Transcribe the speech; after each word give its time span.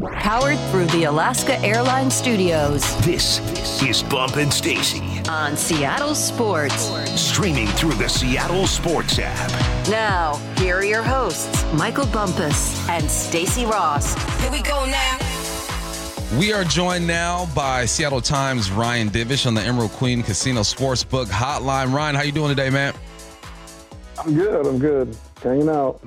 Powered 0.00 0.58
through 0.70 0.86
the 0.86 1.04
Alaska 1.04 1.58
Airlines 1.58 2.14
Studios. 2.14 2.82
This 3.04 3.38
is 3.82 4.02
Bump 4.02 4.36
and 4.36 4.50
Stacy 4.50 5.20
on 5.28 5.58
Seattle 5.58 6.14
Sports. 6.14 6.90
Streaming 7.20 7.66
through 7.66 7.92
the 7.92 8.08
Seattle 8.08 8.66
Sports 8.66 9.18
app. 9.18 9.50
Now, 9.90 10.36
here 10.56 10.76
are 10.76 10.84
your 10.84 11.02
hosts, 11.02 11.70
Michael 11.74 12.06
Bumpus 12.06 12.88
and 12.88 13.10
Stacy 13.10 13.66
Rost. 13.66 14.18
Here 14.40 14.50
we 14.50 14.62
go 14.62 14.86
now. 14.86 15.18
We 16.38 16.54
are 16.54 16.64
joined 16.64 17.06
now 17.06 17.46
by 17.54 17.84
Seattle 17.84 18.22
Times 18.22 18.70
Ryan 18.70 19.10
Divish 19.10 19.46
on 19.46 19.52
the 19.52 19.60
Emerald 19.60 19.90
Queen 19.92 20.22
Casino 20.22 20.62
Sportsbook 20.62 21.26
Hotline. 21.26 21.92
Ryan, 21.92 22.14
how 22.14 22.22
you 22.22 22.32
doing 22.32 22.48
today, 22.48 22.70
man? 22.70 22.94
I'm 24.18 24.34
good. 24.34 24.66
I'm 24.66 24.78
good. 24.78 25.14
Hanging 25.42 25.68
out. 25.68 26.00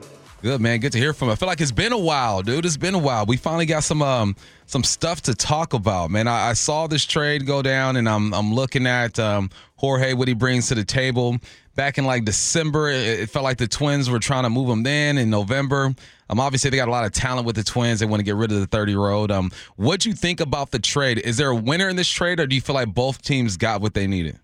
Good 0.43 0.59
man, 0.59 0.81
good 0.81 0.91
to 0.91 0.97
hear 0.97 1.13
from 1.13 1.29
you. 1.29 1.31
I 1.31 1.35
feel 1.35 1.47
like 1.47 1.61
it's 1.61 1.71
been 1.71 1.93
a 1.93 1.97
while, 1.97 2.41
dude. 2.41 2.65
It's 2.65 2.75
been 2.75 2.95
a 2.95 2.99
while. 2.99 3.25
We 3.25 3.37
finally 3.37 3.65
got 3.65 3.85
some 3.85 4.01
um 4.01 4.35
some 4.65 4.83
stuff 4.83 5.21
to 5.21 5.33
talk 5.33 5.73
about, 5.73 6.11
man. 6.11 6.27
I, 6.27 6.49
I 6.49 6.53
saw 6.53 6.85
this 6.85 7.05
trade 7.05 7.45
go 7.47 7.61
down, 7.61 7.95
and 7.95 8.09
I'm 8.09 8.33
I'm 8.33 8.53
looking 8.53 8.85
at 8.85 9.17
um, 9.19 9.51
Jorge 9.77 10.11
what 10.11 10.27
he 10.27 10.33
brings 10.33 10.67
to 10.67 10.75
the 10.75 10.83
table. 10.83 11.37
Back 11.75 11.97
in 11.97 12.03
like 12.03 12.25
December, 12.25 12.89
it, 12.89 13.21
it 13.21 13.29
felt 13.29 13.43
like 13.43 13.57
the 13.57 13.69
Twins 13.69 14.09
were 14.09 14.19
trying 14.19 14.43
to 14.43 14.49
move 14.49 14.67
him. 14.67 14.83
Then 14.83 15.17
in 15.17 15.29
November, 15.29 15.95
um, 16.29 16.41
obviously 16.41 16.69
they 16.69 16.75
got 16.75 16.89
a 16.89 16.91
lot 16.91 17.05
of 17.05 17.13
talent 17.13 17.47
with 17.47 17.55
the 17.55 17.63
Twins. 17.63 18.01
They 18.01 18.05
want 18.05 18.19
to 18.19 18.25
get 18.25 18.35
rid 18.35 18.51
of 18.51 18.59
the 18.59 18.67
30 18.67 18.91
year 18.91 19.07
old. 19.07 19.31
Um, 19.31 19.49
what 19.77 20.01
do 20.01 20.09
you 20.09 20.15
think 20.15 20.41
about 20.41 20.71
the 20.71 20.79
trade? 20.79 21.19
Is 21.19 21.37
there 21.37 21.51
a 21.51 21.55
winner 21.55 21.87
in 21.87 21.95
this 21.95 22.09
trade, 22.09 22.41
or 22.41 22.47
do 22.47 22.55
you 22.55 22.61
feel 22.61 22.75
like 22.75 22.93
both 22.93 23.21
teams 23.21 23.55
got 23.55 23.79
what 23.79 23.93
they 23.93 24.07
needed? 24.07 24.37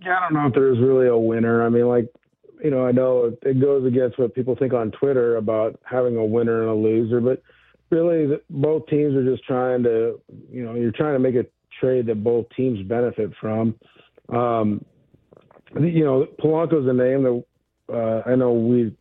Yeah, 0.00 0.16
I 0.16 0.20
don't 0.20 0.32
know 0.32 0.46
if 0.46 0.54
there's 0.54 0.78
really 0.78 1.08
a 1.08 1.18
winner. 1.18 1.66
I 1.66 1.68
mean, 1.68 1.86
like 1.86 2.08
you 2.64 2.70
know, 2.70 2.86
I 2.86 2.92
know 2.92 3.36
it 3.42 3.60
goes 3.60 3.86
against 3.86 4.18
what 4.18 4.34
people 4.34 4.56
think 4.56 4.72
on 4.72 4.90
Twitter 4.90 5.36
about 5.36 5.78
having 5.84 6.16
a 6.16 6.24
winner 6.24 6.62
and 6.62 6.70
a 6.70 6.74
loser, 6.74 7.20
but 7.20 7.42
really, 7.90 8.38
both 8.48 8.86
teams 8.86 9.14
are 9.14 9.22
just 9.22 9.44
trying 9.44 9.82
to, 9.82 10.18
you 10.50 10.64
know, 10.64 10.74
you're 10.74 10.90
trying 10.90 11.12
to 11.12 11.18
make 11.18 11.34
a 11.34 11.44
trade 11.78 12.06
that 12.06 12.24
both 12.24 12.46
teams 12.56 12.80
benefit 12.88 13.32
from. 13.38 13.74
Um, 14.30 14.82
you 15.78 16.04
know, 16.04 16.26
Polanco's 16.42 16.88
a 16.88 16.94
name 16.94 17.22
that 17.24 17.44
uh, 17.92 18.22
I 18.26 18.34
know 18.34 18.54
we 18.54 18.96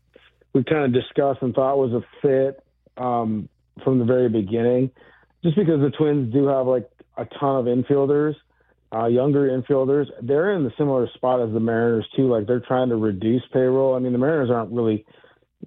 we 0.52 0.66
kind 0.66 0.84
of 0.84 0.94
discussed 0.94 1.42
and 1.42 1.56
thought 1.56 1.78
was 1.78 1.94
a 1.94 2.02
fit 2.22 2.62
um, 2.98 3.48
from 3.82 3.98
the 3.98 4.06
very 4.06 4.28
beginning, 4.28 4.92
just 5.42 5.56
because 5.56 5.80
the 5.80 5.92
Twins 5.98 6.34
do 6.34 6.48
have 6.48 6.68
like 6.68 6.90
a 7.16 7.24
ton 7.40 7.56
of 7.56 7.66
infielders 7.66 8.36
uh, 8.94 9.08
younger 9.08 9.50
infielders. 9.50 10.06
They're 10.22 10.54
in 10.54 10.64
the 10.64 10.72
similar 10.78 11.08
spot 11.16 11.42
as 11.42 11.54
the 11.54 11.60
Mariners 11.60 12.08
too. 12.16 12.30
Like 12.30 12.48
they're 12.48 12.60
trying 12.60 12.90
to 12.90 12.96
reduce 12.96 13.42
payroll. 13.52 13.96
I 13.96 14.00
mean, 14.00 14.12
the 14.12 14.20
Mariners 14.20 14.52
aren't 14.52 14.72
really 14.72 15.06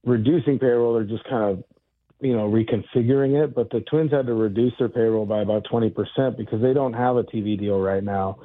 reducing 0.04 0.58
payroll; 0.58 0.94
they're 0.94 1.04
just 1.04 1.24
kind 1.24 1.50
of, 1.50 1.64
you 2.20 2.36
know, 2.36 2.48
reconfiguring 2.48 3.42
it. 3.42 3.54
But 3.54 3.70
the 3.70 3.80
Twins 3.80 4.12
had 4.12 4.26
to 4.26 4.34
reduce 4.34 4.72
their 4.78 4.88
payroll 4.88 5.26
by 5.26 5.40
about 5.40 5.64
twenty 5.68 5.90
percent 5.90 6.38
because 6.38 6.62
they 6.62 6.72
don't 6.72 6.92
have 6.92 7.16
a 7.16 7.24
TV 7.24 7.58
deal 7.58 7.80
right 7.80 8.04
now. 8.04 8.38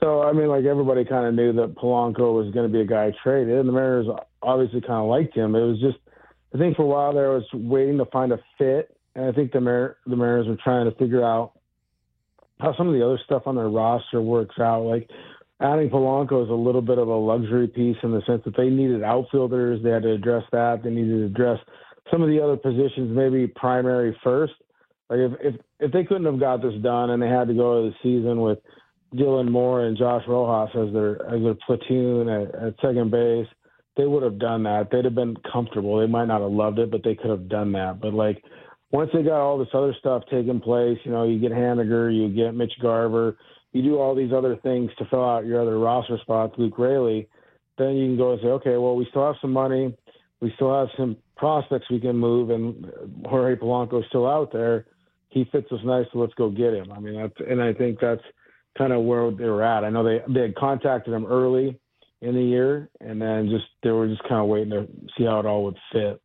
So 0.00 0.22
I 0.22 0.32
mean, 0.32 0.48
like 0.48 0.64
everybody 0.64 1.04
kind 1.04 1.26
of 1.26 1.34
knew 1.34 1.52
that 1.54 1.74
Polanco 1.76 2.34
was 2.34 2.52
going 2.52 2.70
to 2.70 2.72
be 2.72 2.82
a 2.82 2.86
guy 2.86 3.12
traded, 3.22 3.58
and 3.58 3.68
the 3.68 3.72
Mariners 3.72 4.06
obviously 4.42 4.80
kind 4.80 5.02
of 5.02 5.08
liked 5.08 5.36
him. 5.36 5.54
It 5.54 5.60
was 5.60 5.80
just, 5.80 5.98
I 6.54 6.58
think 6.58 6.76
for 6.76 6.82
a 6.82 6.86
while 6.86 7.12
there 7.12 7.30
was 7.30 7.44
waiting 7.52 7.98
to 7.98 8.04
find 8.06 8.32
a 8.32 8.38
fit, 8.58 8.94
and 9.14 9.24
I 9.24 9.32
think 9.32 9.52
the 9.52 9.60
Mar- 9.60 9.96
the 10.06 10.16
Mariners 10.16 10.46
were 10.46 10.58
trying 10.62 10.88
to 10.88 10.96
figure 10.96 11.24
out 11.24 11.57
how 12.60 12.74
some 12.76 12.88
of 12.88 12.94
the 12.94 13.04
other 13.04 13.20
stuff 13.24 13.42
on 13.46 13.56
their 13.56 13.68
roster 13.68 14.20
works 14.20 14.56
out. 14.58 14.82
Like 14.82 15.08
adding 15.60 15.90
Polanco 15.90 16.44
is 16.44 16.50
a 16.50 16.54
little 16.54 16.82
bit 16.82 16.98
of 16.98 17.08
a 17.08 17.14
luxury 17.14 17.68
piece 17.68 17.96
in 18.02 18.12
the 18.12 18.22
sense 18.26 18.42
that 18.44 18.56
they 18.56 18.68
needed 18.68 19.02
outfielders. 19.02 19.82
They 19.82 19.90
had 19.90 20.02
to 20.02 20.12
address 20.12 20.44
that. 20.52 20.82
They 20.82 20.90
needed 20.90 21.18
to 21.18 21.26
address 21.26 21.58
some 22.10 22.22
of 22.22 22.28
the 22.28 22.42
other 22.42 22.56
positions, 22.56 23.14
maybe 23.14 23.46
primary 23.46 24.18
first. 24.24 24.54
Like 25.10 25.20
if 25.20 25.32
if, 25.40 25.60
if 25.80 25.92
they 25.92 26.04
couldn't 26.04 26.26
have 26.26 26.40
got 26.40 26.62
this 26.62 26.80
done 26.82 27.10
and 27.10 27.22
they 27.22 27.28
had 27.28 27.48
to 27.48 27.54
go 27.54 27.82
to 27.82 27.90
the 27.90 27.96
season 28.02 28.40
with 28.40 28.58
Dylan 29.14 29.50
Moore 29.50 29.86
and 29.86 29.96
Josh 29.96 30.24
Rojas 30.28 30.74
as 30.74 30.92
their 30.92 31.22
as 31.26 31.42
their 31.42 31.56
platoon 31.66 32.28
at, 32.28 32.54
at 32.54 32.74
second 32.82 33.10
base, 33.10 33.46
they 33.96 34.06
would 34.06 34.22
have 34.22 34.38
done 34.38 34.64
that. 34.64 34.88
They'd 34.90 35.04
have 35.04 35.14
been 35.14 35.36
comfortable. 35.50 35.98
They 35.98 36.06
might 36.06 36.26
not 36.26 36.42
have 36.42 36.52
loved 36.52 36.78
it, 36.78 36.90
but 36.90 37.02
they 37.04 37.14
could 37.14 37.30
have 37.30 37.48
done 37.48 37.72
that. 37.72 38.00
But 38.00 38.14
like 38.14 38.42
once 38.90 39.10
they 39.12 39.22
got 39.22 39.40
all 39.40 39.58
this 39.58 39.68
other 39.74 39.94
stuff 39.98 40.22
taking 40.30 40.60
place, 40.60 40.98
you 41.04 41.10
know, 41.10 41.24
you 41.24 41.38
get 41.38 41.52
Haniger, 41.52 42.14
you 42.14 42.28
get 42.28 42.54
Mitch 42.54 42.72
Garver, 42.80 43.36
you 43.72 43.82
do 43.82 43.98
all 43.98 44.14
these 44.14 44.32
other 44.32 44.56
things 44.56 44.90
to 44.98 45.04
fill 45.06 45.24
out 45.24 45.44
your 45.44 45.60
other 45.60 45.78
roster 45.78 46.18
spots, 46.18 46.54
Luke 46.56 46.78
Raley, 46.78 47.28
then 47.76 47.96
you 47.96 48.06
can 48.06 48.16
go 48.16 48.32
and 48.32 48.40
say, 48.40 48.48
okay, 48.48 48.76
well, 48.76 48.96
we 48.96 49.06
still 49.10 49.26
have 49.26 49.36
some 49.40 49.52
money, 49.52 49.94
we 50.40 50.52
still 50.56 50.74
have 50.74 50.88
some 50.96 51.16
prospects 51.36 51.86
we 51.90 52.00
can 52.00 52.16
move, 52.16 52.50
and 52.50 52.90
Jorge 53.26 53.56
Polanco's 53.56 54.06
still 54.08 54.26
out 54.26 54.52
there. 54.52 54.86
He 55.28 55.44
fits 55.52 55.70
us 55.70 55.80
nice, 55.84 56.06
so 56.12 56.18
let's 56.18 56.34
go 56.34 56.50
get 56.50 56.72
him. 56.72 56.90
I 56.90 56.98
mean, 56.98 57.20
that's, 57.20 57.34
and 57.48 57.62
I 57.62 57.74
think 57.74 57.98
that's 58.00 58.22
kind 58.78 58.92
of 58.92 59.04
where 59.04 59.30
they 59.30 59.44
were 59.44 59.62
at. 59.62 59.84
I 59.84 59.90
know 59.90 60.02
they 60.02 60.20
they 60.32 60.40
had 60.40 60.54
contacted 60.54 61.12
him 61.12 61.26
early 61.26 61.78
in 62.22 62.34
the 62.34 62.42
year, 62.42 62.88
and 63.00 63.20
then 63.20 63.48
just 63.50 63.66
they 63.82 63.90
were 63.90 64.08
just 64.08 64.22
kind 64.22 64.40
of 64.40 64.46
waiting 64.46 64.70
to 64.70 64.88
see 65.16 65.24
how 65.24 65.40
it 65.40 65.46
all 65.46 65.64
would 65.64 65.76
fit. 65.92 66.20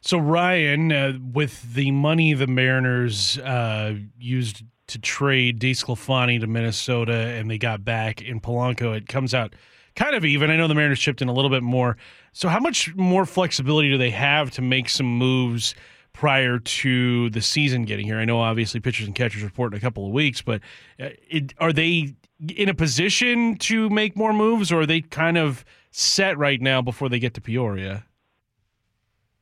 So 0.00 0.18
Ryan, 0.18 0.92
uh, 0.92 1.18
with 1.32 1.74
the 1.74 1.90
money 1.90 2.32
the 2.32 2.46
Mariners 2.46 3.38
uh, 3.38 3.94
used 4.18 4.62
to 4.88 4.98
trade 4.98 5.60
DeSclafani 5.60 6.40
to 6.40 6.46
Minnesota, 6.46 7.14
and 7.14 7.50
they 7.50 7.58
got 7.58 7.84
back 7.84 8.22
in 8.22 8.40
Polanco, 8.40 8.96
it 8.96 9.08
comes 9.08 9.34
out 9.34 9.54
kind 9.96 10.14
of 10.14 10.24
even. 10.24 10.50
I 10.50 10.56
know 10.56 10.68
the 10.68 10.74
Mariners 10.74 11.00
chipped 11.00 11.22
in 11.22 11.28
a 11.28 11.32
little 11.32 11.50
bit 11.50 11.62
more. 11.62 11.96
So 12.32 12.48
how 12.48 12.60
much 12.60 12.94
more 12.96 13.26
flexibility 13.26 13.90
do 13.90 13.98
they 13.98 14.10
have 14.10 14.50
to 14.52 14.62
make 14.62 14.88
some 14.88 15.06
moves? 15.06 15.74
prior 16.12 16.58
to 16.58 17.30
the 17.30 17.40
season 17.40 17.84
getting 17.84 18.04
here. 18.04 18.18
I 18.18 18.24
know 18.24 18.40
obviously 18.40 18.80
pitchers 18.80 19.06
and 19.06 19.14
catchers 19.14 19.44
report 19.44 19.72
in 19.72 19.78
a 19.78 19.80
couple 19.80 20.06
of 20.06 20.12
weeks, 20.12 20.42
but 20.42 20.60
uh, 20.98 21.10
it, 21.28 21.54
are 21.58 21.72
they 21.72 22.14
in 22.48 22.68
a 22.68 22.74
position 22.74 23.56
to 23.58 23.88
make 23.90 24.16
more 24.16 24.32
moves, 24.32 24.72
or 24.72 24.80
are 24.80 24.86
they 24.86 25.02
kind 25.02 25.38
of 25.38 25.64
set 25.90 26.36
right 26.38 26.60
now 26.60 26.82
before 26.82 27.08
they 27.08 27.18
get 27.18 27.34
to 27.34 27.40
Peoria? 27.40 28.04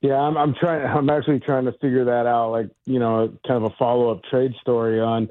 Yeah, 0.00 0.14
I'm, 0.14 0.36
I'm 0.36 0.54
trying. 0.54 0.86
I'm 0.86 1.10
actually 1.10 1.40
trying 1.40 1.64
to 1.64 1.72
figure 1.72 2.04
that 2.06 2.26
out. 2.26 2.52
Like, 2.52 2.70
you 2.84 2.98
know, 2.98 3.32
kind 3.46 3.64
of 3.64 3.72
a 3.72 3.76
follow 3.78 4.10
up 4.10 4.22
trade 4.30 4.52
story 4.60 5.00
on 5.00 5.28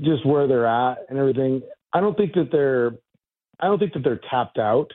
just 0.00 0.24
where 0.24 0.46
they're 0.46 0.66
at 0.66 0.98
and 1.08 1.18
everything. 1.18 1.62
I 1.92 2.00
don't 2.00 2.16
think 2.16 2.34
that 2.34 2.50
they're. 2.52 2.92
I 3.58 3.66
don't 3.66 3.78
think 3.78 3.94
that 3.94 4.04
they're 4.04 4.20
tapped 4.30 4.58
out, 4.58 4.92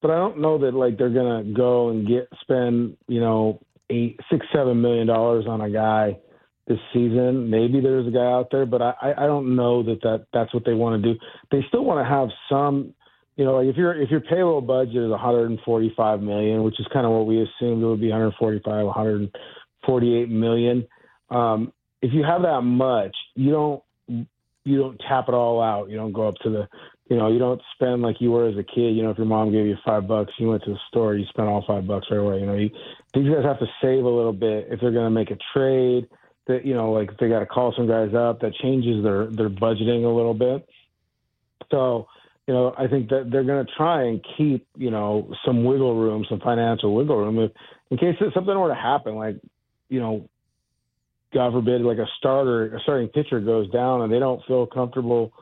but 0.00 0.10
I 0.10 0.16
don't 0.16 0.40
know 0.40 0.58
that 0.58 0.74
like 0.74 0.96
they're 0.96 1.10
gonna 1.10 1.44
go 1.52 1.90
and 1.90 2.06
get 2.06 2.28
spend 2.40 2.96
you 3.08 3.20
know 3.20 3.60
eight, 3.90 4.18
six, 4.30 4.46
seven 4.54 4.80
million 4.80 5.06
dollars 5.06 5.46
on 5.46 5.60
a 5.60 5.70
guy 5.70 6.18
this 6.66 6.78
season. 6.94 7.50
Maybe 7.50 7.80
there's 7.80 8.06
a 8.06 8.10
guy 8.10 8.26
out 8.26 8.48
there, 8.50 8.64
but 8.64 8.80
I 8.80 8.94
I 9.02 9.26
don't 9.26 9.54
know 9.54 9.82
that 9.82 10.00
that 10.02 10.26
that's 10.32 10.54
what 10.54 10.64
they 10.64 10.74
want 10.74 11.02
to 11.02 11.12
do. 11.12 11.18
They 11.50 11.64
still 11.68 11.84
want 11.84 12.04
to 12.04 12.08
have 12.08 12.28
some 12.48 12.94
you 13.36 13.44
know, 13.44 13.56
like 13.56 13.68
if 13.68 13.76
your 13.76 13.94
if 14.00 14.10
your 14.10 14.20
payroll 14.20 14.62
budget 14.62 14.96
is 14.96 15.10
145 15.10 16.22
million, 16.22 16.62
which 16.62 16.80
is 16.80 16.86
kind 16.92 17.04
of 17.04 17.12
what 17.12 17.26
we 17.26 17.36
assumed 17.36 17.82
it 17.82 17.86
would 17.86 18.00
be 18.00 18.08
145, 18.08 18.86
148 18.86 20.28
million. 20.30 20.86
Um, 21.28 21.72
if 22.00 22.12
you 22.14 22.24
have 22.24 22.42
that 22.42 22.62
much, 22.62 23.14
you 23.34 23.50
don't 23.50 23.82
you 24.08 24.78
don't 24.78 25.00
tap 25.06 25.28
it 25.28 25.34
all 25.34 25.62
out. 25.62 25.90
You 25.90 25.96
don't 25.96 26.12
go 26.12 26.26
up 26.26 26.36
to 26.42 26.50
the, 26.50 26.68
you 27.08 27.16
know, 27.16 27.30
you 27.30 27.38
don't 27.38 27.60
spend 27.74 28.02
like 28.02 28.16
you 28.20 28.32
were 28.32 28.48
as 28.48 28.56
a 28.56 28.64
kid. 28.64 28.96
You 28.96 29.02
know, 29.02 29.10
if 29.10 29.18
your 29.18 29.26
mom 29.26 29.52
gave 29.52 29.66
you 29.66 29.76
five 29.84 30.08
bucks, 30.08 30.32
you 30.38 30.48
went 30.48 30.64
to 30.64 30.70
the 30.70 30.78
store, 30.88 31.14
you 31.14 31.26
spent 31.26 31.48
all 31.48 31.62
five 31.66 31.86
bucks 31.86 32.06
right 32.10 32.18
away. 32.18 32.40
You 32.40 32.46
know, 32.46 32.54
you, 32.54 32.70
these 33.14 33.28
guys 33.28 33.44
have 33.44 33.60
to 33.60 33.66
save 33.82 34.04
a 34.04 34.08
little 34.08 34.32
bit 34.32 34.68
if 34.70 34.80
they're 34.80 34.92
going 34.92 35.04
to 35.04 35.10
make 35.10 35.30
a 35.30 35.38
trade. 35.52 36.08
That 36.46 36.64
you 36.64 36.74
know, 36.74 36.92
like 36.92 37.10
if 37.10 37.18
they 37.18 37.28
got 37.28 37.40
to 37.40 37.46
call 37.46 37.74
some 37.76 37.86
guys 37.86 38.14
up, 38.14 38.40
that 38.40 38.54
changes 38.54 39.02
their 39.04 39.26
their 39.26 39.50
budgeting 39.50 40.04
a 40.04 40.14
little 40.14 40.34
bit. 40.34 40.66
So 41.70 42.06
you 42.46 42.54
know, 42.54 42.74
I 42.78 42.86
think 42.86 43.08
that 43.10 43.28
they're 43.30 43.44
going 43.44 43.66
to 43.66 43.72
try 43.76 44.04
and 44.04 44.24
keep, 44.36 44.66
you 44.76 44.90
know, 44.90 45.32
some 45.44 45.64
wiggle 45.64 45.96
room, 45.96 46.24
some 46.28 46.40
financial 46.40 46.94
wiggle 46.94 47.16
room, 47.16 47.38
if, 47.40 47.50
in 47.90 47.98
case 47.98 48.14
something 48.32 48.58
were 48.58 48.68
to 48.68 48.74
happen, 48.74 49.16
like, 49.16 49.36
you 49.88 50.00
know, 50.00 50.28
God 51.34 51.52
forbid, 51.52 51.82
like 51.82 51.98
a 51.98 52.06
starter, 52.18 52.74
a 52.74 52.80
starting 52.80 53.08
pitcher 53.08 53.40
goes 53.40 53.68
down 53.70 54.02
and 54.02 54.12
they 54.12 54.18
don't 54.18 54.44
feel 54.46 54.66
comfortable 54.66 55.32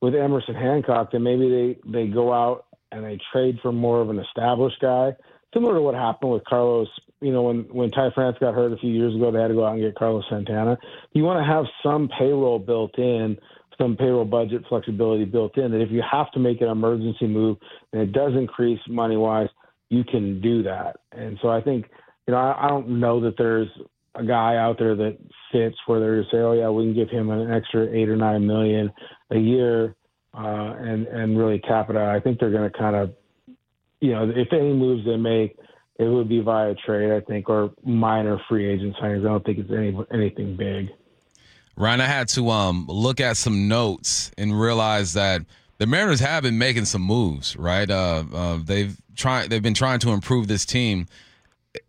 with 0.00 0.14
Emerson 0.14 0.54
Hancock, 0.54 1.12
then 1.12 1.22
maybe 1.22 1.76
they 1.84 1.90
they 1.90 2.06
go 2.06 2.32
out 2.32 2.66
and 2.92 3.04
they 3.04 3.18
trade 3.32 3.58
for 3.62 3.72
more 3.72 4.00
of 4.00 4.10
an 4.10 4.18
established 4.18 4.80
guy, 4.80 5.14
similar 5.52 5.74
to 5.74 5.82
what 5.82 5.94
happened 5.94 6.32
with 6.32 6.44
Carlos. 6.44 6.88
You 7.20 7.32
know, 7.32 7.42
when 7.42 7.60
when 7.70 7.90
Ty 7.90 8.10
France 8.14 8.36
got 8.40 8.54
hurt 8.54 8.72
a 8.72 8.76
few 8.78 8.90
years 8.90 9.14
ago, 9.14 9.30
they 9.30 9.40
had 9.40 9.48
to 9.48 9.54
go 9.54 9.66
out 9.66 9.74
and 9.74 9.82
get 9.82 9.94
Carlos 9.94 10.24
Santana. 10.30 10.78
You 11.12 11.24
want 11.24 11.44
to 11.44 11.52
have 11.52 11.66
some 11.82 12.08
payroll 12.08 12.58
built 12.58 12.98
in 12.98 13.38
some 13.80 13.96
payroll 13.96 14.24
budget 14.24 14.64
flexibility 14.68 15.24
built 15.24 15.56
in 15.56 15.70
that 15.72 15.80
if 15.80 15.90
you 15.90 16.02
have 16.08 16.30
to 16.32 16.38
make 16.38 16.60
an 16.60 16.68
emergency 16.68 17.26
move 17.26 17.56
and 17.92 18.02
it 18.02 18.12
does 18.12 18.32
increase 18.34 18.80
money 18.88 19.16
wise, 19.16 19.48
you 19.88 20.04
can 20.04 20.40
do 20.40 20.62
that. 20.62 20.98
And 21.12 21.38
so 21.40 21.48
I 21.48 21.60
think, 21.60 21.86
you 22.26 22.34
know, 22.34 22.38
I, 22.38 22.66
I 22.66 22.68
don't 22.68 23.00
know 23.00 23.20
that 23.22 23.34
there's 23.38 23.68
a 24.14 24.24
guy 24.24 24.56
out 24.56 24.78
there 24.78 24.94
that 24.96 25.18
fits 25.50 25.76
where 25.86 26.00
they're 26.00 26.22
say, 26.24 26.38
oh 26.38 26.52
yeah, 26.52 26.68
we 26.68 26.84
can 26.84 26.94
give 26.94 27.08
him 27.08 27.30
an 27.30 27.50
extra 27.50 27.88
eight 27.88 28.08
or 28.08 28.16
nine 28.16 28.46
million 28.46 28.92
a 29.30 29.38
year 29.38 29.94
uh, 30.34 30.74
and 30.78 31.06
and 31.06 31.38
really 31.38 31.58
cap 31.58 31.90
it 31.90 31.96
out. 31.96 32.14
I 32.14 32.20
think 32.20 32.38
they're 32.38 32.52
going 32.52 32.70
to 32.70 32.78
kind 32.78 32.96
of, 32.96 33.14
you 34.00 34.12
know, 34.12 34.30
if 34.34 34.48
any 34.52 34.72
moves 34.72 35.04
they 35.04 35.16
make, 35.16 35.56
it 35.98 36.04
would 36.04 36.28
be 36.28 36.40
via 36.40 36.74
trade, 36.86 37.12
I 37.12 37.20
think, 37.20 37.48
or 37.48 37.72
minor 37.84 38.40
free 38.48 38.66
agent 38.72 38.96
signings. 39.02 39.20
I 39.20 39.28
don't 39.28 39.44
think 39.44 39.58
it's 39.58 39.70
any 39.70 39.96
anything 40.12 40.56
big. 40.56 40.88
Ryan, 41.80 42.02
I 42.02 42.06
had 42.06 42.28
to 42.28 42.50
um, 42.50 42.84
look 42.88 43.20
at 43.20 43.38
some 43.38 43.66
notes 43.66 44.30
and 44.36 44.58
realize 44.60 45.14
that 45.14 45.40
the 45.78 45.86
Mariners 45.86 46.20
have 46.20 46.42
been 46.42 46.58
making 46.58 46.84
some 46.84 47.00
moves, 47.00 47.56
right? 47.56 47.90
Uh, 47.90 48.24
uh, 48.34 48.58
they've 48.62 49.00
tried, 49.16 49.48
they've 49.48 49.62
been 49.62 49.72
trying 49.72 49.98
to 50.00 50.10
improve 50.10 50.46
this 50.46 50.66
team. 50.66 51.06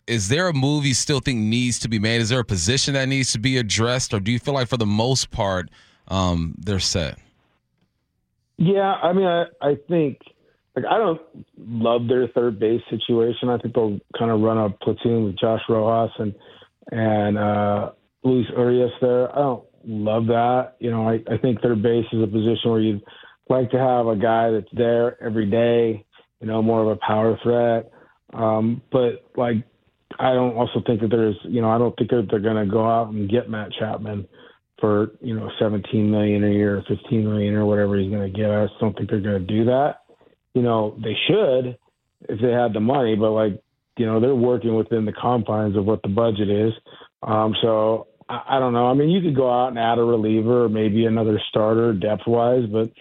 Is 0.07 0.29
there 0.29 0.47
a 0.47 0.53
move 0.53 0.85
you 0.85 0.93
still 0.93 1.19
think 1.19 1.39
needs 1.39 1.77
to 1.79 1.89
be 1.89 1.99
made? 1.99 2.21
Is 2.21 2.29
there 2.29 2.39
a 2.39 2.45
position 2.45 2.93
that 2.93 3.09
needs 3.09 3.33
to 3.33 3.39
be 3.39 3.57
addressed, 3.57 4.13
or 4.13 4.21
do 4.21 4.31
you 4.31 4.39
feel 4.39 4.53
like 4.53 4.69
for 4.69 4.77
the 4.77 4.85
most 4.85 5.29
part 5.29 5.69
um, 6.07 6.55
they're 6.57 6.79
set? 6.79 7.17
Yeah, 8.55 8.93
I 8.93 9.11
mean, 9.11 9.25
I, 9.25 9.45
I 9.61 9.75
think 9.89 10.19
like 10.77 10.85
I 10.85 10.97
don't 10.99 11.19
love 11.57 12.07
their 12.07 12.29
third 12.29 12.59
base 12.59 12.81
situation. 12.89 13.49
I 13.49 13.57
think 13.57 13.75
they'll 13.75 13.99
kind 14.17 14.31
of 14.31 14.39
run 14.39 14.57
a 14.57 14.69
platoon 14.69 15.25
with 15.25 15.37
Josh 15.37 15.63
Rojas 15.67 16.15
and 16.17 16.33
and 16.91 17.37
uh, 17.37 17.91
Luis 18.23 18.47
Urias 18.55 18.91
there. 19.01 19.29
I 19.35 19.39
don't 19.39 19.65
love 19.85 20.27
that. 20.27 20.75
You 20.79 20.91
know, 20.91 21.07
I, 21.07 21.19
I 21.31 21.37
think 21.37 21.61
third 21.61 21.81
base 21.81 22.05
is 22.11 22.23
a 22.23 22.27
position 22.27 22.71
where 22.71 22.79
you'd 22.79 23.03
like 23.49 23.71
to 23.71 23.77
have 23.77 24.07
a 24.07 24.15
guy 24.15 24.51
that's 24.51 24.71
there 24.73 25.21
every 25.23 25.49
day. 25.49 26.05
You 26.39 26.47
know, 26.47 26.61
more 26.61 26.81
of 26.81 26.87
a 26.87 26.99
power 27.05 27.37
threat. 27.43 27.91
Um, 28.33 28.81
but 28.91 29.29
like, 29.35 29.57
I 30.19 30.33
don't 30.33 30.55
also 30.55 30.81
think 30.85 31.01
that 31.01 31.09
there's, 31.09 31.37
you 31.43 31.61
know, 31.61 31.69
I 31.69 31.77
don't 31.77 31.95
think 31.97 32.09
that 32.11 32.27
they're 32.29 32.39
going 32.39 32.65
to 32.65 32.71
go 32.71 32.85
out 32.85 33.09
and 33.09 33.29
get 33.29 33.49
Matt 33.49 33.69
Chapman 33.77 34.27
for 34.79 35.11
you 35.21 35.35
know 35.35 35.49
17 35.59 36.09
million 36.09 36.43
a 36.43 36.49
year, 36.49 36.77
or 36.77 36.83
15 36.87 37.23
million 37.23 37.53
or 37.53 37.65
whatever 37.65 37.99
he's 37.99 38.09
going 38.09 38.31
to 38.31 38.37
get. 38.37 38.49
I 38.49 38.65
just 38.65 38.79
don't 38.79 38.97
think 38.97 39.09
they're 39.09 39.21
going 39.21 39.45
to 39.45 39.53
do 39.53 39.65
that 39.65 40.01
you 40.53 40.61
know, 40.61 40.97
they 41.01 41.15
should 41.27 41.77
if 42.29 42.39
they 42.41 42.51
had 42.51 42.73
the 42.73 42.79
money, 42.79 43.15
but 43.15 43.31
like, 43.31 43.61
you 43.97 44.05
know, 44.05 44.19
they're 44.19 44.35
working 44.35 44.75
within 44.75 45.05
the 45.05 45.13
confines 45.13 45.75
of 45.75 45.85
what 45.85 46.01
the 46.03 46.09
budget 46.09 46.49
is. 46.49 46.71
Um, 47.23 47.55
so 47.61 48.07
I, 48.47 48.59
don't 48.59 48.73
know. 48.73 48.87
I 48.87 48.93
mean, 48.93 49.09
you 49.09 49.21
could 49.21 49.35
go 49.35 49.49
out 49.49 49.69
and 49.69 49.79
add 49.79 49.97
a 49.97 50.03
reliever 50.03 50.65
or 50.65 50.69
maybe 50.69 51.05
another 51.05 51.39
starter 51.49 51.93
depth 51.93 52.23
wise, 52.27 52.65
but 52.71 52.91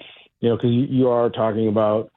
you 0.41 0.49
know, 0.49 0.56
because 0.56 0.71
you, 0.71 0.87
you 0.88 1.09
are 1.09 1.31
talking 1.31 1.69
about 1.69 2.11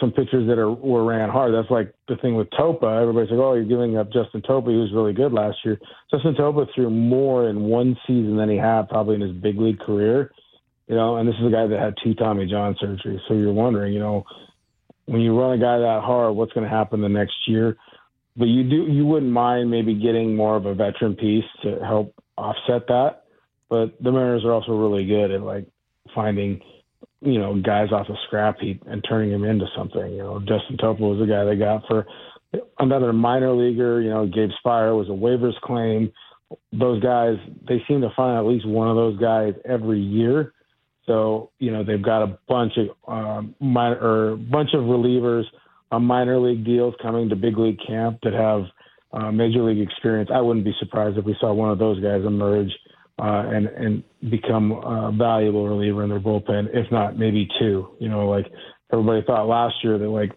some 0.00 0.12
pitchers 0.12 0.46
that 0.48 0.58
are 0.58 0.70
were 0.70 1.04
ran 1.04 1.28
hard. 1.28 1.54
That's 1.54 1.70
like 1.70 1.94
the 2.08 2.16
thing 2.16 2.36
with 2.36 2.48
Topa. 2.50 3.00
Everybody's 3.00 3.30
like, 3.30 3.40
"Oh, 3.40 3.54
you're 3.54 3.64
giving 3.64 3.96
up 3.96 4.12
Justin 4.12 4.42
Topa. 4.42 4.70
He 4.70 4.76
was 4.76 4.92
really 4.94 5.12
good 5.12 5.32
last 5.32 5.58
year." 5.64 5.78
Justin 6.10 6.34
Topa 6.34 6.66
threw 6.74 6.90
more 6.90 7.48
in 7.48 7.62
one 7.62 7.96
season 8.06 8.36
than 8.36 8.48
he 8.48 8.56
had 8.56 8.88
probably 8.88 9.16
in 9.16 9.20
his 9.20 9.32
big 9.32 9.58
league 9.58 9.78
career 9.80 10.30
you 10.86 10.94
know, 10.94 11.16
and 11.16 11.28
this 11.28 11.34
is 11.40 11.46
a 11.46 11.50
guy 11.50 11.66
that 11.66 11.80
had 11.80 11.94
two 12.02 12.14
Tommy 12.14 12.46
John 12.46 12.76
surgeries. 12.82 13.18
So 13.26 13.34
you're 13.34 13.52
wondering, 13.52 13.92
you 13.92 13.98
know, 13.98 14.24
when 15.06 15.20
you 15.20 15.38
run 15.38 15.58
a 15.58 15.60
guy 15.60 15.78
that 15.78 16.02
hard, 16.04 16.36
what's 16.36 16.52
going 16.52 16.68
to 16.68 16.74
happen 16.74 17.00
the 17.00 17.08
next 17.08 17.34
year? 17.48 17.76
But 18.36 18.48
you 18.48 18.64
do, 18.64 18.86
you 18.90 19.06
wouldn't 19.06 19.32
mind 19.32 19.70
maybe 19.70 19.94
getting 19.94 20.36
more 20.36 20.56
of 20.56 20.66
a 20.66 20.74
veteran 20.74 21.14
piece 21.14 21.44
to 21.62 21.78
help 21.84 22.14
offset 22.36 22.86
that. 22.88 23.24
But 23.68 24.00
the 24.02 24.12
Mariners 24.12 24.44
are 24.44 24.52
also 24.52 24.72
really 24.72 25.06
good 25.06 25.30
at 25.30 25.40
like 25.42 25.66
finding, 26.14 26.60
you 27.20 27.38
know, 27.38 27.60
guys 27.60 27.92
off 27.92 28.08
a 28.08 28.14
scrap 28.26 28.60
heap 28.60 28.82
and 28.86 29.04
turning 29.08 29.30
them 29.30 29.44
into 29.44 29.66
something. 29.76 30.12
You 30.12 30.18
know, 30.18 30.38
Justin 30.40 30.76
Topa 30.76 31.00
was 31.00 31.18
the 31.18 31.26
guy 31.26 31.44
they 31.44 31.56
got 31.56 31.82
for 31.88 32.06
another 32.78 33.12
minor 33.12 33.52
leaguer. 33.52 34.00
You 34.00 34.10
know, 34.10 34.26
Gabe 34.26 34.50
Speier 34.64 34.96
was 34.96 35.08
a 35.08 35.12
waivers 35.12 35.58
claim. 35.62 36.12
Those 36.72 37.02
guys, 37.02 37.36
they 37.66 37.82
seem 37.88 38.02
to 38.02 38.10
find 38.14 38.38
at 38.38 38.44
least 38.44 38.68
one 38.68 38.88
of 38.88 38.96
those 38.96 39.18
guys 39.18 39.54
every 39.64 39.98
year 39.98 40.52
so 41.06 41.50
you 41.58 41.70
know 41.70 41.84
they've 41.84 42.02
got 42.02 42.22
a 42.22 42.38
bunch 42.48 42.72
of 42.76 42.88
um, 43.08 43.54
minor 43.60 43.96
or 43.96 44.36
bunch 44.36 44.70
of 44.74 44.82
relievers 44.82 45.44
on 45.90 46.04
minor 46.04 46.38
league 46.38 46.64
deals 46.64 46.94
coming 47.00 47.28
to 47.28 47.36
big 47.36 47.58
league 47.58 47.78
camp 47.86 48.18
that 48.22 48.32
have 48.32 48.64
uh, 49.12 49.30
major 49.30 49.62
league 49.62 49.80
experience. 49.80 50.30
I 50.32 50.40
wouldn't 50.40 50.64
be 50.64 50.74
surprised 50.78 51.18
if 51.18 51.24
we 51.24 51.36
saw 51.40 51.52
one 51.52 51.70
of 51.70 51.78
those 51.78 52.00
guys 52.02 52.22
emerge 52.24 52.70
uh, 53.18 53.44
and 53.48 53.66
and 53.66 54.02
become 54.30 54.72
a 54.72 55.12
valuable 55.16 55.68
reliever 55.68 56.02
in 56.02 56.10
their 56.10 56.20
bullpen, 56.20 56.68
if 56.74 56.90
not 56.90 57.18
maybe 57.18 57.48
two. 57.58 57.88
You 57.98 58.08
know, 58.08 58.28
like 58.28 58.46
everybody 58.92 59.22
thought 59.26 59.48
last 59.48 59.76
year 59.82 59.98
that 59.98 60.08
like 60.08 60.32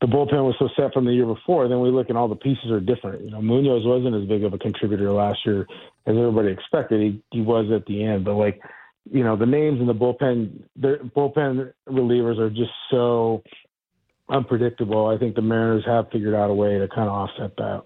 the 0.00 0.06
bullpen 0.06 0.44
was 0.44 0.56
so 0.58 0.68
set 0.76 0.92
from 0.92 1.04
the 1.04 1.12
year 1.12 1.26
before. 1.26 1.68
Then 1.68 1.80
we 1.80 1.90
look 1.90 2.08
and 2.08 2.18
all 2.18 2.28
the 2.28 2.34
pieces 2.34 2.70
are 2.70 2.80
different. 2.80 3.24
You 3.24 3.30
know, 3.30 3.40
Munoz 3.40 3.82
wasn't 3.84 4.16
as 4.16 4.28
big 4.28 4.42
of 4.42 4.52
a 4.52 4.58
contributor 4.58 5.12
last 5.12 5.38
year 5.46 5.66
as 6.06 6.16
everybody 6.16 6.48
expected. 6.48 7.00
He 7.00 7.22
he 7.30 7.40
was 7.40 7.70
at 7.72 7.86
the 7.86 8.02
end, 8.02 8.24
but 8.24 8.34
like 8.34 8.60
you 9.10 9.22
know, 9.22 9.36
the 9.36 9.46
names 9.46 9.80
in 9.80 9.86
the 9.86 9.94
bullpen, 9.94 10.62
the 10.76 11.10
bullpen 11.14 11.72
relievers 11.88 12.38
are 12.38 12.48
just 12.48 12.72
so 12.90 13.42
unpredictable. 14.28 15.06
I 15.06 15.18
think 15.18 15.34
the 15.34 15.42
Mariners 15.42 15.84
have 15.86 16.10
figured 16.10 16.34
out 16.34 16.50
a 16.50 16.54
way 16.54 16.78
to 16.78 16.88
kind 16.88 17.08
of 17.08 17.14
offset 17.14 17.56
that. 17.56 17.82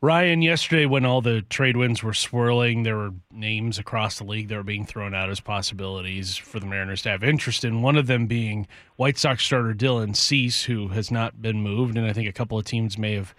Ryan, 0.00 0.42
yesterday 0.42 0.84
when 0.84 1.06
all 1.06 1.22
the 1.22 1.40
trade 1.40 1.78
winds 1.78 2.02
were 2.02 2.12
swirling, 2.12 2.82
there 2.82 2.96
were 2.96 3.14
names 3.30 3.78
across 3.78 4.18
the 4.18 4.24
league 4.24 4.48
that 4.48 4.56
were 4.56 4.62
being 4.62 4.84
thrown 4.84 5.14
out 5.14 5.30
as 5.30 5.40
possibilities 5.40 6.36
for 6.36 6.60
the 6.60 6.66
Mariners 6.66 7.00
to 7.02 7.08
have 7.08 7.24
interest 7.24 7.64
in. 7.64 7.80
One 7.80 7.96
of 7.96 8.06
them 8.06 8.26
being 8.26 8.66
White 8.96 9.16
Sox 9.16 9.44
starter 9.44 9.72
Dylan 9.72 10.14
Cease, 10.14 10.64
who 10.64 10.88
has 10.88 11.10
not 11.10 11.40
been 11.40 11.62
moved, 11.62 11.96
and 11.96 12.06
I 12.06 12.12
think 12.12 12.28
a 12.28 12.34
couple 12.34 12.58
of 12.58 12.66
teams 12.66 12.98
may 12.98 13.14
have 13.14 13.34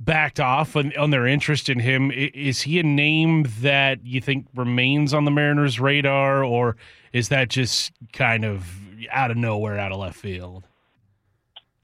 backed 0.00 0.40
off 0.40 0.74
on, 0.74 0.92
on 0.96 1.10
their 1.10 1.24
interest 1.24 1.68
in 1.68 1.78
him. 1.78 2.10
Is 2.10 2.62
he 2.62 2.80
a 2.80 2.82
name 2.82 3.46
that 3.60 4.04
you 4.04 4.20
think 4.20 4.48
remains 4.56 5.14
on 5.14 5.24
the 5.24 5.30
Mariners' 5.30 5.78
radar, 5.78 6.42
or 6.42 6.76
is 7.12 7.28
that 7.28 7.48
just 7.48 7.92
kind 8.12 8.44
of 8.44 8.66
out 9.12 9.30
of 9.30 9.36
nowhere, 9.36 9.78
out 9.78 9.92
of 9.92 9.98
left 9.98 10.18
field? 10.18 10.64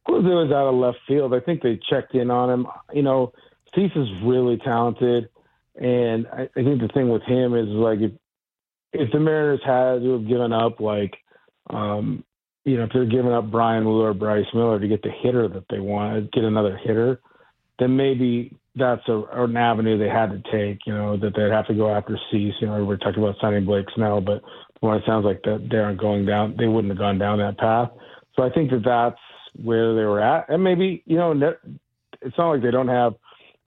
It 0.06 0.12
was 0.12 0.52
out 0.52 0.68
of 0.68 0.74
left 0.74 0.98
field. 1.08 1.34
I 1.34 1.40
think 1.40 1.62
they 1.62 1.80
checked 1.88 2.14
in 2.14 2.30
on 2.30 2.50
him. 2.50 2.66
You 2.92 3.02
know, 3.02 3.32
Cease 3.74 3.92
is 3.96 4.08
really 4.22 4.58
talented, 4.58 5.28
and 5.76 6.26
I, 6.26 6.42
I 6.42 6.62
think 6.62 6.80
the 6.80 6.90
thing 6.92 7.08
with 7.08 7.22
him 7.22 7.54
is 7.54 7.68
like 7.68 8.00
if 8.00 8.12
if 8.92 9.10
the 9.12 9.18
Mariners 9.18 9.60
had 9.64 10.02
to 10.02 10.12
have 10.12 10.28
given 10.28 10.52
up 10.52 10.78
like 10.78 11.14
um, 11.70 12.22
you 12.64 12.76
know, 12.76 12.84
if 12.84 12.90
they're 12.92 13.04
giving 13.04 13.32
up 13.32 13.50
Bryan 13.50 13.84
Woo 13.84 14.02
or 14.02 14.14
Bryce 14.14 14.46
Miller 14.54 14.80
to 14.80 14.88
get 14.88 15.02
the 15.02 15.10
hitter 15.10 15.48
that 15.48 15.64
they 15.68 15.80
want, 15.80 16.32
get 16.32 16.44
another 16.44 16.76
hitter, 16.76 17.20
then 17.78 17.96
maybe 17.96 18.56
that's 18.74 19.06
a, 19.08 19.22
an 19.32 19.56
avenue 19.56 19.98
they 19.98 20.08
had 20.08 20.30
to 20.30 20.42
take. 20.50 20.80
You 20.86 20.94
know 20.94 21.16
that 21.16 21.34
they'd 21.36 21.50
have 21.50 21.66
to 21.68 21.74
go 21.74 21.94
after 21.94 22.18
Cease. 22.30 22.54
You 22.60 22.68
know, 22.68 22.84
we're 22.84 22.96
talking 22.96 23.22
about 23.22 23.36
signing 23.40 23.64
Blake 23.64 23.86
Snell, 23.94 24.20
but 24.20 24.42
what 24.80 24.96
it 24.96 25.02
sounds 25.06 25.24
like 25.24 25.42
that 25.42 25.68
they 25.70 25.78
aren't 25.78 26.00
going 26.00 26.26
down. 26.26 26.56
They 26.58 26.66
wouldn't 26.66 26.90
have 26.92 26.98
gone 26.98 27.18
down 27.18 27.38
that 27.38 27.58
path. 27.58 27.90
So 28.36 28.42
I 28.42 28.50
think 28.50 28.70
that 28.70 28.84
that's 28.84 29.20
where 29.62 29.94
they 29.94 30.02
were 30.02 30.20
at, 30.20 30.48
and 30.48 30.62
maybe 30.62 31.02
you 31.06 31.16
know 31.16 31.32
it's 32.22 32.38
not 32.38 32.50
like 32.50 32.62
they 32.62 32.70
don't 32.70 32.88
have 32.88 33.14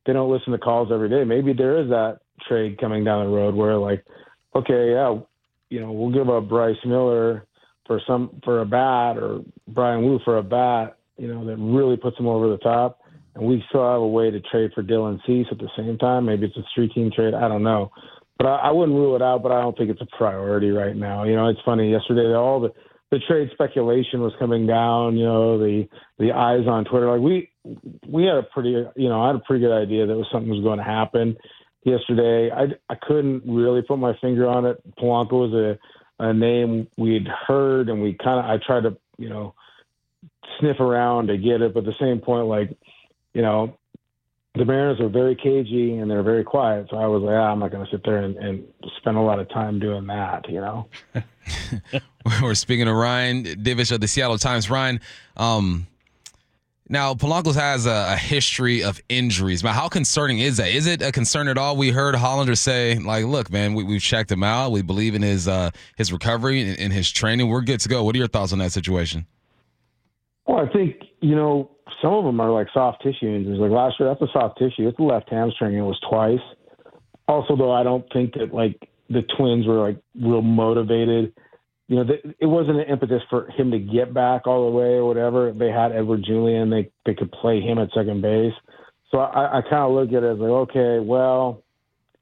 they 0.05 0.13
don't 0.13 0.31
listen 0.31 0.53
to 0.53 0.57
calls 0.57 0.89
every 0.91 1.09
day. 1.09 1.23
Maybe 1.23 1.53
there 1.53 1.81
is 1.81 1.89
that 1.89 2.19
trade 2.47 2.79
coming 2.79 3.03
down 3.03 3.25
the 3.25 3.31
road 3.31 3.55
where 3.55 3.77
like, 3.77 4.05
okay, 4.55 4.91
yeah, 4.91 5.19
you 5.69 5.81
know, 5.81 5.91
we'll 5.91 6.13
give 6.13 6.29
up 6.29 6.47
Bryce 6.47 6.77
Miller 6.85 7.45
for 7.85 8.01
some 8.07 8.41
for 8.43 8.61
a 8.61 8.65
bat 8.65 9.17
or 9.17 9.41
Bryan 9.67 10.03
Woo 10.03 10.19
for 10.23 10.37
a 10.37 10.43
bat, 10.43 10.97
you 11.17 11.27
know, 11.27 11.45
that 11.45 11.57
really 11.57 11.97
puts 11.97 12.17
them 12.17 12.27
over 12.27 12.49
the 12.49 12.57
top 12.57 12.99
and 13.37 13.47
we 13.47 13.63
still 13.69 13.83
have 13.83 14.01
a 14.01 14.07
way 14.07 14.31
to 14.31 14.39
trade 14.41 14.71
for 14.73 14.83
Dylan 14.83 15.19
Cease 15.25 15.47
at 15.51 15.59
the 15.59 15.69
same 15.77 15.97
time. 15.97 16.25
Maybe 16.25 16.47
it's 16.47 16.57
a 16.57 16.63
three-team 16.73 17.11
trade. 17.15 17.35
I 17.35 17.47
don't 17.47 17.63
know, 17.63 17.91
but 18.37 18.47
I, 18.47 18.55
I 18.55 18.71
wouldn't 18.71 18.97
rule 18.97 19.15
it 19.15 19.21
out. 19.21 19.43
But 19.43 19.51
I 19.51 19.61
don't 19.61 19.77
think 19.77 19.91
it's 19.91 20.01
a 20.01 20.17
priority 20.17 20.71
right 20.71 20.95
now. 20.95 21.23
You 21.23 21.35
know, 21.35 21.47
it's 21.47 21.59
funny. 21.63 21.91
Yesterday, 21.91 22.33
all 22.33 22.59
the 22.59 22.73
the 23.09 23.19
trade 23.19 23.49
speculation 23.53 24.21
was 24.21 24.33
coming 24.39 24.67
down. 24.67 25.17
You 25.17 25.25
know, 25.25 25.57
the 25.57 25.87
the 26.19 26.31
eyes 26.31 26.67
on 26.67 26.85
Twitter. 26.85 27.11
Like 27.11 27.21
we 27.21 27.49
we 28.07 28.25
had 28.25 28.37
a 28.37 28.43
pretty 28.43 28.85
you 28.95 29.09
know 29.09 29.21
I 29.21 29.27
had 29.27 29.35
a 29.35 29.39
pretty 29.39 29.63
good 29.63 29.75
idea 29.75 30.05
that 30.05 30.15
was 30.15 30.27
something 30.31 30.49
was 30.49 30.63
going 30.63 30.79
to 30.79 30.83
happen 30.83 31.37
yesterday. 31.83 32.51
I 32.51 32.67
I 32.91 32.95
couldn't 32.95 33.43
really 33.47 33.81
put 33.81 33.97
my 33.97 34.13
finger 34.19 34.47
on 34.47 34.65
it. 34.65 34.81
Polanco 34.97 35.49
was 35.49 35.53
a 35.53 35.79
a 36.19 36.33
name 36.33 36.87
we'd 36.97 37.27
heard, 37.27 37.89
and 37.89 38.01
we 38.01 38.13
kind 38.13 38.39
of 38.39 38.45
I 38.45 38.57
tried 38.65 38.83
to 38.83 38.97
you 39.17 39.29
know 39.29 39.53
sniff 40.59 40.79
around 40.79 41.27
to 41.27 41.37
get 41.37 41.61
it, 41.61 41.73
but 41.73 41.81
at 41.81 41.85
the 41.85 41.93
same 41.99 42.19
point, 42.19 42.47
like 42.47 42.77
you 43.33 43.41
know, 43.41 43.77
the 44.57 44.65
Mariners 44.65 44.99
are 44.99 45.09
very 45.09 45.35
cagey 45.35 45.97
and 45.97 46.09
they're 46.09 46.23
very 46.23 46.43
quiet. 46.43 46.87
So 46.89 46.97
I 46.97 47.07
was 47.07 47.21
like, 47.21 47.35
ah, 47.35 47.51
I'm 47.51 47.59
not 47.59 47.71
going 47.71 47.85
to 47.85 47.91
sit 47.91 48.03
there 48.03 48.17
and, 48.17 48.35
and, 48.37 48.63
spend 48.97 49.17
a 49.17 49.21
lot 49.21 49.39
of 49.39 49.49
time 49.49 49.79
doing 49.79 50.07
that, 50.07 50.49
you 50.49 50.59
know. 50.59 50.87
We're 52.41 52.55
speaking 52.55 52.85
to 52.85 52.93
Ryan 52.93 53.43
Divish 53.43 53.91
of 53.91 54.01
the 54.01 54.07
Seattle 54.07 54.37
Times. 54.37 54.69
Ryan, 54.69 54.99
um, 55.35 55.87
now 56.89 57.13
Polanco 57.13 57.53
has 57.53 57.85
a, 57.85 58.13
a, 58.13 58.15
history 58.15 58.83
of 58.83 59.01
injuries. 59.09 59.61
But 59.61 59.73
how 59.73 59.87
concerning 59.87 60.39
is 60.39 60.57
that? 60.57 60.69
Is 60.69 60.87
it 60.87 61.01
a 61.01 61.11
concern 61.11 61.47
at 61.47 61.57
all? 61.57 61.75
We 61.75 61.91
heard 61.91 62.15
Hollander 62.15 62.55
say, 62.55 62.97
like, 62.97 63.25
look, 63.25 63.51
man, 63.51 63.73
we, 63.73 63.93
have 63.93 64.01
checked 64.01 64.31
him 64.31 64.43
out. 64.43 64.71
We 64.71 64.81
believe 64.81 65.15
in 65.15 65.21
his 65.21 65.47
uh, 65.47 65.71
his 65.97 66.11
recovery 66.13 66.61
and, 66.61 66.79
and 66.79 66.93
his 66.93 67.11
training. 67.11 67.49
We're 67.49 67.61
good 67.61 67.79
to 67.81 67.89
go. 67.89 68.03
What 68.03 68.15
are 68.15 68.19
your 68.19 68.27
thoughts 68.27 68.53
on 68.53 68.59
that 68.59 68.71
situation? 68.71 69.25
Well, 70.45 70.65
I 70.65 70.71
think 70.71 70.95
you 71.21 71.35
know 71.35 71.71
some 72.01 72.13
of 72.13 72.23
them 72.23 72.39
are 72.39 72.51
like 72.51 72.67
soft 72.73 73.01
tissue 73.01 73.27
injuries. 73.27 73.59
Like 73.59 73.71
last 73.71 73.95
year, 73.99 74.09
that's 74.09 74.21
a 74.21 74.31
soft 74.31 74.57
tissue. 74.59 74.87
It's 74.87 74.97
the 74.97 75.03
left 75.03 75.29
hamstring. 75.29 75.75
It 75.75 75.81
was 75.81 75.99
twice. 76.09 76.43
Also, 77.27 77.55
though, 77.55 77.71
I 77.71 77.83
don't 77.83 78.05
think 78.13 78.33
that 78.33 78.53
like 78.53 78.89
the 79.09 79.21
Twins 79.37 79.67
were 79.67 79.79
like 79.79 79.97
real 80.15 80.41
motivated. 80.41 81.33
You 81.87 81.95
know, 81.95 82.05
it 82.39 82.45
wasn't 82.45 82.79
an 82.79 82.89
impetus 82.89 83.21
for 83.29 83.49
him 83.51 83.71
to 83.71 83.79
get 83.79 84.13
back 84.13 84.45
all 84.45 84.69
the 84.69 84.77
way 84.77 84.95
or 84.95 85.05
whatever. 85.05 85.53
They 85.53 85.69
had 85.69 85.91
Edouard 85.91 86.23
Julien. 86.25 86.69
They 86.69 86.91
they 87.05 87.13
could 87.15 87.31
play 87.31 87.61
him 87.61 87.79
at 87.79 87.89
second 87.95 88.21
base. 88.21 88.53
So 89.11 89.19
I, 89.19 89.59
I 89.59 89.61
kind 89.61 89.83
of 89.83 89.91
look 89.91 90.09
at 90.09 90.23
it 90.23 90.33
as 90.33 90.37
like, 90.37 90.49
okay, 90.49 90.99
well, 90.99 91.63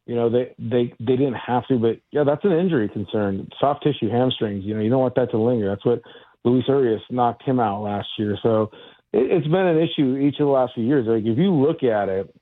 you 0.05 0.15
know, 0.15 0.29
they 0.29 0.53
they 0.59 0.93
they 0.99 1.15
didn't 1.17 1.33
have 1.47 1.67
to, 1.67 1.79
but 1.79 1.99
yeah, 2.11 2.23
that's 2.23 2.45
an 2.45 2.51
injury 2.51 2.89
concern. 2.89 3.49
Soft 3.59 3.83
tissue 3.83 4.09
hamstrings. 4.09 4.63
You 4.63 4.75
know, 4.75 4.81
you 4.81 4.89
don't 4.89 5.01
want 5.01 5.15
that 5.15 5.31
to 5.31 5.37
linger. 5.39 5.67
That's 5.67 5.85
what 5.85 6.01
Luis 6.43 6.65
Urias 6.67 7.01
knocked 7.09 7.43
him 7.43 7.59
out 7.59 7.81
last 7.81 8.07
year. 8.19 8.37
So 8.43 8.69
it's 9.15 9.47
been 9.47 9.65
an 9.65 9.77
issue 9.77 10.17
each 10.17 10.39
of 10.39 10.47
the 10.47 10.51
last 10.51 10.73
few 10.75 10.83
years. 10.83 11.07
Like 11.07 11.23
if 11.23 11.37
you 11.37 11.53
look 11.53 11.83
at 11.83 12.09
it, 12.09 12.33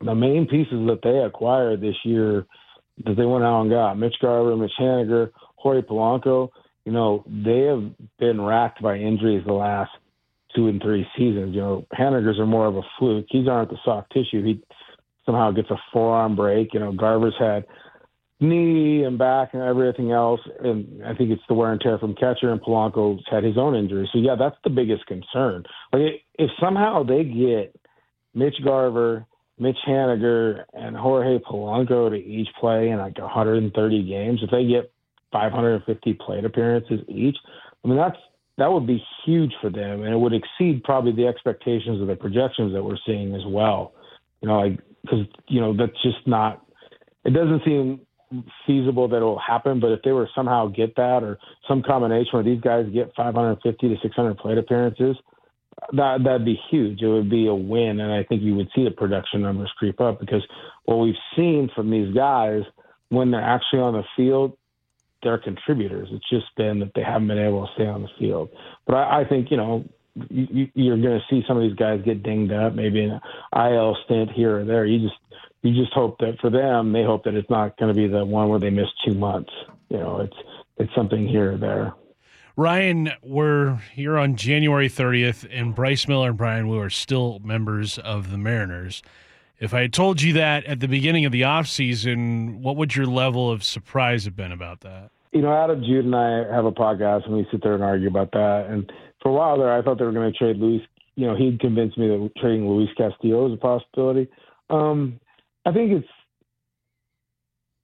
the 0.00 0.14
main 0.14 0.46
pieces 0.46 0.86
that 0.86 1.00
they 1.02 1.18
acquired 1.18 1.80
this 1.80 1.96
year 2.04 2.46
that 3.04 3.16
they 3.16 3.24
went 3.24 3.44
out 3.44 3.62
and 3.62 3.70
got 3.70 3.98
Mitch 3.98 4.16
Garver, 4.20 4.56
Mitch 4.56 4.72
Haniger, 4.78 5.30
Jorge 5.56 5.82
Polanco. 5.82 6.50
You 6.84 6.92
know, 6.92 7.24
they 7.26 7.60
have 7.62 7.90
been 8.18 8.40
racked 8.40 8.82
by 8.82 8.96
injuries 8.96 9.44
the 9.46 9.52
last 9.52 9.90
two 10.54 10.68
and 10.68 10.80
three 10.82 11.06
seasons. 11.16 11.54
You 11.54 11.60
know, 11.60 11.86
Haniger's 11.92 12.38
are 12.38 12.46
more 12.46 12.66
of 12.66 12.76
a 12.76 12.82
fluke. 12.98 13.26
He's 13.28 13.48
aren't 13.48 13.70
the 13.70 13.78
soft 13.84 14.12
tissue. 14.12 14.44
He 14.44 14.62
somehow 15.24 15.50
gets 15.52 15.70
a 15.70 15.80
forearm 15.92 16.36
break. 16.36 16.74
You 16.74 16.80
know, 16.80 16.92
Garver's 16.92 17.34
had 17.38 17.64
knee 18.42 19.04
and 19.04 19.16
back 19.16 19.50
and 19.54 19.62
everything 19.62 20.10
else, 20.10 20.40
and 20.62 21.02
I 21.04 21.14
think 21.14 21.30
it's 21.30 21.42
the 21.48 21.54
wear 21.54 21.72
and 21.72 21.80
tear 21.80 21.98
from 21.98 22.14
catcher. 22.14 22.50
And 22.50 22.60
Polanco's 22.60 23.24
had 23.30 23.44
his 23.44 23.56
own 23.56 23.74
injury. 23.74 24.08
So 24.12 24.18
yeah, 24.18 24.34
that's 24.38 24.56
the 24.64 24.70
biggest 24.70 25.06
concern. 25.06 25.64
Like 25.92 26.24
if 26.38 26.50
somehow 26.60 27.04
they 27.04 27.24
get 27.24 27.74
Mitch 28.34 28.56
Garver, 28.64 29.24
Mitch 29.58 29.78
Haniger, 29.86 30.64
and 30.74 30.96
Jorge 30.96 31.38
Polanco 31.38 32.10
to 32.10 32.16
each 32.16 32.48
play 32.60 32.88
in 32.90 32.98
like 32.98 33.18
130 33.18 34.02
games, 34.08 34.40
if 34.42 34.50
they 34.50 34.66
get 34.66 34.92
550 35.32 36.12
plate 36.14 36.44
appearances 36.44 37.00
each, 37.08 37.36
I 37.84 37.88
mean 37.88 37.96
that's 37.96 38.18
that 38.58 38.70
would 38.70 38.86
be 38.86 39.02
huge 39.24 39.52
for 39.60 39.70
them, 39.70 40.02
and 40.02 40.12
it 40.12 40.18
would 40.18 40.34
exceed 40.34 40.84
probably 40.84 41.12
the 41.12 41.26
expectations 41.26 42.00
of 42.00 42.08
the 42.08 42.16
projections 42.16 42.72
that 42.74 42.82
we're 42.82 42.98
seeing 43.06 43.34
as 43.34 43.42
well. 43.46 43.94
You 44.40 44.48
know, 44.48 44.58
like 44.58 44.78
because 45.02 45.26
you 45.48 45.60
know 45.60 45.76
that's 45.76 46.00
just 46.02 46.26
not. 46.26 46.64
It 47.24 47.30
doesn't 47.30 47.62
seem 47.64 48.00
feasible 48.66 49.08
that 49.08 49.16
it 49.16 49.24
will 49.24 49.38
happen, 49.38 49.80
but 49.80 49.92
if 49.92 50.02
they 50.02 50.12
were 50.12 50.28
somehow 50.34 50.68
get 50.68 50.96
that 50.96 51.22
or 51.22 51.38
some 51.68 51.82
combination 51.82 52.30
where 52.32 52.42
these 52.42 52.60
guys 52.60 52.86
get 52.92 53.12
550 53.16 53.88
to 53.88 53.96
600 54.00 54.38
plate 54.38 54.58
appearances, 54.58 55.16
that 55.92 56.18
that'd 56.24 56.44
be 56.44 56.58
huge. 56.70 57.02
It 57.02 57.08
would 57.08 57.30
be 57.30 57.46
a 57.46 57.54
win, 57.54 58.00
and 58.00 58.12
I 58.12 58.22
think 58.24 58.42
you 58.42 58.54
would 58.54 58.68
see 58.74 58.84
the 58.84 58.90
production 58.90 59.42
numbers 59.42 59.72
creep 59.78 60.00
up 60.00 60.20
because 60.20 60.42
what 60.84 60.96
we've 60.96 61.14
seen 61.36 61.70
from 61.74 61.90
these 61.90 62.14
guys 62.14 62.62
when 63.08 63.30
they're 63.30 63.42
actually 63.42 63.80
on 63.80 63.92
the 63.92 64.04
field, 64.16 64.56
they're 65.22 65.38
contributors. 65.38 66.08
It's 66.10 66.28
just 66.30 66.46
been 66.56 66.80
that 66.80 66.92
they 66.94 67.02
haven't 67.02 67.28
been 67.28 67.38
able 67.38 67.66
to 67.66 67.72
stay 67.74 67.86
on 67.86 68.02
the 68.02 68.08
field. 68.18 68.48
But 68.86 68.94
I, 68.94 69.20
I 69.20 69.24
think 69.28 69.50
you 69.50 69.56
know 69.56 69.84
you, 70.30 70.68
you're 70.74 70.96
going 70.96 71.20
to 71.20 71.24
see 71.30 71.42
some 71.46 71.56
of 71.56 71.62
these 71.62 71.76
guys 71.76 72.00
get 72.04 72.22
dinged 72.22 72.52
up, 72.52 72.74
maybe 72.74 73.02
an 73.02 73.20
IL 73.54 73.96
stint 74.04 74.30
here 74.32 74.60
or 74.60 74.64
there. 74.64 74.86
You 74.86 75.08
just 75.08 75.20
you 75.62 75.72
just 75.74 75.92
hope 75.92 76.18
that 76.18 76.38
for 76.40 76.50
them, 76.50 76.92
they 76.92 77.04
hope 77.04 77.24
that 77.24 77.34
it's 77.34 77.48
not 77.48 77.76
going 77.78 77.94
to 77.94 77.98
be 77.98 78.08
the 78.08 78.24
one 78.24 78.48
where 78.48 78.60
they 78.60 78.70
miss 78.70 78.88
two 79.06 79.14
months. 79.14 79.52
You 79.88 79.98
know, 79.98 80.20
it's 80.20 80.36
it's 80.78 80.94
something 80.94 81.26
here 81.26 81.52
or 81.52 81.56
there. 81.56 81.94
Ryan, 82.56 83.12
we're 83.22 83.76
here 83.94 84.18
on 84.18 84.36
January 84.36 84.88
30th, 84.88 85.48
and 85.50 85.74
Bryce 85.74 86.06
Miller 86.06 86.28
and 86.30 86.36
Bryan 86.36 86.68
Woo 86.68 86.78
are 86.78 86.90
still 86.90 87.40
members 87.42 87.98
of 87.98 88.30
the 88.30 88.36
Mariners. 88.36 89.02
If 89.58 89.72
I 89.72 89.82
had 89.82 89.92
told 89.92 90.20
you 90.20 90.34
that 90.34 90.64
at 90.64 90.80
the 90.80 90.88
beginning 90.88 91.24
of 91.24 91.32
the 91.32 91.42
offseason, 91.42 92.58
what 92.60 92.76
would 92.76 92.94
your 92.94 93.06
level 93.06 93.50
of 93.50 93.64
surprise 93.64 94.24
have 94.24 94.36
been 94.36 94.52
about 94.52 94.80
that? 94.80 95.10
You 95.30 95.40
know, 95.40 95.52
Adam 95.52 95.82
Jude 95.82 96.04
and 96.04 96.14
I 96.14 96.52
have 96.52 96.66
a 96.66 96.72
podcast, 96.72 97.24
and 97.26 97.36
we 97.36 97.46
sit 97.50 97.62
there 97.62 97.74
and 97.74 97.82
argue 97.82 98.08
about 98.08 98.32
that. 98.32 98.66
And 98.68 98.90
for 99.22 99.30
a 99.30 99.32
while 99.32 99.56
there, 99.56 99.72
I 99.72 99.80
thought 99.80 99.98
they 99.98 100.04
were 100.04 100.12
going 100.12 100.30
to 100.30 100.38
trade 100.38 100.56
Luis. 100.58 100.82
You 101.14 101.28
know, 101.28 101.36
he'd 101.36 101.60
convinced 101.60 101.96
me 101.96 102.08
that 102.08 102.30
trading 102.38 102.68
Luis 102.68 102.90
Castillo 102.98 103.48
was 103.48 103.54
a 103.54 103.56
possibility. 103.56 104.28
Um, 104.68 105.20
I 105.64 105.72
think 105.72 105.92
it's. 105.92 106.08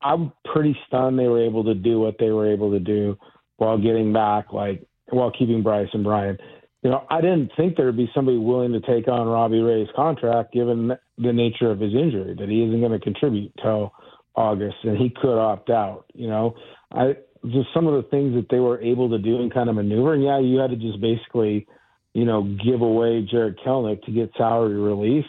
I'm 0.01 0.33
pretty 0.53 0.77
stunned 0.87 1.19
they 1.19 1.27
were 1.27 1.45
able 1.45 1.65
to 1.65 1.75
do 1.75 1.99
what 1.99 2.17
they 2.19 2.31
were 2.31 2.53
able 2.53 2.71
to 2.71 2.79
do 2.79 3.19
while 3.57 3.79
getting 3.79 4.13
back, 4.13 4.53
like 4.53 4.87
while 5.11 5.33
keeping 5.37 5.63
Bryce 5.63 5.89
and 5.93 6.05
Brian. 6.05 6.39
You 6.83 6.91
know, 6.91 7.05
I 7.11 7.21
didn't 7.21 7.51
think 7.57 7.77
there 7.77 7.87
would 7.87 7.97
be 7.97 8.11
somebody 8.15 8.39
willing 8.39 8.73
to 8.73 8.81
take 8.81 9.09
on 9.09 9.27
Robbie 9.27 9.61
Ray's 9.61 9.89
contract 9.97 10.53
given 10.53 10.93
the 11.19 11.33
nature 11.33 11.73
of 11.73 11.81
his 11.81 11.93
injury, 11.93 12.37
that 12.39 12.49
he 12.49 12.63
isn't 12.63 12.81
going 12.81 12.93
to 12.93 13.01
contribute 13.01 13.53
till 13.61 13.93
August 14.37 14.77
and 14.85 14.97
he 14.97 15.11
could 15.21 15.37
opt 15.37 15.71
out. 15.71 16.05
You 16.15 16.29
know, 16.29 16.55
I 16.93 17.17
just 17.47 17.69
some 17.75 17.87
of 17.87 17.95
the 17.95 18.09
things 18.11 18.35
that 18.35 18.47
they 18.51 18.61
were 18.61 18.81
able 18.81 19.11
to 19.11 19.19
do 19.19 19.41
and 19.41 19.53
kind 19.53 19.69
of 19.69 19.75
maneuver. 19.75 20.15
And 20.15 20.23
yeah, 20.23 20.39
you 20.39 20.59
had 20.59 20.71
to 20.71 20.77
just 20.77 21.01
basically, 21.01 21.67
you 22.15 22.25
know, 22.25 22.57
give 22.65 22.81
away 22.81 23.27
Jarred 23.29 23.59
Kelenic 23.65 24.03
to 24.05 24.13
get 24.13 24.31
salary 24.37 24.79
relief. 24.79 25.25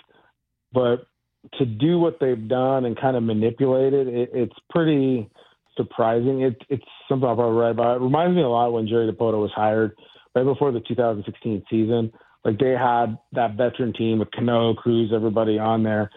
But 0.72 1.08
to 1.58 1.66
do 1.66 2.00
what 2.00 2.20
they've 2.20 2.48
done 2.48 2.86
and 2.86 3.00
kind 3.00 3.18
of 3.18 3.24
manipulate 3.24 3.94
it, 3.94 4.08
it 4.08 4.30
it's 4.34 4.56
pretty 4.70 5.30
surprising. 5.76 6.42
It, 6.42 6.62
it's 6.70 6.84
something 7.08 7.28
I've 7.28 7.38
read 7.38 7.72
about. 7.72 7.98
It 7.98 8.04
reminds 8.04 8.36
me 8.36 8.44
a 8.44 8.50
lot 8.50 8.74
when 8.74 8.88
Jerry 8.88 9.12
Dipoto 9.12 9.42
was 9.42 9.52
hired 9.56 9.96
right 10.36 10.44
before 10.44 10.72
the 10.72 10.82
2016 10.82 11.64
season. 11.70 12.12
Like 12.44 12.60
they 12.60 12.72
had 12.72 13.18
that 13.34 13.56
veteran 13.56 13.94
team 13.94 14.20
with 14.20 14.32
Cano, 14.32 14.74
Cruz, 14.74 15.12
everybody 15.14 15.60
on 15.60 15.84
there, 15.84 16.10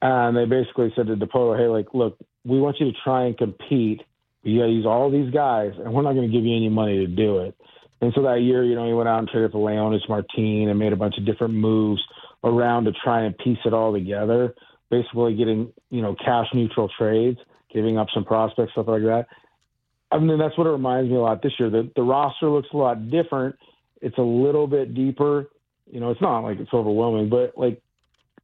and 0.00 0.36
they 0.36 0.44
basically 0.44 0.92
said 0.96 1.06
to 1.06 1.16
Dipoto, 1.16 1.58
"Hey, 1.58 1.68
like, 1.68 1.86
look, 1.92 2.18
we 2.44 2.60
want 2.60 2.76
you 2.80 2.90
to 2.90 2.98
try 3.04 3.24
and 3.24 3.36
compete. 3.36 4.02
You 4.42 4.60
got 4.60 4.66
to 4.66 4.72
use 4.72 4.86
all 4.86 5.10
these 5.10 5.32
guys, 5.32 5.72
and 5.76 5.92
we're 5.92 6.02
not 6.02 6.14
going 6.14 6.30
to 6.30 6.34
give 6.34 6.44
you 6.44 6.56
any 6.56 6.70
money 6.70 6.96
to 6.98 7.06
do 7.06 7.40
it." 7.40 7.54
And 8.00 8.12
so 8.14 8.22
that 8.22 8.40
year, 8.40 8.64
you 8.64 8.74
know, 8.74 8.86
he 8.86 8.92
went 8.92 9.08
out 9.08 9.20
and 9.20 9.28
traded 9.28 9.52
for 9.52 9.70
Leonys 9.70 10.08
Martin 10.08 10.68
and 10.68 10.78
made 10.78 10.92
a 10.92 10.96
bunch 10.96 11.16
of 11.18 11.26
different 11.26 11.54
moves 11.54 12.02
around 12.44 12.84
to 12.84 12.92
try 12.92 13.22
and 13.22 13.36
piece 13.38 13.58
it 13.64 13.72
all 13.72 13.92
together. 13.92 14.54
Basically, 14.90 15.34
getting 15.34 15.72
you 15.90 16.02
know 16.02 16.14
cash 16.24 16.46
neutral 16.54 16.88
trades 16.98 17.38
giving 17.72 17.98
up 17.98 18.08
some 18.14 18.24
prospects, 18.24 18.72
stuff 18.72 18.88
like 18.88 19.02
that. 19.02 19.26
I 20.10 20.18
mean, 20.18 20.38
that's 20.38 20.56
what 20.56 20.66
it 20.66 20.70
reminds 20.70 21.10
me 21.10 21.16
a 21.16 21.20
lot 21.20 21.42
this 21.42 21.52
year. 21.58 21.68
The, 21.68 21.90
the 21.94 22.02
roster 22.02 22.48
looks 22.48 22.68
a 22.72 22.76
lot 22.76 23.10
different. 23.10 23.56
It's 24.00 24.16
a 24.18 24.22
little 24.22 24.66
bit 24.66 24.94
deeper. 24.94 25.50
You 25.90 26.00
know, 26.00 26.10
it's 26.10 26.20
not 26.20 26.40
like 26.40 26.58
it's 26.58 26.72
overwhelming, 26.72 27.28
but 27.28 27.52
like 27.56 27.82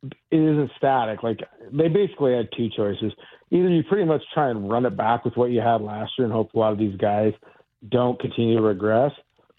it 0.02 0.12
isn't 0.36 0.70
static. 0.76 1.22
Like 1.22 1.40
they 1.72 1.88
basically 1.88 2.34
had 2.34 2.48
two 2.56 2.68
choices. 2.76 3.12
Either 3.50 3.68
you 3.68 3.82
pretty 3.84 4.04
much 4.04 4.22
try 4.34 4.50
and 4.50 4.68
run 4.68 4.86
it 4.86 4.96
back 4.96 5.24
with 5.24 5.36
what 5.36 5.50
you 5.50 5.60
had 5.60 5.80
last 5.80 6.12
year 6.18 6.26
and 6.26 6.32
hope 6.32 6.52
a 6.54 6.58
lot 6.58 6.72
of 6.72 6.78
these 6.78 6.96
guys 6.96 7.32
don't 7.88 8.18
continue 8.20 8.56
to 8.56 8.62
regress, 8.62 9.12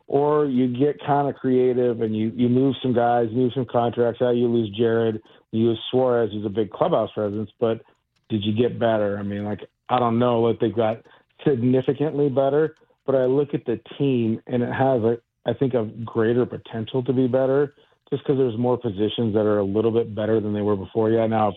or 0.07 0.45
you 0.45 0.67
get 0.67 0.99
kind 1.05 1.27
of 1.27 1.35
creative 1.35 2.01
and 2.01 2.15
you 2.15 2.31
you 2.35 2.49
move 2.49 2.75
some 2.81 2.93
guys, 2.93 3.27
move 3.31 3.51
some 3.53 3.65
contracts 3.65 4.21
out. 4.21 4.35
You 4.35 4.47
lose 4.47 4.69
Jarred, 4.77 5.21
you 5.51 5.67
lose 5.67 5.79
Suarez, 5.89 6.31
who's 6.31 6.45
a 6.45 6.49
big 6.49 6.71
clubhouse 6.71 7.09
presence, 7.13 7.49
but 7.59 7.81
did 8.29 8.43
you 8.43 8.53
get 8.53 8.79
better? 8.79 9.17
I 9.17 9.23
mean, 9.23 9.43
like 9.45 9.61
I 9.89 9.99
don't 9.99 10.19
know 10.19 10.39
what 10.39 10.59
they 10.59 10.69
got 10.69 11.03
significantly 11.47 12.29
better, 12.29 12.75
but 13.05 13.15
I 13.15 13.25
look 13.25 13.53
at 13.53 13.65
the 13.65 13.79
team 13.97 14.41
and 14.47 14.63
it 14.63 14.73
has 14.73 15.01
a 15.03 15.17
I 15.45 15.53
think 15.53 15.73
a 15.73 15.85
greater 16.05 16.45
potential 16.45 17.03
to 17.03 17.13
be 17.13 17.27
better 17.27 17.75
just 18.09 18.23
because 18.23 18.37
there's 18.37 18.57
more 18.57 18.77
positions 18.77 19.33
that 19.33 19.45
are 19.45 19.59
a 19.59 19.63
little 19.63 19.91
bit 19.91 20.15
better 20.15 20.39
than 20.39 20.53
they 20.53 20.61
were 20.61 20.75
before. 20.75 21.09
Yeah, 21.09 21.27
now 21.27 21.49
if 21.49 21.55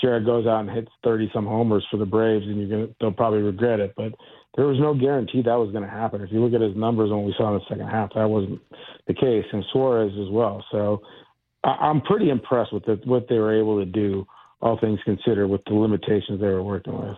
Jarred 0.00 0.24
goes 0.24 0.46
out 0.46 0.60
and 0.60 0.70
hits 0.70 0.90
30 1.04 1.30
some 1.34 1.46
homers 1.46 1.86
for 1.90 1.96
the 1.96 2.06
Braves, 2.06 2.46
and 2.46 2.58
you're 2.58 2.68
gonna 2.68 2.94
they'll 3.00 3.12
probably 3.12 3.40
regret 3.40 3.80
it, 3.80 3.94
but 3.96 4.12
there 4.58 4.66
was 4.66 4.80
no 4.80 4.92
guarantee 4.92 5.40
that 5.42 5.54
was 5.54 5.70
going 5.70 5.84
to 5.84 5.88
happen. 5.88 6.20
If 6.20 6.32
you 6.32 6.44
look 6.44 6.52
at 6.52 6.60
his 6.60 6.76
numbers 6.76 7.10
when 7.10 7.22
we 7.22 7.32
saw 7.38 7.54
in 7.54 7.60
the 7.60 7.64
second 7.68 7.86
half, 7.86 8.12
that 8.14 8.28
wasn't 8.28 8.60
the 9.06 9.14
case, 9.14 9.44
and 9.52 9.64
Suarez 9.72 10.10
as 10.20 10.28
well. 10.32 10.64
So 10.72 11.00
I'm 11.62 12.00
pretty 12.00 12.28
impressed 12.28 12.72
with 12.72 12.84
the, 12.84 13.00
what 13.04 13.28
they 13.28 13.36
were 13.36 13.56
able 13.56 13.78
to 13.78 13.86
do 13.86 14.26
all 14.60 14.76
things 14.80 14.98
considered, 15.04 15.46
with 15.46 15.60
the 15.66 15.74
limitations 15.74 16.40
they 16.40 16.48
were 16.48 16.64
working 16.64 16.98
with. 17.00 17.16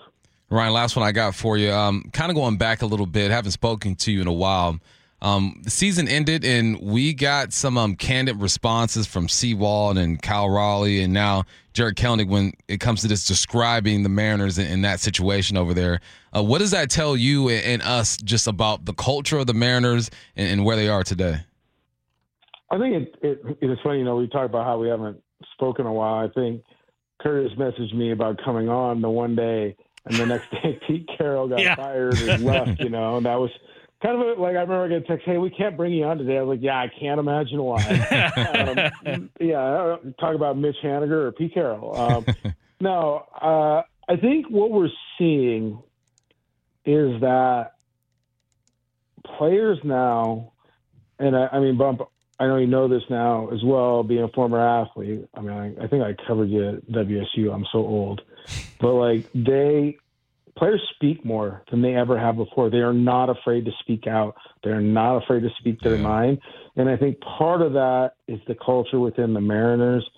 Ryan, 0.50 0.74
last 0.74 0.94
one 0.94 1.06
I 1.06 1.12
got 1.12 1.34
for 1.34 1.56
you. 1.56 1.72
Um, 1.72 2.10
kind 2.12 2.30
of 2.30 2.36
going 2.36 2.58
back 2.58 2.82
a 2.82 2.86
little 2.86 3.06
bit, 3.06 3.30
haven't 3.30 3.52
spoken 3.52 3.96
to 3.96 4.12
you 4.12 4.20
in 4.20 4.26
a 4.26 4.32
while. 4.32 4.78
Um, 5.22 5.60
the 5.64 5.70
season 5.70 6.08
ended, 6.08 6.44
and 6.44 6.80
we 6.80 7.12
got 7.12 7.52
some 7.52 7.76
um, 7.76 7.94
candid 7.94 8.40
responses 8.40 9.06
from 9.06 9.28
Sewald 9.28 9.98
and 9.98 10.20
Cal 10.20 10.48
Raleigh, 10.48 11.02
and 11.02 11.12
now 11.12 11.44
Jarred 11.74 11.96
Kelenic 11.96 12.28
when 12.28 12.52
it 12.68 12.80
comes 12.80 13.02
to 13.02 13.08
this 13.08 13.26
describing 13.26 14.02
the 14.02 14.08
Mariners 14.08 14.58
in, 14.58 14.66
in 14.66 14.82
that 14.82 15.00
situation 15.00 15.56
over 15.56 15.74
there. 15.74 16.00
Uh, 16.34 16.42
what 16.42 16.58
does 16.58 16.70
that 16.70 16.90
tell 16.90 17.16
you 17.16 17.48
and, 17.48 17.64
and, 17.64 17.82
us 17.82 18.16
just 18.16 18.46
about 18.46 18.84
the 18.86 18.94
culture 18.94 19.38
of 19.38 19.46
the 19.46 19.54
Mariners 19.54 20.10
and, 20.36 20.48
and 20.48 20.64
where 20.64 20.76
they 20.76 20.88
are 20.88 21.04
today? 21.04 21.40
I 22.70 22.78
think 22.78 22.94
it, 22.94 23.14
it, 23.22 23.58
it's 23.60 23.82
funny, 23.82 23.98
you 23.98 24.04
know, 24.04 24.16
we 24.16 24.28
talked 24.28 24.46
about 24.46 24.64
how 24.64 24.78
we 24.78 24.88
haven't 24.88 25.20
spoken 25.52 25.86
a 25.86 25.92
while. 25.92 26.24
I 26.24 26.28
think– 26.28 26.62
Curtis 27.20 27.52
messaged 27.58 27.94
me 27.94 28.12
about 28.12 28.42
coming 28.42 28.68
on 28.68 29.00
the 29.00 29.10
one 29.10 29.36
day, 29.36 29.76
and 30.06 30.16
the 30.16 30.26
next 30.26 30.50
day 30.62 30.78
Pete 30.86 31.08
Carroll 31.16 31.48
got 31.48 31.60
yeah. 31.60 31.74
fired 31.74 32.18
and 32.20 32.44
left. 32.44 32.80
You 32.80 32.88
know, 32.88 33.16
and 33.16 33.26
that 33.26 33.36
was 33.36 33.50
kind 34.02 34.20
of 34.20 34.38
a, 34.38 34.40
like 34.40 34.56
I 34.56 34.60
remember 34.60 34.88
getting 34.88 35.04
text, 35.04 35.26
"Hey, 35.26 35.38
we 35.38 35.50
can't 35.50 35.76
bring 35.76 35.92
you 35.92 36.04
on 36.04 36.18
today." 36.18 36.38
I 36.38 36.42
was 36.42 36.56
like, 36.56 36.64
"Yeah, 36.64 36.78
I 36.78 36.90
can't 37.00 37.20
imagine 37.20 37.62
why." 37.62 37.82
um, 39.06 39.30
yeah, 39.40 39.96
talk 40.18 40.34
about 40.34 40.56
Mitch 40.56 40.76
Haniger 40.82 41.26
or 41.26 41.32
Pete 41.32 41.54
Carroll. 41.54 41.96
Um, 41.96 42.26
no, 42.80 43.26
uh, 43.40 43.82
I 44.10 44.16
think 44.16 44.48
what 44.48 44.70
we're 44.70 44.88
seeing 45.18 45.82
is 46.84 47.20
that 47.20 47.72
players 49.38 49.78
now, 49.84 50.52
and 51.18 51.36
I, 51.36 51.48
I 51.52 51.60
mean, 51.60 51.76
bump. 51.76 52.02
I 52.38 52.46
know 52.46 52.56
you 52.56 52.66
know 52.66 52.88
this 52.88 53.02
now 53.10 53.50
as 53.50 53.62
well, 53.62 54.02
being 54.02 54.22
a 54.22 54.28
former 54.28 54.58
athlete. 54.58 55.28
I 55.34 55.40
mean, 55.42 55.50
I, 55.50 55.84
I 55.84 55.88
think 55.88 56.02
I 56.02 56.14
covered 56.26 56.48
you 56.48 56.68
at 56.70 56.86
WSU. 56.86 57.52
I'm 57.52 57.66
so 57.70 57.80
old, 57.80 58.22
but 58.80 58.94
like 58.94 59.30
they 59.34 59.98
players 60.56 60.80
speak 60.94 61.24
more 61.24 61.62
than 61.70 61.82
they 61.82 61.94
ever 61.94 62.18
have 62.18 62.36
before. 62.36 62.70
They 62.70 62.78
are 62.78 62.92
not 62.92 63.30
afraid 63.30 63.64
to 63.64 63.72
speak 63.80 64.06
out. 64.06 64.36
They're 64.62 64.80
not 64.80 65.22
afraid 65.22 65.42
to 65.42 65.50
speak 65.58 65.80
their 65.80 65.96
Yeah. 65.96 66.02
mind. 66.02 66.38
And 66.76 66.88
I 66.88 66.96
think 66.96 67.20
part 67.20 67.62
of 67.62 67.72
that 67.74 68.12
is 68.28 68.40
the 68.46 68.54
culture 68.54 69.00
within 69.00 69.32
the 69.32 69.40
Mariners. 69.40 70.08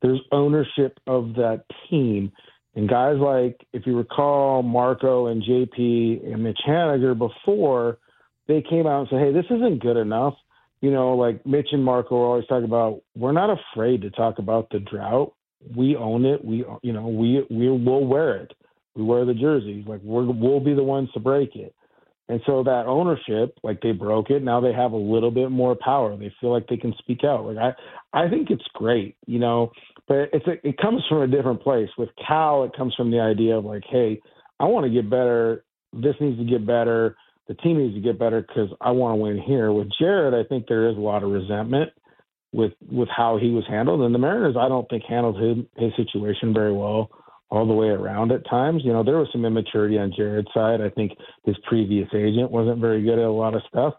There's 0.00 0.20
ownership 0.32 0.98
of 1.06 1.34
that 1.34 1.64
team. 1.88 2.32
And 2.76 2.88
guys 2.88 3.18
like, 3.18 3.66
if 3.72 3.86
you 3.86 3.96
recall, 3.96 4.62
Marco 4.62 5.26
and 5.26 5.42
JP 5.42 6.22
and 6.24 6.44
Mitch 6.44 6.60
Haniger 6.66 7.16
before, 7.16 7.98
they 8.46 8.62
came 8.62 8.86
out 8.86 9.00
and 9.00 9.08
said, 9.08 9.20
hey, 9.20 9.32
this 9.32 9.46
isn't 9.46 9.80
good 9.80 9.96
enough. 9.96 10.34
You 10.80 10.92
know, 10.92 11.16
like 11.16 11.44
Mitch 11.44 11.68
and 11.72 11.84
Marco 11.84 12.14
are 12.16 12.26
always 12.26 12.46
talking 12.46 12.64
about, 12.64 13.02
we're 13.16 13.32
not 13.32 13.50
afraid 13.50 14.02
to 14.02 14.10
talk 14.10 14.38
about 14.38 14.70
the 14.70 14.78
drought. 14.78 15.34
We 15.74 15.96
own 15.96 16.24
it. 16.24 16.44
We, 16.44 16.64
you 16.82 16.92
know, 16.92 17.08
we, 17.08 17.44
we 17.50 17.68
will 17.68 18.06
wear 18.06 18.36
it. 18.36 18.52
We 18.98 19.04
wear 19.04 19.24
the 19.24 19.32
jerseys. 19.32 19.86
Like 19.86 20.00
we're, 20.02 20.26
we'll 20.26 20.58
be 20.58 20.74
the 20.74 20.82
ones 20.82 21.08
to 21.14 21.20
break 21.20 21.54
it. 21.54 21.72
And 22.28 22.40
so 22.44 22.64
that 22.64 22.84
ownership, 22.86 23.56
like 23.62 23.80
they 23.80 23.92
broke 23.92 24.28
it, 24.28 24.42
now 24.42 24.60
they 24.60 24.72
have 24.72 24.92
a 24.92 24.96
little 24.96 25.30
bit 25.30 25.50
more 25.50 25.76
power. 25.80 26.14
They 26.16 26.34
feel 26.40 26.52
like 26.52 26.66
they 26.66 26.76
can 26.76 26.92
speak 26.98 27.20
out. 27.24 27.46
Like 27.46 27.56
I, 28.12 28.24
I 28.24 28.28
think 28.28 28.50
it's 28.50 28.64
great, 28.74 29.16
you 29.26 29.38
know, 29.38 29.70
but 30.08 30.30
it's 30.32 30.46
a, 30.46 30.66
it 30.66 30.76
comes 30.78 31.02
from 31.08 31.22
a 31.22 31.28
different 31.28 31.62
place. 31.62 31.88
With 31.96 32.10
Cal, 32.26 32.64
it 32.64 32.72
comes 32.76 32.92
from 32.96 33.12
the 33.12 33.20
idea 33.20 33.56
of 33.56 33.64
like, 33.64 33.84
hey, 33.88 34.20
I 34.58 34.64
want 34.64 34.84
to 34.84 34.92
get 34.92 35.08
better. 35.08 35.64
This 35.92 36.16
needs 36.20 36.38
to 36.38 36.44
get 36.44 36.66
better. 36.66 37.16
The 37.46 37.54
team 37.54 37.78
needs 37.78 37.94
to 37.94 38.00
get 38.00 38.18
better 38.18 38.42
because 38.42 38.68
I 38.80 38.90
want 38.90 39.12
to 39.12 39.22
win 39.22 39.40
here. 39.40 39.72
With 39.72 39.88
Jarred, 39.98 40.34
I 40.34 40.46
think 40.46 40.66
there 40.66 40.90
is 40.90 40.96
a 40.96 41.00
lot 41.00 41.22
of 41.22 41.30
resentment 41.30 41.92
with 42.52 42.72
with 42.90 43.08
how 43.14 43.38
he 43.38 43.50
was 43.50 43.64
handled, 43.68 44.02
and 44.02 44.14
the 44.14 44.18
Mariners, 44.18 44.56
I 44.58 44.68
don't 44.68 44.88
think 44.90 45.04
handled 45.08 45.40
his 45.40 45.64
his 45.76 45.92
situation 45.96 46.52
very 46.52 46.72
well 46.72 47.10
all 47.50 47.66
the 47.66 47.74
way 47.74 47.88
around 47.88 48.32
at 48.32 48.48
times. 48.48 48.82
You 48.84 48.92
know, 48.92 49.02
there 49.02 49.18
was 49.18 49.28
some 49.32 49.44
immaturity 49.44 49.98
on 49.98 50.12
Jarred's 50.16 50.48
side. 50.52 50.80
I 50.80 50.90
think 50.90 51.12
his 51.44 51.56
previous 51.66 52.08
agent 52.14 52.50
wasn't 52.50 52.80
very 52.80 53.02
good 53.02 53.18
at 53.18 53.24
a 53.24 53.30
lot 53.30 53.54
of 53.54 53.62
stuff. 53.68 53.94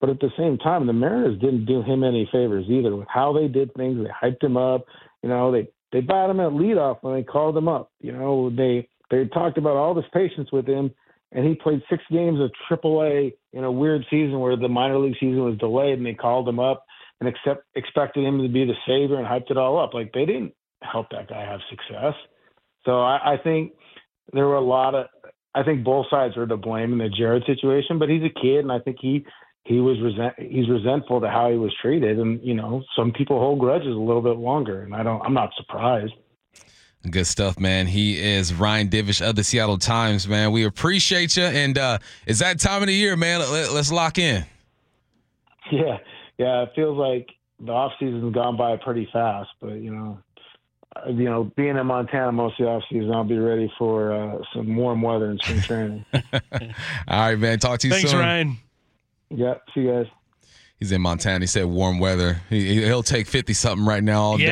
But 0.00 0.10
at 0.10 0.20
the 0.20 0.30
same 0.38 0.58
time, 0.58 0.86
the 0.86 0.92
Mariners 0.92 1.40
didn't 1.40 1.66
do 1.66 1.82
him 1.82 2.04
any 2.04 2.28
favors 2.30 2.66
either 2.68 2.94
with 2.94 3.08
how 3.08 3.32
they 3.32 3.48
did 3.48 3.74
things. 3.74 3.98
They 3.98 4.28
hyped 4.28 4.42
him 4.42 4.56
up. 4.56 4.84
You 5.22 5.28
know, 5.28 5.50
they 5.50 5.68
they 5.90 6.00
bought 6.00 6.30
him 6.30 6.40
at 6.40 6.52
leadoff 6.52 6.98
when 7.00 7.14
they 7.14 7.22
called 7.22 7.56
him 7.56 7.68
up. 7.68 7.90
You 8.00 8.12
know, 8.12 8.50
they 8.50 8.88
they 9.10 9.26
talked 9.26 9.58
about 9.58 9.76
all 9.76 9.94
this 9.94 10.04
patience 10.12 10.50
with 10.52 10.66
him, 10.66 10.92
and 11.32 11.46
he 11.46 11.54
played 11.54 11.82
six 11.90 12.02
games 12.10 12.38
of 12.40 12.52
AAA 12.70 13.32
in 13.52 13.64
a 13.64 13.72
weird 13.72 14.04
season 14.10 14.38
where 14.38 14.56
the 14.56 14.68
minor 14.68 14.98
league 14.98 15.16
season 15.18 15.42
was 15.42 15.58
delayed, 15.58 15.98
and 15.98 16.06
they 16.06 16.14
called 16.14 16.48
him 16.48 16.60
up 16.60 16.84
and 17.20 17.28
accept, 17.28 17.64
expected 17.74 18.24
him 18.24 18.40
to 18.40 18.48
be 18.48 18.64
the 18.64 18.74
savior 18.86 19.16
and 19.16 19.26
hyped 19.26 19.50
it 19.50 19.56
all 19.56 19.82
up. 19.82 19.94
Like 19.94 20.12
they 20.12 20.26
didn't 20.26 20.52
help 20.82 21.08
that 21.10 21.28
guy 21.28 21.40
have 21.40 21.60
success. 21.70 22.14
So 22.88 23.02
I, 23.02 23.34
I 23.34 23.36
think 23.36 23.72
there 24.32 24.46
were 24.46 24.56
a 24.56 24.64
lot 24.64 24.94
of. 24.94 25.06
I 25.54 25.62
think 25.62 25.84
both 25.84 26.06
sides 26.08 26.36
are 26.38 26.46
to 26.46 26.56
blame 26.56 26.92
in 26.92 26.98
the 26.98 27.10
Jarred 27.10 27.44
situation, 27.44 27.98
but 27.98 28.08
he's 28.08 28.22
a 28.22 28.40
kid, 28.40 28.60
and 28.60 28.72
I 28.72 28.78
think 28.78 28.96
he 28.98 29.26
he 29.64 29.80
was 29.80 30.00
resent 30.00 30.34
he's 30.38 30.70
resentful 30.70 31.20
to 31.20 31.28
how 31.28 31.50
he 31.50 31.58
was 31.58 31.74
treated, 31.82 32.18
and 32.18 32.40
you 32.42 32.54
know 32.54 32.82
some 32.96 33.12
people 33.12 33.38
hold 33.38 33.58
grudges 33.58 33.88
a 33.94 34.00
little 34.00 34.22
bit 34.22 34.38
longer, 34.38 34.82
and 34.82 34.94
I 34.94 35.02
don't. 35.02 35.20
I'm 35.20 35.34
not 35.34 35.50
surprised. 35.58 36.14
Good 37.10 37.26
stuff, 37.26 37.60
man. 37.60 37.86
He 37.86 38.18
is 38.18 38.54
Ryan 38.54 38.88
Divish 38.88 39.20
of 39.20 39.36
the 39.36 39.44
Seattle 39.44 39.78
Times, 39.78 40.26
man. 40.26 40.50
We 40.50 40.64
appreciate 40.64 41.36
you. 41.36 41.44
And 41.44 41.78
uh, 41.78 41.98
it's 42.26 42.40
that 42.40 42.58
time 42.58 42.82
of 42.82 42.88
the 42.88 42.94
year, 42.94 43.16
man. 43.16 43.38
Let, 43.38 43.70
us 43.70 43.92
lock 43.92 44.18
in. 44.18 44.44
Yeah, 45.70 45.98
yeah. 46.38 46.62
It 46.62 46.70
feels 46.74 46.96
like 46.96 47.28
the 47.60 47.72
off 47.72 47.92
season's 48.00 48.32
gone 48.34 48.56
by 48.56 48.78
pretty 48.78 49.06
fast, 49.12 49.50
but 49.60 49.74
you 49.74 49.90
know, 49.90 50.18
you 51.06 51.24
know, 51.24 51.44
being 51.56 51.76
in 51.76 51.86
Montana 51.86 52.32
most 52.32 52.58
of 52.60 52.66
the 52.66 52.70
off 52.72 52.82
season, 52.90 53.12
I'll 53.12 53.24
be 53.24 53.38
ready 53.38 53.72
for 53.78 54.12
uh, 54.12 54.38
some 54.54 54.74
warm 54.76 55.02
weather 55.02 55.26
and 55.30 55.40
spring 55.40 55.60
training. 55.60 56.04
All 56.32 56.70
right, 57.08 57.38
man. 57.38 57.58
Talk 57.58 57.78
to 57.80 57.88
you 57.88 57.94
Thanks, 57.94 58.10
soon. 58.10 58.20
Ryan. 58.20 58.56
yeah, 59.30 59.54
see 59.74 59.80
you 59.82 59.90
guys. 59.92 60.06
He's 60.78 60.92
in 60.92 61.00
Montana. 61.00 61.40
He 61.40 61.46
said 61.48 61.64
warm 61.66 61.98
weather. 61.98 62.40
He, 62.48 62.82
he'll 62.84 63.02
take 63.02 63.26
50 63.26 63.52
something 63.52 63.84
right 63.84 64.02
now 64.02 64.22
all 64.22 64.40
Yeah, 64.40 64.46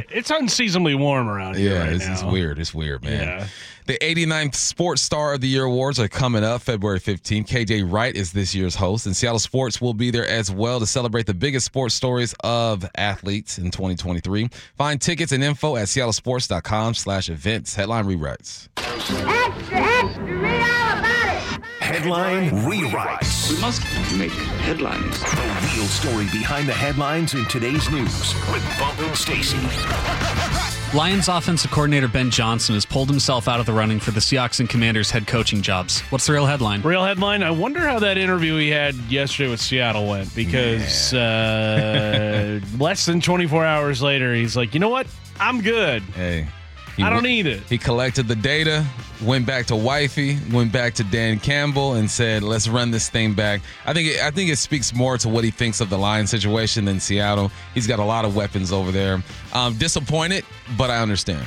day, 0.00 0.06
huh? 0.10 0.14
it's 0.18 0.30
unseasonably 0.30 0.94
warm 0.94 1.26
around 1.26 1.56
here. 1.56 1.72
Yeah, 1.72 1.78
right 1.84 1.92
it's, 1.94 2.06
it's 2.06 2.22
weird. 2.22 2.58
It's 2.58 2.74
weird, 2.74 3.02
man. 3.02 3.22
Yeah. 3.22 3.46
The 3.90 3.98
89th 3.98 4.54
Sports 4.54 5.02
Star 5.02 5.34
of 5.34 5.40
the 5.40 5.48
Year 5.48 5.64
awards 5.64 5.98
are 5.98 6.06
coming 6.06 6.44
up 6.44 6.62
February 6.62 7.00
15th. 7.00 7.48
KJ 7.48 7.92
Wright 7.92 8.14
is 8.14 8.32
this 8.32 8.54
year's 8.54 8.76
host, 8.76 9.04
and 9.06 9.16
Seattle 9.16 9.40
Sports 9.40 9.80
will 9.80 9.94
be 9.94 10.12
there 10.12 10.28
as 10.28 10.48
well 10.48 10.78
to 10.78 10.86
celebrate 10.86 11.26
the 11.26 11.34
biggest 11.34 11.66
sports 11.66 11.92
stories 11.92 12.32
of 12.44 12.88
athletes 12.94 13.58
in 13.58 13.72
2023. 13.72 14.48
Find 14.78 15.00
tickets 15.02 15.32
and 15.32 15.42
info 15.42 15.74
at 15.74 15.88
seattlesports.com 15.88 16.94
slash 16.94 17.28
events. 17.30 17.74
Headline 17.74 18.04
rewrites. 18.04 18.68
Extra, 18.76 19.28
extra, 19.28 20.24
read 20.24 20.60
all 20.60 20.98
about 21.00 21.56
it. 21.56 21.64
Headline 21.80 22.50
rewrites. 22.50 23.50
We 23.50 23.60
must 23.60 23.82
make 24.16 24.30
headlines. 24.60 25.18
The 25.18 25.72
real 25.74 25.86
story 25.86 26.26
behind 26.26 26.68
the 26.68 26.74
headlines 26.74 27.34
in 27.34 27.44
today's 27.46 27.90
news 27.90 28.34
with 28.52 28.78
Bump 28.78 29.00
and 29.00 29.16
Stacy. 29.16 30.78
Lions 30.92 31.28
offensive 31.28 31.70
coordinator 31.70 32.08
Ben 32.08 32.32
Johnson 32.32 32.74
has 32.74 32.84
pulled 32.84 33.08
himself 33.08 33.46
out 33.46 33.60
of 33.60 33.66
the 33.66 33.72
running 33.72 34.00
for 34.00 34.10
the 34.10 34.18
Seahawks 34.18 34.58
and 34.58 34.68
Commanders 34.68 35.08
head 35.08 35.24
coaching 35.24 35.62
jobs. 35.62 36.00
What's 36.10 36.26
the 36.26 36.32
real 36.32 36.46
headline? 36.46 36.82
Real 36.82 37.04
headline. 37.04 37.44
I 37.44 37.52
wonder 37.52 37.78
how 37.86 38.00
that 38.00 38.18
interview 38.18 38.56
he 38.56 38.70
had 38.70 38.96
yesterday 39.08 39.48
with 39.50 39.60
Seattle 39.60 40.08
went 40.08 40.34
because 40.34 41.14
uh, 41.14 42.58
less 42.80 43.06
than 43.06 43.20
24 43.20 43.64
hours 43.64 44.02
later, 44.02 44.34
he's 44.34 44.56
like, 44.56 44.74
you 44.74 44.80
know 44.80 44.88
what? 44.88 45.06
I'm 45.38 45.62
good. 45.62 46.02
Hey. 46.02 46.48
he 46.96 47.04
I 47.04 47.10
don't 47.10 47.22
need 47.22 47.46
it. 47.46 47.60
He 47.68 47.78
collected 47.78 48.26
the 48.26 48.34
data, 48.34 48.84
went 49.22 49.46
back 49.46 49.66
to 49.66 49.76
wifey, 49.76 50.38
went 50.52 50.72
back 50.72 50.94
to 50.94 51.04
Dan 51.04 51.38
Campbell, 51.38 51.94
and 51.94 52.10
said, 52.10 52.42
"Let's 52.42 52.68
run 52.68 52.90
this 52.90 53.08
thing 53.08 53.34
back." 53.34 53.60
I 53.86 53.92
think 53.92 54.08
it, 54.08 54.20
I 54.20 54.30
think 54.30 54.50
it 54.50 54.56
speaks 54.56 54.94
more 54.94 55.18
to 55.18 55.28
what 55.28 55.44
he 55.44 55.50
thinks 55.50 55.80
of 55.80 55.90
the 55.90 55.98
Lions 55.98 56.30
situation 56.30 56.84
than 56.84 57.00
Seattle. 57.00 57.50
He's 57.74 57.86
got 57.86 57.98
a 57.98 58.04
lot 58.04 58.24
of 58.24 58.34
weapons 58.34 58.72
over 58.72 58.90
there. 58.90 59.22
Um, 59.52 59.76
disappointed, 59.76 60.44
but 60.76 60.90
I 60.90 60.98
understand. 60.98 61.46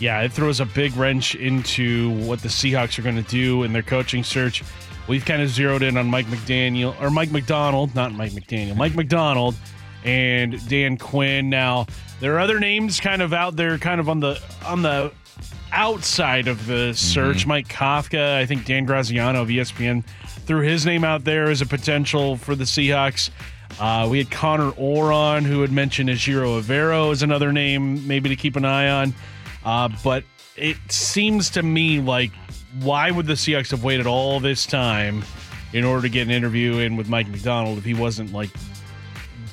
Yeah, 0.00 0.20
it 0.22 0.32
throws 0.32 0.60
a 0.60 0.66
big 0.66 0.94
wrench 0.96 1.34
into 1.34 2.10
what 2.26 2.40
the 2.40 2.48
Seahawks 2.48 2.98
are 2.98 3.02
going 3.02 3.22
to 3.22 3.30
do 3.30 3.62
in 3.62 3.72
their 3.72 3.82
coaching 3.82 4.24
search. 4.24 4.62
We've 5.06 5.24
kind 5.24 5.42
of 5.42 5.48
zeroed 5.50 5.82
in 5.82 5.96
on 5.96 6.08
Mike 6.08 6.26
McDaniel 6.26 7.00
or 7.00 7.10
Mike 7.10 7.30
Macdonald, 7.30 7.94
not 7.94 8.12
Mike 8.12 8.32
McDaniel, 8.32 8.76
Mike 8.76 8.94
Macdonald 8.94 9.54
and 10.04 10.66
Dan 10.68 10.96
Quinn. 10.96 11.50
Now, 11.50 11.86
there 12.20 12.34
are 12.34 12.40
other 12.40 12.58
names 12.58 13.00
kind 13.00 13.22
of 13.22 13.32
out 13.32 13.56
there 13.56 13.78
kind 13.78 14.00
of 14.00 14.08
on 14.08 14.20
the 14.20 14.40
on 14.64 14.82
the 14.82 15.12
outside 15.72 16.48
of 16.48 16.66
the 16.66 16.92
search. 16.94 17.46
Mike 17.46 17.68
Kafka, 17.68 18.36
I 18.36 18.46
think 18.46 18.64
Dan 18.64 18.84
Graziano 18.84 19.42
of 19.42 19.48
ESPN 19.48 20.04
threw 20.46 20.60
his 20.60 20.86
name 20.86 21.04
out 21.04 21.24
there 21.24 21.50
as 21.50 21.60
a 21.60 21.66
potential 21.66 22.36
for 22.36 22.54
the 22.54 22.64
Seahawks. 22.64 23.30
Uh, 23.80 24.06
we 24.08 24.18
had 24.18 24.30
Connor 24.30 24.70
Oron, 24.72 25.42
who 25.42 25.60
had 25.62 25.72
mentioned 25.72 26.08
Ejiro 26.08 26.60
Evero 26.60 27.10
as 27.10 27.22
another 27.22 27.52
name, 27.52 28.06
maybe 28.06 28.28
to 28.28 28.36
keep 28.36 28.54
an 28.56 28.64
eye 28.64 28.88
on. 28.88 29.14
Uh, 29.64 29.88
but 30.04 30.22
it 30.56 30.76
seems 30.88 31.50
to 31.50 31.62
me 31.62 32.00
like 32.00 32.30
why 32.80 33.10
would 33.10 33.26
the 33.26 33.34
Seahawks 33.34 33.70
have 33.70 33.84
waited 33.84 34.06
all 34.06 34.40
this 34.40 34.66
time 34.66 35.24
in 35.72 35.84
order 35.84 36.02
to 36.02 36.08
get 36.08 36.22
an 36.22 36.30
interview 36.30 36.78
in 36.78 36.96
with 36.96 37.08
Mike 37.08 37.28
Macdonald 37.28 37.78
if 37.78 37.84
he 37.84 37.94
wasn't 37.94 38.32
like 38.32 38.50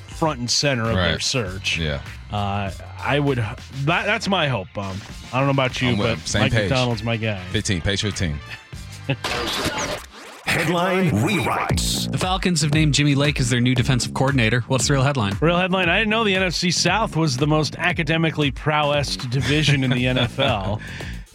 front 0.08 0.40
and 0.40 0.50
center 0.50 0.88
of 0.88 0.96
their 0.96 1.20
search? 1.20 1.78
Yeah. 1.78 2.02
Uh, 2.30 2.70
I 3.02 3.18
would. 3.20 3.38
That, 3.38 4.06
that's 4.06 4.28
my 4.28 4.48
hope, 4.48 4.68
Bum. 4.74 4.96
I 5.32 5.38
don't 5.38 5.46
know 5.46 5.52
about 5.52 5.80
you, 5.82 5.96
but. 5.96 6.18
Same 6.20 6.42
Mike 6.42 6.52
page. 6.52 6.70
Macdonald's 6.70 7.02
my 7.02 7.16
guy. 7.16 7.42
15, 7.46 7.80
page 7.80 8.02
15. 8.02 8.38
Headline 10.44 11.10
rewrites. 11.10 12.10
The 12.10 12.18
Falcons 12.18 12.60
have 12.60 12.74
named 12.74 12.92
Jimmy 12.92 13.14
Lake 13.14 13.40
as 13.40 13.48
their 13.48 13.60
new 13.60 13.74
defensive 13.74 14.12
coordinator. 14.12 14.60
What's 14.68 14.86
the 14.86 14.92
real 14.92 15.02
headline? 15.02 15.34
Real 15.40 15.56
headline: 15.56 15.88
I 15.88 15.98
didn't 15.98 16.10
know 16.10 16.24
the 16.24 16.34
NFC 16.34 16.72
South 16.72 17.16
was 17.16 17.38
the 17.38 17.46
most 17.46 17.74
academically 17.76 18.52
prowessed 18.52 19.30
division 19.30 19.82
in 19.82 19.90
the 19.90 20.04
NFL. 20.04 20.82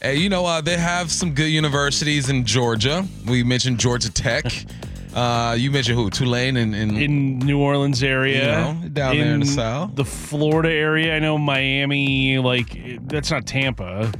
Hey, 0.01 0.17
you 0.17 0.29
know, 0.29 0.45
uh, 0.45 0.61
they 0.61 0.77
have 0.77 1.11
some 1.11 1.33
good 1.33 1.49
universities 1.49 2.29
in 2.29 2.45
Georgia. 2.45 3.07
We 3.25 3.43
mentioned 3.43 3.79
Georgia 3.79 4.11
Tech. 4.11 4.45
Uh, 5.17 5.55
you 5.57 5.71
mentioned 5.71 5.97
who? 5.97 6.11
Tulane 6.11 6.57
and, 6.57 6.75
and 6.75 6.95
in 6.95 7.39
New 7.39 7.59
Orleans 7.59 8.03
area, 8.03 8.39
You 8.39 8.73
know, 8.83 8.89
down 8.89 9.17
there 9.17 9.33
in 9.33 9.39
the 9.39 9.45
South. 9.47 9.95
the 9.95 10.05
Florida 10.05 10.69
area. 10.69 11.15
I 11.15 11.19
know 11.19 11.39
Miami, 11.39 12.37
like 12.37 12.99
that's 13.07 13.31
not 13.31 13.47
Tampa. 13.47 14.11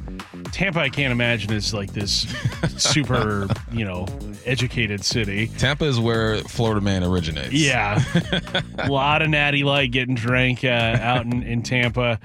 Tampa, 0.52 0.80
I 0.80 0.90
can't 0.90 1.12
imagine 1.12 1.54
is 1.54 1.72
like 1.74 1.94
this 1.94 2.26
super, 2.78 3.48
you 3.72 3.86
know, 3.86 4.08
educated 4.46 5.06
city. 5.06 5.48
Tampa 5.60 5.86
is 5.86 6.00
where 6.00 6.40
Florida 6.40 6.82
Man 6.82 7.04
originates. 7.04 7.52
Yeah, 7.54 8.04
a 8.80 8.88
lot 8.90 9.22
of 9.22 9.30
natty 9.30 9.64
light 9.64 9.92
getting 9.92 10.16
drank 10.16 10.64
uh, 10.64 10.68
out 11.00 11.26
in, 11.26 11.44
in 11.44 11.62
Tampa. 11.62 12.20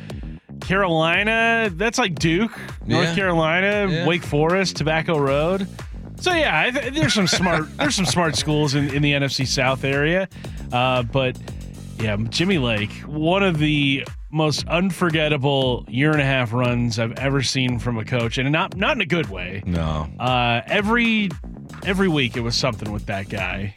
Carolina, 0.63 1.69
that's 1.75 1.99
like 1.99 2.15
Duke, 2.15 2.53
North 2.87 3.09
Yeah. 3.09 3.15
Carolina, 3.15 3.89
Yeah. 3.91 4.07
Wake 4.07 4.23
Forest, 4.23 4.77
Tobacco 4.77 5.19
Road. 5.19 5.67
So 6.23 6.33
yeah, 6.33 6.61
I 6.61 6.71
th- 6.71 6.95
there's 6.95 7.15
some 7.15 7.27
smart 7.27 7.67
there's 7.79 7.97
some 7.97 8.07
smart 8.07 8.37
schools 8.37 8.75
in, 8.77 8.95
in 8.95 9.03
the 9.03 9.13
NFC 9.13 9.45
South 9.47 9.83
area, 9.85 10.29
uh, 10.73 11.03
but 11.03 11.37
Yeah, 12.01 12.17
Jimmy 12.31 12.59
Lake, 12.59 12.93
one 13.07 13.43
of 13.43 13.59
the 13.59 14.07
most 14.31 14.67
unforgettable 14.69 15.85
year 15.89 16.13
and 16.13 16.21
a 16.21 16.25
half 16.25 16.53
runs 16.53 16.99
I've 16.99 17.19
ever 17.19 17.43
seen 17.43 17.79
from 17.81 17.99
a 17.99 18.05
coach, 18.05 18.39
and 18.39 18.51
not 18.53 18.77
not 18.77 18.97
in 18.97 19.01
a 19.01 19.07
good 19.07 19.31
way. 19.31 19.63
No. 19.67 20.09
Uh, 20.21 20.61
every 20.67 21.29
every 21.85 22.09
week 22.09 22.37
it 22.37 22.41
was 22.41 22.55
something 22.55 22.93
with 22.93 23.07
that 23.07 23.29
guy, 23.29 23.75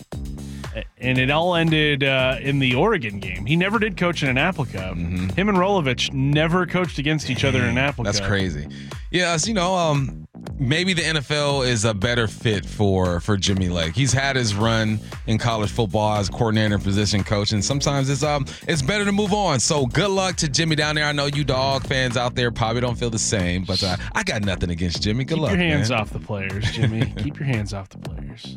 and 1.00 1.18
it 1.18 1.32
all 1.32 1.56
ended 1.56 2.04
uh, 2.04 2.38
in 2.40 2.60
the 2.60 2.76
Oregon 2.76 3.20
game. 3.20 3.48
He 3.48 3.56
never 3.56 3.80
did 3.80 3.98
coach 3.98 4.22
in 4.22 4.30
an 4.30 4.38
Apple 4.38 4.66
Cup. 4.66 4.96
Him 4.96 5.50
and 5.50 5.58
Rolovich 5.58 6.14
never 6.14 6.68
coached 6.68 7.00
against 7.00 7.30
each 7.32 7.44
other 7.44 7.60
in 7.60 7.66
an 7.70 7.78
Apple 7.80 8.04
That's 8.04 8.20
Cup. 8.20 8.30
crazy. 8.30 8.68
Yes, 9.12 9.48
you 9.48 9.54
know, 9.54 9.76
um, 9.76 10.25
maybe 10.60 10.94
the 10.94 11.02
NFL 11.02 11.68
is 11.68 11.86
a 11.86 11.94
better 11.94 12.28
fit 12.28 12.66
for 12.66 13.20
for 13.20 13.38
Jimmy 13.38 13.70
Lake. 13.70 13.96
He's 13.96 14.14
had 14.14 14.36
his 14.36 14.56
run 14.56 15.00
in 15.28 15.38
college 15.38 15.72
football 15.72 16.16
as 16.18 16.30
coordinator 16.30 16.76
and 16.76 16.84
position 16.84 17.24
coach, 17.24 17.52
and 17.52 17.64
sometimes 17.64 18.10
it's 18.10 18.24
um 18.24 18.46
it's 18.68 18.82
better 18.82 19.06
to 19.06 19.12
move 19.12 19.34
on. 19.34 19.60
So 19.60 19.86
good 19.86 20.10
luck 20.10 20.36
to 20.38 20.50
Jimmy 20.50 20.76
down 20.76 20.96
there. 20.96 21.06
I 21.06 21.12
know 21.12 21.26
you 21.26 21.44
dog 21.44 21.86
fans 21.88 22.18
out 22.18 22.36
there 22.36 22.52
probably 22.52 22.82
don't 22.82 22.96
feel 22.98 23.10
the 23.10 23.20
same, 23.20 23.64
but 23.64 23.84
uh, 23.84 23.98
I 24.14 24.24
got 24.24 24.44
nothing 24.44 24.70
against 24.70 25.02
Jimmy. 25.02 25.24
Good 25.24 25.36
Keep 25.36 25.42
luck, 25.44 25.52
your 25.52 25.60
hands 25.60 25.90
man. 25.90 26.00
off 26.00 26.10
the 26.12 26.20
players, 26.20 26.72
Jimmy. 26.72 27.06
Keep 27.18 27.40
your 27.40 27.48
hands 27.48 27.74
off 27.74 27.90
the 27.90 27.98
players. 28.00 28.56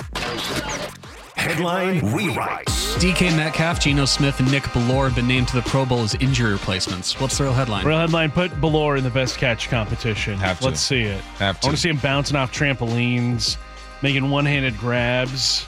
Headline 1.39 2.01
rewrites. 2.01 2.99
DK 2.99 3.35
Metcalf, 3.37 3.79
Geno 3.79 4.07
Smith, 4.07 4.41
and 4.41 4.51
Nick 4.51 4.65
Bellore 4.65 5.05
have 5.05 5.15
been 5.15 5.29
named 5.29 5.47
to 5.49 5.55
the 5.55 5.63
Pro 5.63 5.87
Bowl 5.87 6.01
as 6.01 6.17
injury 6.17 6.51
replacements. 6.51 7.21
What's 7.21 7.39
the 7.39 7.45
real 7.45 7.53
headline? 7.53 7.87
Real 7.87 7.99
headline: 7.99 8.33
Put 8.33 8.51
Bellore 8.61 8.99
in 8.99 9.05
the 9.05 9.11
best 9.11 9.39
catch 9.39 9.69
competition. 9.69 10.37
Have 10.39 10.59
to. 10.59 10.67
Let's 10.67 10.81
see 10.81 11.03
it. 11.03 11.21
Have 11.39 11.61
to. 11.61 11.67
I 11.67 11.69
want 11.69 11.77
to 11.77 11.81
see 11.81 11.91
him 11.91 11.99
bouncing 11.99 12.37
off 12.37 12.53
trampolines, 12.53 13.57
making 14.03 14.29
one-handed 14.29 14.77
grabs. 14.79 15.67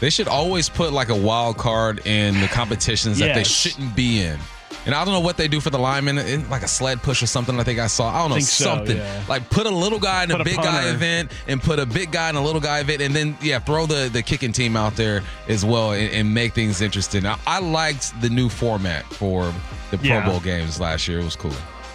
They 0.00 0.10
should 0.10 0.26
always 0.26 0.68
put 0.68 0.92
like 0.92 1.10
a 1.10 1.16
wild 1.16 1.58
card 1.58 2.04
in 2.04 2.40
the 2.40 2.48
competitions 2.48 3.20
that 3.20 3.36
they 3.36 3.44
shouldn't 3.44 3.94
be 3.94 4.20
in. 4.20 4.38
And 4.84 4.94
I 4.94 5.04
don't 5.04 5.14
know 5.14 5.20
what 5.20 5.36
they 5.36 5.46
do 5.48 5.60
for 5.60 5.70
the 5.70 5.78
linemen, 5.78 6.18
in 6.18 6.48
like 6.50 6.62
a 6.62 6.68
sled 6.68 7.02
push 7.02 7.22
or 7.22 7.26
something. 7.26 7.58
I 7.58 7.62
think 7.62 7.78
I 7.78 7.86
saw. 7.86 8.12
I 8.12 8.18
don't 8.18 8.30
know 8.30 8.38
so, 8.40 8.64
something 8.64 8.96
yeah. 8.96 9.24
like 9.28 9.48
put 9.48 9.66
a 9.66 9.70
little 9.70 10.00
guy 10.00 10.24
in 10.24 10.30
Put 10.30 10.38
a 10.38 10.42
a 10.42 10.44
big 10.44 10.56
guy 10.56 10.90
event 10.90 11.30
and 11.46 11.62
put 11.62 11.78
a 11.78 11.86
big 11.86 12.10
guy 12.10 12.30
in 12.30 12.36
a 12.36 12.42
little 12.42 12.60
guy 12.60 12.80
event, 12.80 13.00
and 13.00 13.14
then 13.14 13.36
yeah, 13.40 13.58
throw 13.60 13.86
the 13.86 14.10
the 14.12 14.22
kicking 14.22 14.52
team 14.52 14.76
out 14.76 14.96
there 14.96 15.22
as 15.48 15.64
well 15.64 15.92
and, 15.92 16.12
and 16.12 16.34
make 16.34 16.52
things 16.54 16.80
interesting. 16.80 17.26
I, 17.26 17.38
I 17.46 17.60
liked 17.60 18.20
the 18.20 18.28
new 18.28 18.48
format 18.48 19.04
for 19.04 19.52
the 19.90 19.98
Pro 19.98 20.08
Yeah. 20.08 20.28
Bowl 20.28 20.40
games 20.40 20.80
last 20.80 21.06
year. 21.06 21.20
It 21.20 21.24
was 21.24 21.36
cool. 21.36 21.52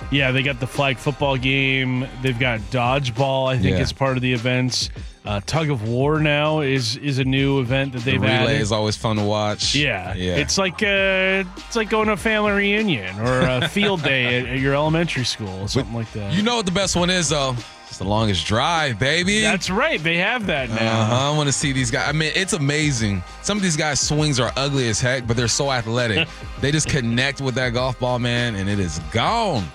Yeah, 0.09 0.31
they 0.31 0.41
got 0.41 0.61
the 0.61 0.67
flag 0.67 0.97
football 0.97 1.35
game. 1.35 2.07
They've 2.21 2.39
got 2.39 2.61
dodgeball. 2.71 3.49
I 3.49 3.57
think 3.57 3.75
Yeah. 3.75 3.83
is 3.83 3.91
part 3.91 4.15
of 4.15 4.21
the 4.23 4.31
events. 4.31 4.89
Uh, 5.27 5.41
Tug 5.45 5.69
of 5.69 5.87
war 5.87 6.19
now 6.19 6.61
is 6.61 6.95
is 6.97 7.19
a 7.19 7.23
new 7.25 7.59
event 7.59 7.91
that 7.93 8.03
they've 8.03 8.21
the 8.21 8.27
relay 8.27 8.53
added. 8.53 8.61
is 8.61 8.71
always 8.71 8.95
fun 8.95 9.17
to 9.17 9.23
watch. 9.23 9.75
Yeah, 9.75 10.13
yeah. 10.13 10.37
It's 10.37 10.57
like 10.57 10.81
uh, 10.81 11.43
it's 11.57 11.75
like 11.75 11.89
going 11.89 12.07
to 12.07 12.13
a 12.13 12.17
family 12.17 12.53
reunion 12.53 13.19
or 13.19 13.41
a 13.41 13.67
field 13.69 14.03
day 14.03 14.39
at, 14.39 14.47
at 14.47 14.59
your 14.59 14.73
elementary 14.73 15.25
school, 15.25 15.63
or 15.63 15.67
something 15.67 15.93
like 15.93 16.11
that. 16.13 16.33
you 16.33 16.43
know 16.43 16.55
what 16.55 16.65
the 16.65 16.71
best 16.71 16.95
one 16.95 17.09
is 17.09 17.27
though? 17.29 17.55
It's 17.89 17.97
the 17.97 18.03
longest 18.05 18.45
drive, 18.45 18.99
baby. 18.99 19.41
That's 19.41 19.69
right. 19.69 20.01
They 20.01 20.17
have 20.17 20.45
that 20.47 20.69
now. 20.69 21.01
Uh-huh. 21.01 21.33
I 21.33 21.37
want 21.37 21.47
to 21.47 21.53
see 21.53 21.71
these 21.71 21.89
guys. 21.89 22.07
I 22.07 22.11
mean, 22.11 22.31
it's 22.35 22.53
amazing. 22.53 23.23
Some 23.43 23.57
of 23.57 23.63
these 23.63 23.77
guys' 23.77 23.99
swings 23.99 24.39
are 24.39 24.51
ugly 24.55 24.87
as 24.89 24.99
heck, 25.01 25.25
but 25.25 25.37
they're 25.37 25.47
so 25.47 25.71
athletic. 25.71 26.27
they 26.61 26.71
just 26.71 26.89
connect 26.89 27.39
with 27.41 27.55
that 27.55 27.73
golf 27.73 27.99
ball, 27.99 28.19
man, 28.19 28.55
and 28.55 28.69
it 28.69 28.79
is 28.79 28.99
gone. 29.11 29.65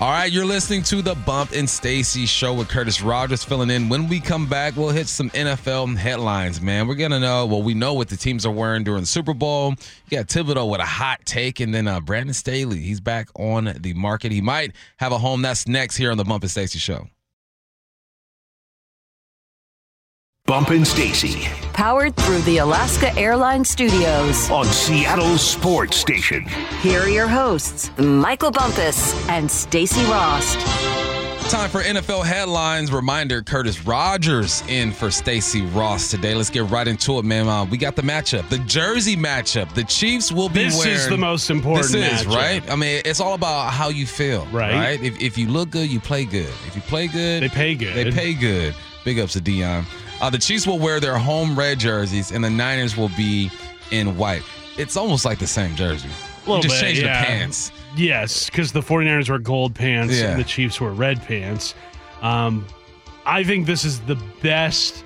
All 0.00 0.10
right, 0.10 0.30
you're 0.30 0.44
listening 0.44 0.84
to 0.84 1.02
the 1.02 1.16
Bump 1.16 1.50
and 1.50 1.68
Stacy 1.68 2.24
show 2.24 2.54
with 2.54 2.68
Curtis 2.68 3.02
Rogers 3.02 3.42
filling 3.42 3.68
in. 3.68 3.88
When 3.88 4.06
we 4.06 4.20
come 4.20 4.46
back, 4.46 4.76
we'll 4.76 4.90
hit 4.90 5.08
some 5.08 5.28
NFL 5.30 5.96
headlines, 5.96 6.60
man. 6.60 6.86
We're 6.86 6.94
gonna 6.94 7.18
know. 7.18 7.46
Well, 7.46 7.64
we 7.64 7.74
know 7.74 7.94
what 7.94 8.08
the 8.08 8.16
teams 8.16 8.46
are 8.46 8.52
wearing 8.52 8.84
during 8.84 9.00
the 9.00 9.08
Super 9.08 9.34
Bowl. 9.34 9.74
You 10.08 10.18
got 10.18 10.28
Thibodeaux 10.28 10.70
with 10.70 10.80
a 10.80 10.84
hot 10.84 11.22
take, 11.24 11.58
and 11.58 11.74
then 11.74 11.88
uh, 11.88 11.98
Brandon 11.98 12.32
Staley. 12.32 12.78
He's 12.78 13.00
back 13.00 13.28
on 13.34 13.74
the 13.80 13.92
market. 13.94 14.30
He 14.30 14.40
might 14.40 14.70
have 14.98 15.10
a 15.10 15.18
home. 15.18 15.42
That's 15.42 15.66
next 15.66 15.96
here 15.96 16.12
on 16.12 16.16
the 16.16 16.22
Bump 16.22 16.44
and 16.44 16.50
Stacy 16.50 16.78
show. 16.78 17.08
Bump 20.48 20.70
and 20.70 20.84
Stacy 20.86 21.46
Powered 21.74 22.16
through 22.16 22.40
the 22.40 22.58
Alaska 22.58 23.14
Airlines 23.16 23.68
Studios. 23.70 24.50
on 24.50 24.64
Seattle's 24.64 25.40
sports 25.46 25.96
station. 25.96 26.44
Here 26.80 27.02
are 27.02 27.08
your 27.08 27.28
hosts, 27.28 27.92
Michael 27.98 28.50
Bumpus 28.50 29.14
and 29.28 29.48
Stacy 29.48 30.02
Rost. 30.06 30.58
Time 31.52 31.70
for 31.70 31.82
NFL 31.82 32.24
headlines. 32.24 32.90
Reminder: 32.90 33.42
Curtis 33.42 33.86
Rogers 33.86 34.64
in 34.68 34.90
for 34.90 35.10
Stacy 35.12 35.64
Rost 35.66 36.10
today. 36.10 36.34
Let's 36.34 36.50
get 36.50 36.64
right 36.64 36.88
into 36.88 37.18
it, 37.20 37.24
man. 37.24 37.46
Uh, 37.46 37.64
we 37.64 37.78
got 37.78 37.94
the 37.94 38.02
matchup, 38.02 38.48
the 38.48 38.58
Jersey 38.60 39.16
matchup. 39.16 39.72
The 39.74 39.84
Chiefs 39.84 40.32
will 40.32 40.48
be 40.48 40.64
This 40.64 40.78
wearing. 40.78 40.94
is 40.94 41.08
the 41.08 41.16
most 41.16 41.48
important. 41.50 41.92
This 41.92 42.22
is 42.22 42.26
matchup. 42.26 42.34
right. 42.34 42.70
I 42.70 42.74
mean, 42.74 43.02
it's 43.04 43.20
all 43.20 43.34
about 43.34 43.70
how 43.72 43.88
you 43.88 44.04
feel, 44.06 44.46
Right. 44.46 45.00
If, 45.00 45.20
if 45.20 45.38
you 45.38 45.46
look 45.48 45.70
good, 45.70 45.88
you 45.88 46.00
play 46.00 46.24
good. 46.24 46.50
If 46.66 46.74
you 46.74 46.82
play 46.82 47.06
good, 47.06 47.44
They 47.44 47.48
pay 47.48 47.74
good. 47.76 47.94
They 47.94 48.10
pay 48.10 48.34
good. 48.34 48.74
Big 49.04 49.20
ups 49.20 49.34
to 49.34 49.40
Dion. 49.40 49.86
Uh, 50.20 50.30
the 50.30 50.38
Chiefs 50.38 50.66
will 50.66 50.78
wear 50.78 51.00
their 51.00 51.18
home 51.18 51.58
red 51.58 51.78
jerseys, 51.78 52.32
and 52.32 52.42
the 52.42 52.50
Niners 52.50 52.96
will 52.96 53.10
be 53.10 53.50
in 53.90 54.16
white. 54.16 54.42
It's 54.76 54.96
almost 54.96 55.24
like 55.24 55.38
the 55.38 55.46
same 55.46 55.74
jersey. 55.76 56.08
You 56.46 56.60
just 56.62 56.76
bit, 56.76 56.80
change 56.80 57.00
yeah. 57.00 57.20
the 57.20 57.26
pants. 57.26 57.72
Yes, 57.96 58.48
because 58.48 58.72
the 58.72 58.80
49ers 58.80 59.28
were 59.28 59.38
gold 59.38 59.74
pants 59.74 60.18
Yeah. 60.18 60.30
and 60.30 60.40
the 60.40 60.44
Chiefs 60.44 60.80
were 60.80 60.92
red 60.92 61.22
pants. 61.22 61.74
Um, 62.22 62.66
I 63.26 63.44
think 63.44 63.66
this 63.66 63.84
is 63.84 64.00
the 64.00 64.16
best 64.42 65.04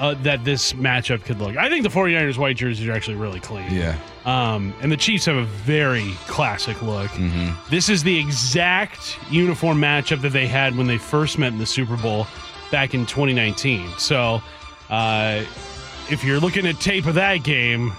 uh, 0.00 0.14
that 0.22 0.44
this 0.44 0.72
matchup 0.72 1.24
could 1.24 1.38
look. 1.38 1.56
I 1.56 1.68
think 1.68 1.84
the 1.84 1.88
49ers 1.88 2.36
white 2.36 2.56
jerseys 2.56 2.86
are 2.88 2.92
actually 2.92 3.16
really 3.16 3.40
clean. 3.40 3.70
Yeah. 3.72 3.96
Um, 4.24 4.74
and 4.82 4.90
the 4.90 4.96
Chiefs 4.96 5.26
have 5.26 5.36
a 5.36 5.44
very 5.44 6.12
classic 6.26 6.82
look. 6.82 7.10
Mm-hmm. 7.12 7.52
This 7.70 7.88
is 7.88 8.02
the 8.02 8.18
exact 8.18 9.18
uniform 9.30 9.80
matchup 9.80 10.20
that 10.22 10.32
they 10.32 10.46
had 10.46 10.76
when 10.76 10.86
they 10.86 10.98
first 10.98 11.38
met 11.38 11.52
in 11.52 11.58
the 11.58 11.66
Super 11.66 11.96
Bowl 11.96 12.26
back 12.74 12.92
in 12.92 13.06
2019. 13.06 13.88
So, 13.98 14.42
uh, 14.90 15.44
if 16.10 16.24
you're 16.24 16.40
looking 16.40 16.66
at 16.66 16.80
tape 16.80 17.06
of 17.06 17.14
that 17.14 17.44
game, 17.44 17.92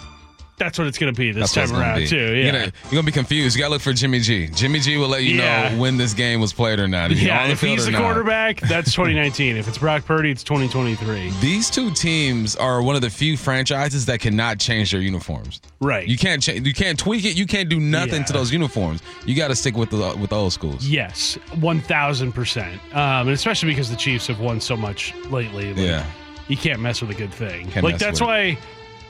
that's 0.58 0.78
what 0.80 0.88
it's 0.88 0.98
going 0.98 1.14
to 1.14 1.18
be 1.18 1.32
this 1.32 1.54
That's 1.54 1.70
time 1.72 1.80
around 1.80 2.00
be. 2.00 2.08
too. 2.08 2.16
You're 2.36 2.52
gonna, 2.52 2.60
you're 2.66 2.92
gonna 2.92 3.04
be 3.04 3.12
confused. 3.12 3.56
You 3.56 3.62
gotta 3.62 3.74
look 3.74 3.82
for 3.82 3.92
Jimmy 3.94 4.20
G. 4.20 4.48
Jimmy 4.48 4.80
G 4.80 4.98
will 4.98 5.08
let 5.10 5.24
you 5.24 5.36
Yeah. 5.36 5.70
know 5.70 5.80
when 5.82 5.98
this 5.98 6.14
game 6.14 6.40
was 6.40 6.54
played 6.54 6.80
or 6.80 6.88
not. 6.88 7.12
If 7.12 7.22
Yeah, 7.22 7.46
if 7.48 7.60
field 7.60 7.78
he's 7.78 7.86
the 7.86 7.92
not. 7.92 8.02
quarterback, 8.02 8.62
that's 8.62 8.92
2019. 8.94 9.58
if 9.58 9.68
it's 9.68 9.78
Brock 9.78 10.06
Purdy, 10.06 10.32
it's 10.32 10.44
2023. 10.44 11.32
These 11.42 11.70
two 11.70 11.92
teams 11.92 12.56
are 12.56 12.82
one 12.82 12.96
of 12.96 13.02
the 13.02 13.10
few 13.10 13.36
franchises 13.38 14.06
that 14.06 14.20
cannot 14.22 14.60
change 14.60 14.92
their 14.92 15.02
uniforms. 15.02 15.62
Right. 15.82 16.08
You 16.08 16.18
can't 16.18 16.42
change. 16.42 16.66
You 16.66 16.74
can't 16.74 16.98
tweak 16.98 17.26
it. 17.26 17.36
You 17.38 17.46
can't 17.46 17.68
do 17.70 17.80
nothing 17.80 18.24
to 18.24 18.34
those 18.34 18.52
uniforms. 18.54 19.02
You 19.26 19.36
got 19.36 19.50
to 19.50 19.56
stick 19.56 19.76
with 19.76 19.90
the 19.90 20.16
with 20.20 20.30
the 20.30 20.36
old 20.36 20.54
schools. 20.54 20.88
Yes, 20.88 21.38
1000%. 21.56 22.64
Um, 22.94 23.28
and 23.28 23.30
especially 23.30 23.70
because 23.70 23.90
the 23.90 23.96
Chiefs 23.96 24.28
have 24.28 24.40
won 24.40 24.60
so 24.62 24.76
much 24.78 25.14
lately. 25.30 25.74
Like, 25.74 25.78
Yeah. 25.78 26.06
You 26.48 26.56
can't 26.58 26.80
mess 26.80 27.02
with 27.02 27.10
a 27.10 27.16
good 27.16 27.34
thing. 27.34 27.72
Can't 27.72 27.84
like, 27.84 27.98
that's 27.98 28.22
why. 28.22 28.40
it. 28.40 28.58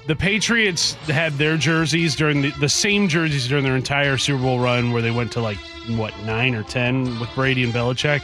The 0.08 0.16
Patriots 0.16 0.94
had 1.08 1.34
their 1.34 1.58
jerseys 1.58 2.16
during 2.16 2.42
the, 2.42 2.52
the 2.60 2.70
same 2.70 3.08
jerseys 3.08 3.48
during 3.48 3.64
their 3.64 3.76
entire 3.76 4.18
Super 4.18 4.42
Bowl 4.42 4.60
run 4.60 4.92
where 4.92 5.02
they 5.02 5.12
went 5.12 5.32
to 5.34 5.42
like, 5.42 5.58
what, 5.90 6.14
nine 6.24 6.54
or 6.56 6.64
10 6.64 7.20
with 7.20 7.30
Brady 7.36 7.64
and 7.64 7.74
Belichick. 7.74 8.22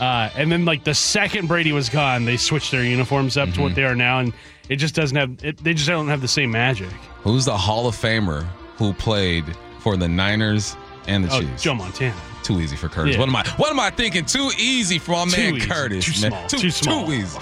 Uh, 0.00 0.28
and 0.36 0.50
then, 0.50 0.64
like, 0.64 0.82
the 0.82 0.92
second 0.94 1.46
Brady 1.46 1.70
was 1.72 1.88
gone, 1.88 2.24
they 2.24 2.36
switched 2.36 2.72
their 2.72 2.82
uniforms 2.84 3.36
up 3.36 3.46
to 3.48 3.52
Mm-hmm. 3.52 3.62
what 3.62 3.74
they 3.76 3.84
are 3.84 3.94
now. 3.94 4.18
And 4.18 4.32
it 4.68 4.76
just 4.76 4.94
doesn't 4.94 5.16
have, 5.16 5.44
it, 5.44 5.56
they 5.62 5.72
just 5.72 5.86
don't 5.88 6.08
have 6.08 6.20
the 6.20 6.26
same 6.28 6.50
magic. 6.50 6.88
Who's 7.22 7.44
the 7.44 7.56
Hall 7.56 7.86
of 7.86 7.94
Famer 7.94 8.42
who 8.76 8.92
played 8.92 9.44
for 9.78 9.96
the 9.96 10.08
Niners 10.08 10.76
and 11.06 11.24
the 11.24 11.32
Oh, 11.32 11.40
Chiefs? 11.40 11.62
Joe 11.62 11.74
Montana. 11.74 12.14
Too 12.42 12.60
easy 12.60 12.74
for 12.76 12.88
Curtis. 12.88 13.14
Yeah. 13.14 13.20
What 13.20 13.28
am 13.28 13.36
I? 13.36 13.46
What 13.56 13.70
am 13.70 13.78
I 13.80 13.88
thinking? 13.90 14.24
Too 14.26 14.50
easy 14.58 14.98
for 14.98 15.12
my 15.12 15.26
Too 15.26 15.40
man 15.40 15.56
easy. 15.56 15.68
Curtis. 15.68 16.04
Too 16.04 16.20
man. 16.22 16.30
small. 16.32 16.46
Too, 16.48 16.58
Too 16.58 16.70
small. 16.70 17.06
too 17.06 17.12
easy. 17.12 17.38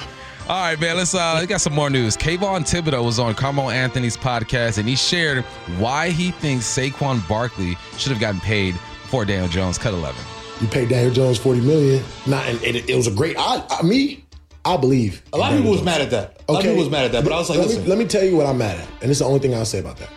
All 0.52 0.60
right, 0.60 0.78
man. 0.78 0.98
Let's 0.98 1.14
uh, 1.14 1.38
we 1.40 1.46
got 1.46 1.62
some 1.62 1.72
more 1.72 1.88
news. 1.88 2.14
Kayvon 2.14 2.60
Thibodeaux 2.70 3.02
was 3.02 3.18
on 3.18 3.34
Carmelo 3.34 3.70
Anthony's 3.70 4.18
podcast, 4.18 4.76
and 4.76 4.86
he 4.86 4.96
shared 4.96 5.44
why 5.78 6.10
he 6.10 6.30
thinks 6.30 6.66
Saquon 6.66 7.26
Barkley 7.26 7.74
should 7.96 8.12
have 8.12 8.20
gotten 8.20 8.38
paid 8.38 8.74
before 8.74 9.24
Daniel 9.24 9.48
Jones 9.48 9.78
cut 9.78 9.94
eleven. 9.94 10.22
You 10.60 10.66
paid 10.66 10.90
Daniel 10.90 11.10
Jones 11.10 11.38
forty 11.38 11.62
million. 11.62 12.04
Not, 12.26 12.46
and 12.48 12.62
it, 12.62 12.90
it 12.90 12.94
was 12.94 13.06
a 13.06 13.10
great. 13.10 13.34
I, 13.38 13.66
I 13.70 13.82
me, 13.82 14.26
I 14.66 14.76
believe. 14.76 15.22
A 15.32 15.38
lot 15.38 15.52
of 15.52 15.56
people 15.56 15.72
was 15.72 15.82
mad 15.82 16.02
at 16.02 16.10
that. 16.10 16.42
A 16.46 16.52
lot 16.52 16.58
of 16.58 16.64
people 16.64 16.80
was 16.80 16.90
mad 16.90 17.06
at 17.06 17.12
that, 17.12 17.24
but 17.24 17.32
I 17.32 17.38
was 17.38 17.48
like, 17.48 17.58
let 17.58 17.68
listen. 17.68 17.84
me, 17.84 17.88
let 17.88 17.96
me 17.96 18.04
tell 18.04 18.22
you 18.22 18.36
what 18.36 18.44
I'm 18.44 18.58
mad 18.58 18.78
at, 18.78 18.88
and 19.00 19.10
it's 19.10 19.20
the 19.20 19.24
only 19.24 19.40
thing 19.40 19.54
I'll 19.54 19.64
say 19.64 19.78
about 19.78 19.96
that. 19.96 20.10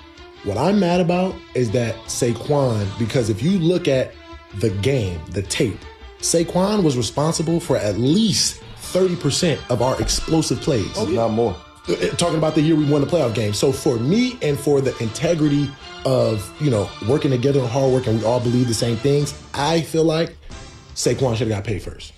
What 0.44 0.58
I'm 0.58 0.82
mad 0.82 1.00
about 1.00 1.34
is 1.54 1.72
that 1.72 1.96
Saquon, 2.08 2.86
because 3.00 3.30
if 3.30 3.42
you 3.42 3.58
look 3.58 3.88
at 3.88 4.14
the 4.56 4.72
game, 4.82 5.22
the 5.30 5.44
tape, 5.44 5.80
Saquon 6.20 6.84
was 6.84 6.98
responsible 6.98 7.62
for 7.62 7.78
at 7.78 7.98
least 7.98 8.64
30% 8.96 9.60
of 9.70 9.82
our 9.82 10.02
explosive 10.02 10.62
plays. 10.62 10.90
Oh, 10.96 11.06
Not 11.06 11.32
more. 11.32 11.56
Uh, 11.88 11.96
talking 12.16 12.38
about 12.38 12.56
the 12.56 12.62
year 12.62 12.76
we 12.76 12.86
won 12.86 13.02
the 13.02 13.08
playoff 13.08 13.36
game. 13.36 13.54
So 13.54 13.72
for 13.74 13.98
me 13.98 14.40
and 14.42 14.58
for 14.58 14.80
the 14.80 14.98
integrity 15.04 15.70
of, 16.06 16.50
you 16.62 16.72
know, 16.72 16.90
working 17.08 17.30
together 17.30 17.60
and 17.60 17.68
hard 17.68 17.92
work 17.92 18.08
and 18.08 18.20
we 18.20 18.26
all 18.26 18.40
believe 18.40 18.68
the 18.68 18.74
same 18.74 18.96
things, 18.96 19.34
I 19.54 19.82
feel 19.82 20.06
like 20.06 20.38
Saquon 20.96 21.36
should 21.36 21.50
have 21.50 21.58
got 21.58 21.64
paid 21.66 21.84
first. 21.84 22.14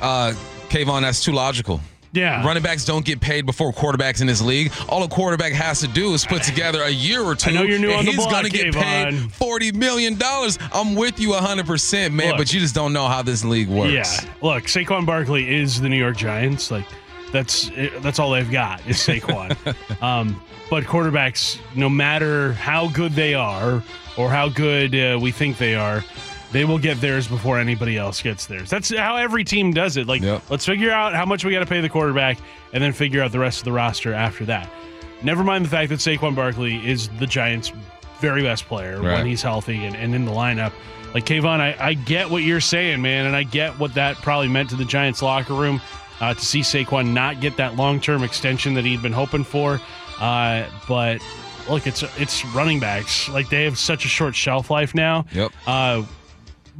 Uh, 0.00 0.32
Kayvon, 0.70 1.02
that's 1.02 1.22
too 1.22 1.32
logical. 1.32 1.80
Yeah. 2.12 2.44
Running 2.46 2.62
backs 2.62 2.84
don't 2.84 3.04
get 3.04 3.20
paid 3.20 3.46
before 3.46 3.72
quarterbacks 3.72 4.20
in 4.20 4.26
this 4.26 4.42
league. 4.42 4.70
All 4.88 5.02
a 5.02 5.08
quarterback 5.08 5.52
has 5.52 5.80
to 5.80 5.88
do 5.88 6.12
is 6.12 6.26
put 6.26 6.42
together 6.42 6.82
a 6.82 6.90
year 6.90 7.22
or 7.22 7.34
two. 7.34 7.50
I 7.50 7.54
know 7.54 7.62
you're 7.62 7.78
new 7.78 7.88
and 7.90 8.00
on 8.00 8.04
the 8.04 8.10
he's 8.10 8.20
block, 8.20 8.30
gonna 8.32 8.48
get 8.50 8.74
paid 8.74 9.14
$40 9.14 9.74
million. 9.74 10.18
I'm 10.72 10.94
with 10.94 11.18
you 11.18 11.30
100%, 11.30 12.12
man, 12.12 12.28
Look. 12.28 12.36
but 12.38 12.52
you 12.52 12.60
just 12.60 12.74
don't 12.74 12.92
know 12.92 13.08
how 13.08 13.22
this 13.22 13.44
league 13.44 13.68
works. 13.68 13.92
Yeah. 13.92 14.30
Look, 14.42 14.64
Saquon 14.64 15.06
Barkley 15.06 15.54
is 15.54 15.80
the 15.80 15.88
New 15.88 15.96
York 15.96 16.16
Giants. 16.18 16.70
Like 16.70 16.84
that's 17.32 17.70
that's 18.00 18.18
all 18.18 18.30
they've 18.30 18.50
got 18.50 18.86
is 18.86 18.96
Saquon. 19.06 20.02
um, 20.02 20.42
but 20.68 20.84
quarterbacks, 20.84 21.58
no 21.74 21.88
matter 21.88 22.52
how 22.52 22.88
good 22.88 23.12
they 23.12 23.32
are 23.34 23.82
or 24.18 24.28
how 24.28 24.48
good 24.50 24.94
uh, 24.94 25.18
we 25.18 25.30
think 25.30 25.56
they 25.56 25.74
are, 25.74 26.04
they 26.52 26.64
will 26.64 26.78
get 26.78 27.00
theirs 27.00 27.26
before 27.28 27.58
anybody 27.58 27.96
else 27.96 28.20
gets 28.22 28.46
theirs. 28.46 28.68
That's 28.70 28.94
how 28.94 29.16
every 29.16 29.44
team 29.44 29.72
does 29.72 29.96
it. 29.96 30.06
Like, 30.06 30.22
Yep. 30.22 30.42
let's 30.50 30.66
figure 30.66 30.90
out 30.92 31.14
how 31.14 31.24
much 31.24 31.44
we 31.44 31.52
got 31.52 31.60
to 31.60 31.66
pay 31.66 31.80
the 31.80 31.88
quarterback, 31.88 32.38
and 32.72 32.82
then 32.82 32.92
figure 32.92 33.22
out 33.22 33.32
the 33.32 33.38
rest 33.38 33.60
of 33.60 33.64
the 33.64 33.72
roster 33.72 34.12
after 34.14 34.44
that. 34.46 34.68
Never 35.22 35.44
mind 35.44 35.64
the 35.64 35.68
fact 35.70 35.88
that 35.90 35.98
Saquon 36.00 36.34
Barkley 36.34 36.76
is 36.88 37.08
the 37.18 37.26
Giants' 37.26 37.72
very 38.20 38.42
best 38.42 38.66
player 38.66 39.00
Right. 39.00 39.18
when 39.18 39.26
he's 39.26 39.42
healthy 39.42 39.84
and, 39.84 39.96
and 39.96 40.14
in 40.14 40.24
the 40.24 40.32
lineup. 40.32 40.72
Like 41.14 41.26
Kayvon, 41.26 41.60
I, 41.60 41.76
I 41.78 41.94
get 41.94 42.30
what 42.30 42.42
you're 42.42 42.60
saying, 42.60 43.02
man, 43.02 43.26
and 43.26 43.36
I 43.36 43.42
get 43.42 43.78
what 43.78 43.94
that 43.94 44.16
probably 44.16 44.48
meant 44.48 44.70
to 44.70 44.76
the 44.76 44.84
Giants 44.84 45.20
locker 45.22 45.54
room 45.54 45.80
uh, 46.20 46.32
to 46.34 46.40
see 46.40 46.60
Saquon 46.60 47.12
not 47.12 47.40
get 47.40 47.56
that 47.58 47.76
long 47.76 48.00
term 48.00 48.22
extension 48.22 48.74
that 48.74 48.84
he'd 48.84 49.02
been 49.02 49.12
hoping 49.12 49.44
for. 49.44 49.80
Uh, 50.20 50.64
but 50.88 51.20
look, 51.68 51.86
it's 51.86 52.02
it's 52.18 52.44
running 52.46 52.80
backs. 52.80 53.28
Like 53.28 53.48
they 53.50 53.64
have 53.64 53.76
such 53.78 54.04
a 54.04 54.08
short 54.08 54.34
shelf 54.34 54.70
life 54.70 54.94
now. 54.94 55.26
Yep. 55.32 55.52
Uh, 55.66 56.02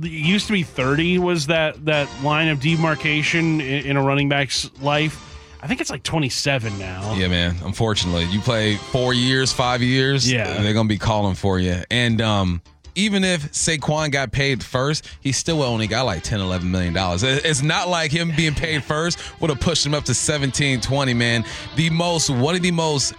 it 0.00 0.10
used 0.10 0.46
to 0.46 0.52
be 0.52 0.62
30 0.62 1.18
was 1.18 1.46
that 1.48 1.84
that 1.86 2.08
line 2.22 2.48
of 2.48 2.60
demarcation 2.60 3.60
in, 3.60 3.86
in 3.86 3.96
a 3.96 4.02
running 4.02 4.28
back's 4.28 4.70
life. 4.80 5.28
I 5.62 5.66
think 5.68 5.80
it's 5.80 5.90
like 5.90 6.02
27 6.02 6.76
now. 6.78 7.14
Yeah, 7.14 7.28
man. 7.28 7.56
Unfortunately, 7.64 8.24
you 8.24 8.40
play 8.40 8.76
four 8.76 9.14
years, 9.14 9.52
five 9.52 9.80
years. 9.82 10.30
Yeah. 10.30 10.60
they're 10.60 10.74
gonna 10.74 10.88
be 10.88 10.98
calling 10.98 11.34
for 11.36 11.58
you. 11.60 11.82
And 11.90 12.20
um, 12.20 12.62
even 12.96 13.22
if 13.22 13.52
Saquon 13.52 14.10
got 14.10 14.32
paid 14.32 14.62
first, 14.64 15.08
he 15.20 15.30
still 15.32 15.62
only 15.62 15.86
got 15.86 16.02
like 16.04 16.22
10, 16.24 16.40
11 16.40 16.68
million 16.70 16.92
dollars. 16.92 17.22
It's 17.22 17.62
not 17.62 17.88
like 17.88 18.10
him 18.10 18.32
being 18.36 18.54
paid 18.54 18.82
first 18.94 19.18
would 19.40 19.50
have 19.50 19.60
pushed 19.60 19.86
him 19.86 19.94
up 19.94 20.04
to 20.06 20.14
17, 20.14 20.80
20, 20.80 21.14
man. 21.14 21.44
The 21.76 21.90
most, 21.90 22.28
one 22.28 22.54
of 22.56 22.62
the 22.62 22.70
most 22.72 23.14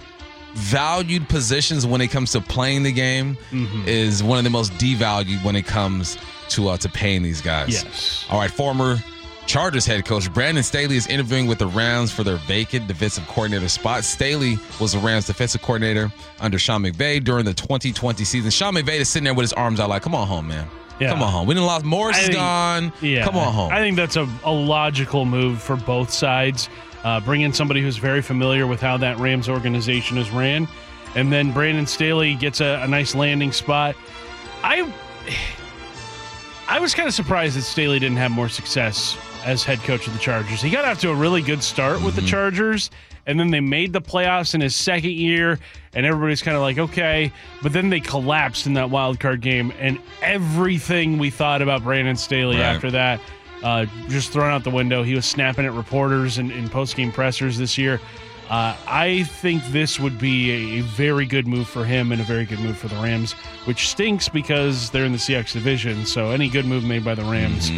valued 0.54 1.28
positions 1.30 1.86
when 1.86 2.02
it 2.02 2.10
comes 2.10 2.32
to 2.34 2.42
playing 2.42 2.84
the 2.84 2.92
game 2.92 3.38
Mm-hmm. 3.52 3.88
is 3.88 4.22
one 4.22 4.38
of 4.38 4.44
the 4.44 4.50
most 4.50 4.72
devalued 4.74 5.44
when 5.44 5.56
it 5.56 5.66
comes 5.66 6.18
to 6.56 6.70
uh, 6.70 6.78
to 6.78 6.90
paying 6.90 7.22
these 7.24 7.42
guys. 7.42 7.84
Yes. 7.84 8.26
All 8.30 8.40
right, 8.40 8.50
former 8.52 8.98
Chargers 9.46 9.86
head 9.86 10.06
coach 10.06 10.32
Brandon 10.34 10.64
Staley 10.64 10.96
is 10.96 11.08
interviewing 11.08 11.48
with 11.48 11.60
the 11.60 11.68
Rams 11.68 12.12
for 12.12 12.24
their 12.24 12.38
vacant 12.38 12.88
defensive 12.88 13.28
coordinator 13.28 13.68
spot. 13.68 14.04
Staley 14.06 14.58
was 14.80 14.94
the 14.94 15.00
Rams 15.00 15.28
defensive 15.28 15.62
coordinator 15.62 16.12
under 16.40 16.58
Sean 16.58 16.82
McVay 16.84 17.22
during 17.24 17.44
the 17.46 17.54
2020 17.54 18.24
season. 18.24 18.50
Sean 18.52 18.74
McVay 18.74 19.00
is 19.00 19.10
sitting 19.10 19.26
there 19.26 19.34
with 19.34 19.44
his 19.44 19.54
arms 19.54 19.80
out 19.82 19.90
like, 19.90 20.02
come 20.02 20.16
on 20.16 20.28
home, 20.28 20.48
man. 20.48 20.68
Yeah. 21.00 21.10
Come 21.10 21.24
on 21.24 21.32
home. 21.32 21.48
We 21.48 21.56
didn't 21.56 21.66
lost. 21.66 21.84
Morris 21.84 22.16
I 22.16 22.20
is 22.22 22.26
think- 22.28 22.38
gone. 22.38 22.94
Yeah, 23.02 23.26
Come 23.26 23.36
on 23.36 23.52
home. 23.52 23.72
I 23.74 23.80
think 23.80 23.98
that's 23.98 24.16
a, 24.16 24.30
a 24.46 24.52
logical 24.52 25.26
move 25.26 25.62
for 25.62 25.76
both 25.76 26.10
sides. 26.12 26.70
Uh, 27.04 27.20
bring 27.20 27.42
in 27.42 27.52
somebody 27.52 27.82
who's 27.82 27.98
very 27.98 28.22
familiar 28.22 28.66
with 28.66 28.80
how 28.80 28.96
that 28.98 29.18
Rams 29.18 29.50
organization 29.50 30.18
is 30.18 30.30
ran, 30.32 30.70
and 31.16 31.34
then 31.34 31.52
Brandon 31.52 31.86
Staley 31.86 32.36
gets 32.36 32.62
a, 32.62 32.80
a 32.82 32.88
nice 32.88 33.14
landing 33.14 33.52
spot. 33.52 33.96
I 34.64 34.90
I 36.74 36.80
was 36.80 36.96
kind 36.96 37.08
of 37.08 37.14
surprised 37.14 37.56
that 37.56 37.62
Staley 37.62 38.00
didn't 38.00 38.18
have 38.18 38.32
more 38.32 38.50
success 38.50 39.16
as 39.46 39.64
head 39.64 39.78
coach 39.82 40.08
of 40.08 40.14
the 40.14 40.20
Chargers. 40.20 40.60
He 40.60 40.72
got 40.72 40.86
off 40.86 41.00
to 41.02 41.12
a 41.12 41.16
really 41.16 41.44
good 41.44 41.62
start 41.62 42.02
with 42.02 42.16
the 42.16 42.24
Chargers, 42.24 42.90
and 43.28 43.40
then 43.40 43.52
they 43.52 43.60
made 43.60 43.94
the 43.94 44.02
playoffs 44.02 44.56
in 44.56 44.62
his 44.62 44.76
second 44.76 45.12
year, 45.12 45.60
and 45.94 46.04
everybody's 46.04 46.42
kind 46.42 46.58
of 46.58 46.64
like, 46.64 46.80
okay. 46.80 47.32
But 47.62 47.74
then 47.74 47.92
they 47.92 48.00
collapsed 48.00 48.66
in 48.66 48.74
that 48.74 48.90
wild 48.90 49.20
card 49.20 49.42
game, 49.42 49.72
and 49.80 50.00
everything 50.24 51.20
we 51.20 51.30
thought 51.30 51.62
about 51.62 51.84
Brandon 51.84 52.16
Staley 52.16 52.56
Right. 52.58 52.64
after 52.64 52.90
that 52.90 53.22
uh, 53.64 53.86
just 54.10 54.32
thrown 54.32 54.52
out 54.52 54.64
the 54.64 54.72
window. 54.72 55.04
He 55.04 55.14
was 55.14 55.28
snapping 55.28 55.66
at 55.66 55.74
reporters 55.74 56.40
and 56.40 56.52
in 56.52 56.70
post 56.70 56.96
game 56.96 57.12
pressers 57.12 57.56
this 57.60 57.78
year. 57.78 58.02
Uh, 58.54 58.78
I 58.86 59.24
think 59.24 59.66
this 59.72 60.00
would 60.00 60.20
be 60.20 60.78
a, 60.78 60.82
very 60.82 61.26
good 61.26 61.48
move 61.48 61.68
for 61.68 61.84
him 61.84 62.12
and 62.12 62.22
a 62.22 62.24
very 62.24 62.46
good 62.46 62.60
move 62.60 62.78
for 62.78 62.88
the 62.88 62.96
Rams, 62.98 63.32
which 63.66 63.88
stinks 63.90 64.30
because 64.30 64.92
they're 64.92 65.06
in 65.06 65.12
the 65.12 65.18
CX 65.18 65.54
division. 65.54 66.06
So 66.06 66.30
any 66.30 66.50
good 66.50 66.66
move 66.66 66.84
made 66.84 67.04
by 67.04 67.16
the 67.16 67.24
Rams 67.24 67.70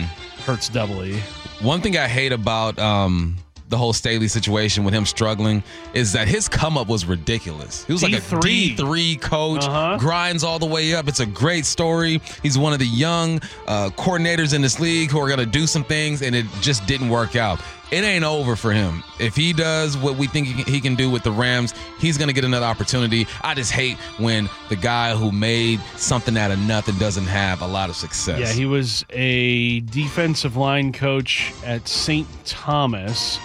hurts 0.45 0.67
doubly. 0.67 1.19
One 1.61 1.79
thing 1.79 1.97
I 1.97 2.09
hate 2.09 2.33
about 2.33 2.77
um, 2.77 3.37
the 3.69 3.77
whole 3.77 3.93
Staley 3.93 4.27
situation 4.27 4.83
with 4.83 4.93
him 4.93 5.05
struggling 5.05 5.63
is 5.93 6.11
that 6.11 6.27
his 6.27 6.49
come 6.49 6.77
up 6.77 6.89
was 6.89 7.05
ridiculous. 7.05 7.85
He 7.85 7.93
was 7.93 8.03
like 8.03 8.11
a 8.11 8.17
D3. 8.17 8.75
D3 8.75 9.21
coach, 9.21 9.63
Uh-huh. 9.63 9.95
grinds 9.97 10.43
all 10.43 10.59
the 10.59 10.65
way 10.65 10.93
up. 10.93 11.07
It's 11.07 11.21
a 11.21 11.25
great 11.25 11.65
story. 11.65 12.19
He's 12.43 12.57
one 12.57 12.73
of 12.73 12.79
the 12.79 12.87
young 12.87 13.39
uh, 13.65 13.91
coordinators 13.91 14.53
in 14.53 14.61
this 14.61 14.81
league 14.81 15.09
who 15.09 15.19
are 15.21 15.27
going 15.27 15.39
to 15.39 15.45
do 15.45 15.67
some 15.67 15.85
things, 15.85 16.21
and 16.21 16.35
it 16.35 16.45
just 16.59 16.85
didn't 16.85 17.07
work 17.07 17.37
out. 17.37 17.61
It 17.95 18.03
ain't 18.03 18.25
over 18.25 18.57
for 18.57 18.73
him. 18.73 19.05
If 19.21 19.37
he 19.37 19.53
does 19.53 19.95
what 19.95 20.17
we 20.17 20.27
think 20.27 20.47
he 20.67 20.81
can- 20.81 20.95
do 20.95 21.09
with 21.09 21.23
the 21.23 21.31
Rams, 21.31 21.73
he's 21.97 22.17
going 22.17 22.27
to 22.27 22.33
get 22.33 22.43
another 22.43 22.65
opportunity. 22.65 23.25
I 23.41 23.53
just 23.53 23.71
hate 23.71 23.95
when 24.17 24.49
the 24.67 24.75
guy 24.75 25.15
who 25.15 25.31
made 25.31 25.79
something 25.95 26.37
out 26.37 26.51
of 26.51 26.59
nothing 26.59 26.95
doesn't 26.95 27.27
have 27.27 27.61
a 27.61 27.67
lot 27.67 27.89
of 27.89 27.95
success. 27.95 28.37
Yeah, 28.37 28.51
he 28.51 28.65
was 28.65 29.05
a 29.11 29.79
defensive 29.79 30.57
line 30.57 30.91
coach 30.91 31.53
at 31.65 31.87
St. 31.87 32.27
Thomas, 32.45 33.37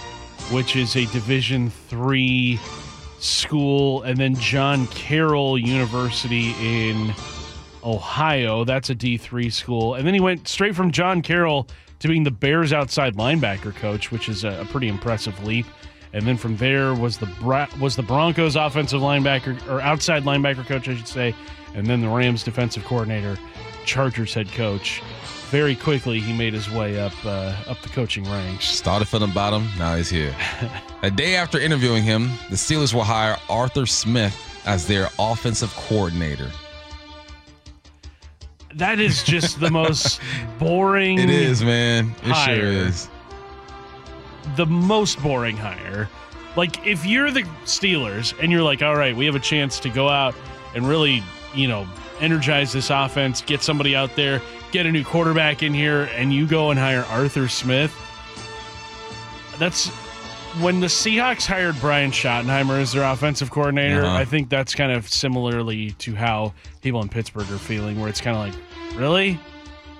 which 0.51 0.75
is 0.75 0.97
a 0.97 1.05
Division 1.05 1.69
three 1.69 2.59
school, 3.19 4.01
and 4.01 4.17
then 4.17 4.35
John 4.35 4.85
Carroll 4.87 5.57
University 5.57 6.53
in 6.59 7.13
Ohio. 7.85 8.65
That's 8.65 8.89
a 8.89 8.95
D 8.95 9.15
three 9.15 9.49
school, 9.49 9.95
and 9.95 10.05
then 10.05 10.13
he 10.13 10.19
went 10.19 10.49
straight 10.49 10.75
from 10.75 10.91
John 10.91 11.21
Carroll 11.21 11.67
to 12.01 12.07
being 12.07 12.23
the 12.23 12.31
Bears 12.31 12.73
outside 12.73 13.15
linebacker 13.15 13.73
coach, 13.75 14.11
which 14.11 14.27
is 14.27 14.43
a, 14.43 14.61
a 14.61 14.65
pretty 14.65 14.87
impressive 14.87 15.41
leap. 15.43 15.65
And 16.13 16.27
then 16.27 16.35
from 16.35 16.57
there 16.57 16.93
was 16.93 17.17
the 17.17 17.27
Bra- 17.39 17.69
was 17.79 17.95
the 17.95 18.03
Broncos 18.03 18.55
offensive 18.55 19.01
linebacker 19.01 19.65
or 19.69 19.79
outside 19.81 20.23
linebacker 20.23 20.65
coach, 20.65 20.89
I 20.89 20.95
should 20.95 21.07
say, 21.07 21.33
and 21.73 21.87
then 21.87 22.01
the 22.01 22.09
Rams 22.09 22.43
defensive 22.43 22.83
coordinator, 22.83 23.37
Chargers 23.85 24.33
head 24.33 24.51
coach. 24.51 25.01
Very 25.49 25.75
quickly, 25.75 26.19
he 26.19 26.33
made 26.33 26.53
his 26.53 26.69
way 26.69 26.99
up 26.99 27.13
uh, 27.23 27.55
up 27.67 27.81
the 27.81 27.89
coaching 27.89 28.23
ranks. 28.25 28.65
Started 28.65 29.07
from 29.07 29.21
the 29.21 29.27
bottom, 29.27 29.69
now 29.77 29.95
he's 29.95 30.09
here. 30.09 30.35
a 31.03 31.11
day 31.11 31.35
after 31.35 31.59
interviewing 31.59 32.03
him, 32.03 32.31
the 32.49 32.55
Steelers 32.55 32.93
will 32.93 33.03
hire 33.03 33.37
Arthur 33.49 33.85
Smith 33.85 34.35
as 34.65 34.87
their 34.87 35.07
offensive 35.19 35.73
coordinator. 35.75 36.49
That 38.75 38.99
is 38.99 39.23
just 39.23 39.59
the 39.59 39.69
most 39.69 40.19
boring. 40.59 41.19
It 41.19 41.29
is, 41.29 41.63
man. 41.63 42.15
It 42.23 42.31
Hire. 42.31 42.55
sure 42.55 42.65
is. 42.65 43.09
the 44.55 44.65
most 44.65 45.21
boring 45.21 45.57
hire. 45.57 46.09
Like 46.55 46.85
if 46.85 47.05
you're 47.05 47.31
the 47.31 47.43
Steelers 47.65 48.37
and 48.41 48.51
you're 48.51 48.63
like, 48.63 48.81
all 48.81 48.95
right, 48.95 49.15
we 49.15 49.25
have 49.25 49.35
a 49.35 49.39
chance 49.39 49.79
to 49.81 49.89
go 49.89 50.09
out 50.09 50.35
and 50.75 50.87
really, 50.87 51.23
you 51.53 51.67
know, 51.67 51.87
energize 52.19 52.71
this 52.73 52.89
offense, 52.89 53.41
get 53.41 53.61
somebody 53.61 53.95
out 53.95 54.15
there, 54.15 54.41
get 54.71 54.85
a 54.85 54.91
new 54.91 55.03
quarterback 55.03 55.63
in 55.63 55.73
here, 55.73 56.03
and 56.15 56.33
you 56.33 56.45
go 56.47 56.69
and 56.71 56.79
hire 56.79 57.03
Arthur 57.09 57.47
Smith. 57.47 57.95
That's 59.59 59.89
when 60.59 60.79
the 60.79 60.87
Seahawks 60.87 61.45
hired 61.45 61.79
Brian 61.79 62.11
Schottenheimer 62.11 62.81
as 62.81 62.93
their 62.93 63.03
offensive 63.03 63.49
coordinator. 63.51 64.03
Uh-huh. 64.03 64.17
I 64.17 64.25
think 64.25 64.49
that's 64.49 64.75
kind 64.75 64.91
of 64.91 65.07
similarly 65.07 65.91
to 65.91 66.15
how 66.15 66.53
people 66.81 67.01
in 67.01 67.09
Pittsburgh 67.09 67.49
are 67.51 67.57
feeling, 67.57 67.99
where 67.99 68.09
it's 68.09 68.21
kind 68.21 68.35
of 68.35 68.53
like, 68.53 68.99
really, 68.99 69.39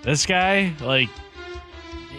this 0.03 0.25
guy, 0.25 0.73
like 0.81 1.09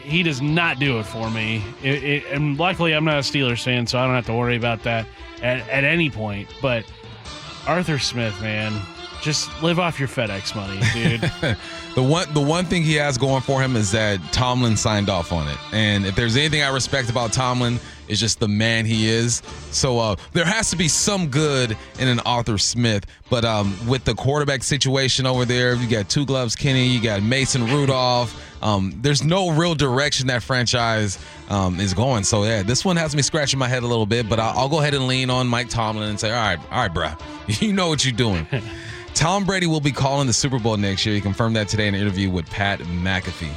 he 0.02 0.22
does 0.22 0.40
not 0.40 0.78
do 0.78 0.98
it 0.98 1.04
for 1.04 1.30
me. 1.30 1.62
It, 1.82 2.04
it, 2.04 2.24
and 2.30 2.58
luckily, 2.58 2.92
I'm 2.92 3.04
not 3.04 3.16
a 3.16 3.20
Steelers 3.20 3.62
fan, 3.62 3.86
so 3.86 3.98
I 3.98 4.06
don't 4.06 4.14
have 4.14 4.26
to 4.26 4.34
worry 4.34 4.56
about 4.56 4.82
that 4.84 5.06
at, 5.42 5.68
at 5.68 5.84
any 5.84 6.10
point. 6.10 6.48
But 6.60 6.84
Arthur 7.66 7.98
Smith, 7.98 8.40
man, 8.40 8.72
just 9.20 9.62
live 9.62 9.78
off 9.78 9.98
your 9.98 10.08
FedEx 10.08 10.56
money, 10.56 10.80
dude. 10.92 11.56
The 11.94 12.02
one 12.02 12.32
the 12.32 12.40
one 12.40 12.64
thing 12.64 12.82
he 12.82 12.94
has 12.94 13.18
going 13.18 13.42
for 13.42 13.62
him 13.62 13.76
is 13.76 13.92
that 13.92 14.20
Tomlin 14.32 14.76
signed 14.76 15.10
off 15.10 15.32
on 15.32 15.46
it. 15.48 15.58
And 15.72 16.06
if 16.06 16.16
there's 16.16 16.36
anything 16.36 16.62
I 16.62 16.70
respect 16.70 17.10
about 17.10 17.32
Tomlin, 17.32 17.78
it's 18.08 18.20
just 18.20 18.40
the 18.40 18.48
man 18.48 18.84
he 18.84 19.08
is. 19.08 19.42
So 19.70 19.98
uh, 19.98 20.16
there 20.32 20.44
has 20.44 20.70
to 20.70 20.76
be 20.76 20.88
some 20.88 21.28
good 21.28 21.76
in 21.98 22.08
an 22.08 22.20
Arthur 22.20 22.58
Smith. 22.58 23.06
But 23.30 23.44
um, 23.44 23.74
with 23.86 24.04
the 24.04 24.14
quarterback 24.14 24.62
situation 24.62 25.26
over 25.26 25.44
there, 25.44 25.74
you 25.74 25.88
got 25.88 26.08
two 26.08 26.26
gloves 26.26 26.54
Kenny, 26.54 26.86
you 26.86 27.00
got 27.00 27.22
Mason 27.22 27.66
Rudolph. 27.66 28.38
Um, 28.62 28.98
there's 29.00 29.24
no 29.24 29.50
real 29.50 29.74
direction 29.74 30.28
that 30.28 30.42
franchise 30.42 31.18
um, 31.48 31.80
is 31.80 31.94
going. 31.94 32.24
So 32.24 32.44
yeah, 32.44 32.62
this 32.62 32.84
one 32.84 32.96
has 32.96 33.16
me 33.16 33.22
scratching 33.22 33.58
my 33.58 33.68
head 33.68 33.82
a 33.82 33.86
little 33.86 34.06
bit. 34.06 34.28
But 34.28 34.38
I'll, 34.38 34.60
I'll 34.60 34.68
go 34.68 34.80
ahead 34.80 34.94
and 34.94 35.06
lean 35.06 35.30
on 35.30 35.48
Mike 35.48 35.68
Tomlin 35.68 36.08
and 36.08 36.20
say, 36.20 36.30
all 36.30 36.36
right, 36.36 36.58
all 36.70 36.88
right, 36.88 36.92
bruh, 36.92 37.60
you 37.60 37.72
know 37.72 37.88
what 37.88 38.04
you're 38.04 38.12
doing. 38.12 38.46
Tom 39.14 39.44
Brady 39.44 39.66
will 39.66 39.80
be 39.80 39.92
calling 39.92 40.26
the 40.26 40.32
Super 40.32 40.58
Bowl 40.58 40.76
next 40.76 41.04
year. 41.04 41.14
He 41.14 41.20
confirmed 41.20 41.56
that 41.56 41.68
today 41.68 41.86
in 41.86 41.94
an 41.94 42.00
interview 42.00 42.30
with 42.30 42.48
Pat 42.48 42.80
McAfee. 42.80 43.52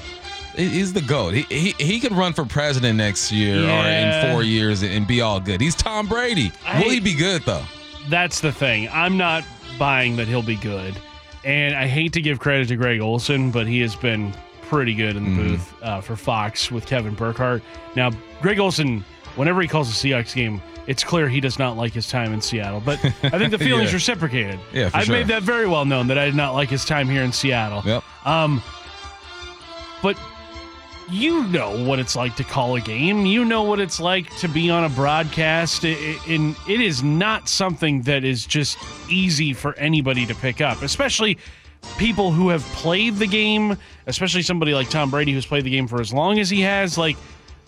He- 0.56 0.70
He's 0.70 0.94
the 0.94 1.02
goat. 1.02 1.34
He, 1.34 1.44
he 1.44 1.72
he 1.84 2.00
could 2.00 2.12
run 2.14 2.34
for 2.34 2.46
president 2.46 2.98
next 2.98 3.32
year 3.32 3.58
or 3.64 3.86
in 3.88 4.32
four 4.32 4.44
years 4.44 4.84
and 4.84 5.06
be 5.08 5.22
all 5.22 5.40
good. 5.40 5.60
He's 5.62 5.76
Tom 5.76 6.08
Brady. 6.08 6.52
I- 6.66 6.82
Will 6.82 6.90
he 6.90 7.00
be 7.00 7.14
good 7.14 7.42
though? 7.44 7.64
That's 8.10 8.40
the 8.42 8.52
thing. 8.52 8.88
I'm 8.92 9.18
not 9.18 9.44
buying 9.80 10.16
that 10.18 10.28
he'll 10.28 10.42
be 10.44 10.56
good. 10.58 10.96
And 11.44 11.76
I 11.76 11.88
hate 11.88 12.14
to 12.14 12.22
give 12.22 12.40
credit 12.40 12.68
to 12.70 12.76
Greg 12.76 13.02
Olsen, 13.02 13.52
but 13.52 13.68
he 13.68 13.80
has 13.82 13.96
been 13.96 14.34
pretty 14.64 14.94
good 14.96 15.16
in 15.16 15.24
the 15.24 15.30
Mm-hmm. 15.30 15.48
booth 15.48 15.74
uh, 15.84 16.02
for 16.02 16.16
Fox 16.16 16.72
with 16.72 16.86
Kevin 16.88 17.14
Burkhardt. 17.14 17.62
Now, 17.96 18.12
Greg 18.42 18.60
Olsen, 18.60 19.04
whenever 19.36 19.62
he 19.62 19.68
calls 19.68 19.90
a 19.90 19.94
Seahawks 19.94 20.34
game, 20.34 20.60
it's 20.88 21.04
clear 21.04 21.28
he 21.30 21.40
does 21.40 21.60
not 21.60 21.78
like 21.78 21.94
his 21.94 22.08
time 22.08 22.32
in 22.34 22.42
Seattle. 22.42 22.82
But 22.84 23.04
I 23.24 23.38
think 23.38 23.52
the 23.52 23.58
feeling's 23.60 23.90
Yeah. 23.92 23.96
reciprocated. 23.96 24.60
Yeah, 24.74 24.90
for 24.90 24.98
I've 24.98 25.06
sure. 25.06 25.16
made 25.16 25.28
that 25.28 25.44
very 25.44 25.68
well 25.68 25.86
known 25.86 26.08
that 26.08 26.18
I 26.18 26.26
did 26.26 26.36
not 26.36 26.54
like 26.54 26.70
his 26.70 26.84
time 26.86 27.08
here 27.10 27.22
in 27.24 27.32
Seattle. 27.32 27.84
Yep. 27.86 28.04
Um, 28.26 28.62
but 30.02 30.18
you 31.10 31.44
know 31.46 31.86
what 31.86 32.00
it's 32.00 32.16
like 32.16 32.36
to 32.38 32.44
call 32.44 32.76
a 32.76 32.82
game. 32.82 33.26
You 33.26 33.46
know 33.46 33.64
what 33.64 33.80
it's 33.80 34.00
like 34.00 34.36
to 34.38 34.48
be 34.48 34.70
on 34.70 34.84
a 34.84 34.90
broadcast, 34.90 35.84
and 35.84 36.56
it 36.68 36.82
is 36.82 37.04
not 37.04 37.48
something 37.48 38.02
that 38.04 38.24
is 38.24 38.46
just 38.46 38.78
easy 39.10 39.54
for 39.54 39.76
anybody 39.76 40.26
to 40.26 40.36
pick 40.36 40.62
up, 40.62 40.82
especially 40.82 41.38
people 41.98 42.32
who 42.32 42.50
have 42.50 42.64
played 42.74 43.16
the 43.16 43.28
game, 43.28 43.78
especially 44.08 44.42
somebody 44.42 44.74
like 44.74 44.90
Tom 44.90 45.12
Brady 45.12 45.34
who's 45.34 45.46
played 45.46 45.64
the 45.64 45.70
game 45.70 45.88
for 45.88 46.02
as 46.02 46.12
long 46.12 46.40
as 46.40 46.50
he 46.50 46.62
has. 46.62 46.98
Like 46.98 47.18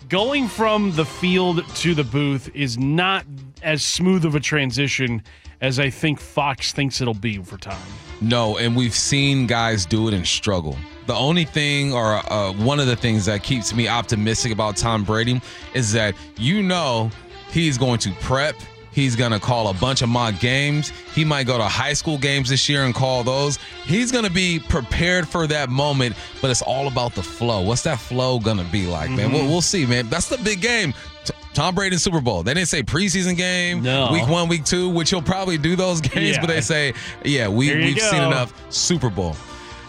going 0.10 0.47
from 0.47 0.91
the 0.93 1.06
field 1.06 1.63
to 1.76 1.93
the 1.93 2.04
booth 2.04 2.50
is 2.56 2.78
not 2.78 3.26
as 3.62 3.84
smooth 3.84 4.26
of 4.26 4.36
a 4.36 4.39
transition 4.39 5.21
as 5.61 5.79
I 5.79 5.89
think 5.89 6.19
Fox 6.19 6.71
thinks 6.71 7.01
it'll 7.01 7.13
be 7.13 7.37
for 7.39 7.57
Tom. 7.57 7.77
No, 8.21 8.57
and 8.57 8.75
we've 8.75 8.93
seen 8.95 9.47
guys 9.47 9.85
do 9.85 10.07
it 10.07 10.13
and 10.13 10.25
struggle. 10.25 10.75
The 11.05 11.13
only 11.13 11.45
thing, 11.45 11.93
or 11.93 12.15
uh, 12.31 12.51
one 12.53 12.79
of 12.79 12.87
the 12.87 12.95
things 12.95 13.25
that 13.25 13.43
keeps 13.43 13.73
me 13.73 13.87
optimistic 13.87 14.51
about 14.51 14.75
Tom 14.75 15.03
Brady 15.03 15.41
is 15.73 15.93
that 15.93 16.15
you 16.37 16.63
know 16.63 17.11
he's 17.49 17.77
going 17.77 17.99
to 17.99 18.11
prep. 18.21 18.55
He's 18.97 19.15
going 19.15 19.31
to 19.31 19.39
call 19.39 19.67
a 19.67 19.75
bunch 19.75 20.01
of 20.01 20.10
mock 20.10 20.39
games. 20.39 20.89
He 21.13 21.23
might 21.23 21.45
go 21.45 21.60
to 21.60 21.63
high 21.65 21.93
school 21.93 22.17
games 22.17 22.49
this 22.49 22.67
year 22.67 22.83
and 22.83 22.95
call 22.95 23.23
those. 23.23 23.60
He's 23.86 24.12
going 24.12 24.23
to 24.25 24.31
be 24.31 24.57
prepared 24.57 25.27
for 25.27 25.45
that 25.45 25.69
moment, 25.69 26.15
but 26.41 26.49
it's 26.49 26.63
all 26.63 26.88
about 26.88 27.13
the 27.13 27.21
flow. 27.21 27.62
What's 27.62 27.83
that 27.83 27.99
flow 27.99 28.39
going 28.39 28.57
to 28.57 28.63
be 28.63 28.88
like, 28.88 29.12
man? 29.12 29.31
We'll, 29.31 29.45
we'll 29.45 29.62
see, 29.62 29.86
man. 29.86 30.10
That's 30.10 30.29
the 30.29 30.39
big 30.39 30.62
game. 30.62 30.95
T- 31.25 31.33
Tom 31.53 31.75
Brady 31.75 31.93
and 31.93 32.01
Super 32.01 32.21
Bowl. 32.21 32.41
They 32.41 32.55
didn't 32.55 32.69
say 32.69 32.81
preseason 32.81 33.38
game, 33.38 33.83
No. 33.83 34.12
week 34.12 34.27
one, 34.27 34.47
week 34.49 34.65
two, 34.65 34.89
which 34.89 35.12
he'll 35.12 35.21
probably 35.21 35.60
do 35.60 35.75
those 35.75 36.01
games, 36.01 36.38
Yeah. 36.38 36.41
but 36.41 36.47
they 36.47 36.62
say, 36.62 36.95
yeah, 37.23 37.47
we, 37.47 37.75
we've 37.75 37.99
seen 38.01 38.23
enough. 38.23 38.51
Super 38.73 39.12
Bowl. 39.12 39.36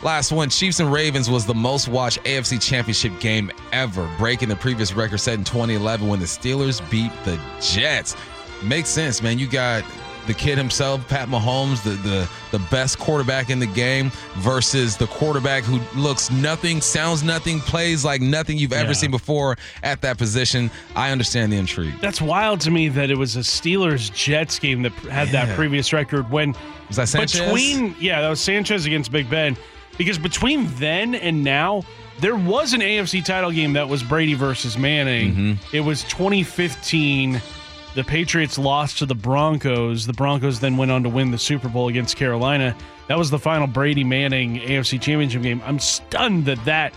Last 0.03 0.33
one, 0.33 0.51
Chiefs 0.51 0.81
and 0.81 0.93
Ravens 0.93 1.31
was 1.31 1.47
the 1.47 1.55
most 1.55 1.89
watched 1.89 2.23
AFC 2.25 2.61
Championship 2.63 3.19
game 3.21 3.51
ever, 3.73 4.07
breaking 4.19 4.51
the 4.51 4.57
previous 4.57 4.93
record 4.93 5.17
set 5.19 5.35
in 5.39 5.45
2011 5.45 6.07
when 6.07 6.21
the 6.21 6.27
Steelers 6.27 6.89
beat 6.91 7.11
the 7.25 7.41
Jets. 7.63 8.15
Makes 8.63 8.89
sense, 8.89 9.23
man. 9.23 9.39
You 9.39 9.47
got 9.49 9.85
the 10.27 10.35
kid 10.35 10.59
himself, 10.59 11.07
Pat 11.09 11.29
Mahomes, 11.29 11.83
the 11.83 11.91
the 12.07 12.29
the 12.51 12.59
best 12.71 12.99
quarterback 12.99 13.49
in 13.51 13.59
the 13.61 13.67
game, 13.67 14.11
versus 14.37 14.97
the 14.97 15.07
quarterback 15.07 15.65
who 15.65 15.81
looks 15.99 16.31
nothing, 16.31 16.81
sounds 16.83 17.23
nothing, 17.23 17.61
plays 17.61 18.05
like 18.05 18.21
nothing 18.21 18.59
you've 18.59 18.73
ever 18.75 18.89
Yeah. 18.89 18.93
seen 18.95 19.11
before 19.11 19.57
at 19.83 20.03
that 20.03 20.19
position. 20.19 20.71
I 20.95 21.13
understand 21.13 21.51
the 21.53 21.57
intrigue. 21.57 21.95
That's 22.03 22.21
wild 22.21 22.61
to 22.63 22.71
me 22.71 22.89
that 22.91 23.11
it 23.11 23.17
was 23.17 23.37
a 23.37 23.41
Steelers 23.41 24.13
Jets 24.13 24.59
game 24.59 24.83
that 24.83 24.93
had 24.93 25.29
that 25.29 25.55
previous 25.57 25.93
record 25.95 26.31
when 26.31 26.55
Was 26.89 26.97
that 26.97 27.09
Sanchez? 27.09 27.41
between 27.41 27.95
yeah 28.01 28.21
that 28.21 28.29
was 28.29 28.41
Sanchez 28.41 28.85
against 28.87 29.11
Big 29.13 29.31
Ben 29.31 29.57
because 29.97 30.19
between 30.19 30.67
then 30.77 31.15
and 31.15 31.43
now 31.43 31.83
there 32.21 32.37
was 32.37 32.73
an 32.75 32.81
AFC 32.83 33.25
title 33.25 33.51
game 33.53 33.73
that 33.75 33.89
was 33.89 34.03
Brady 34.03 34.35
versus 34.35 34.77
Manning. 34.77 35.35
Mm-hmm. 35.35 35.77
It 35.77 35.81
was 35.81 36.03
2015. 36.05 37.41
The 37.99 38.05
Patriots 38.05 38.59
lost 38.59 38.99
to 38.99 39.07
the 39.07 39.17
Broncos. 39.17 40.07
The 40.07 40.13
Broncos 40.13 40.61
then 40.61 40.77
went 40.77 40.93
on 40.93 41.03
to 41.03 41.09
win 41.09 41.33
the 41.33 41.39
Super 41.39 41.69
Bowl 41.69 41.89
against 41.89 42.17
Carolina. 42.17 42.77
That 43.09 43.19
was 43.19 43.29
the 43.29 43.41
final 43.41 43.67
Brady 43.67 44.05
Manning 44.05 44.61
AFC 44.61 45.03
Championship 45.03 45.43
game. 45.43 45.61
I'm 45.65 45.81
stunned 45.81 46.45
that 46.45 46.65
that 46.65 46.95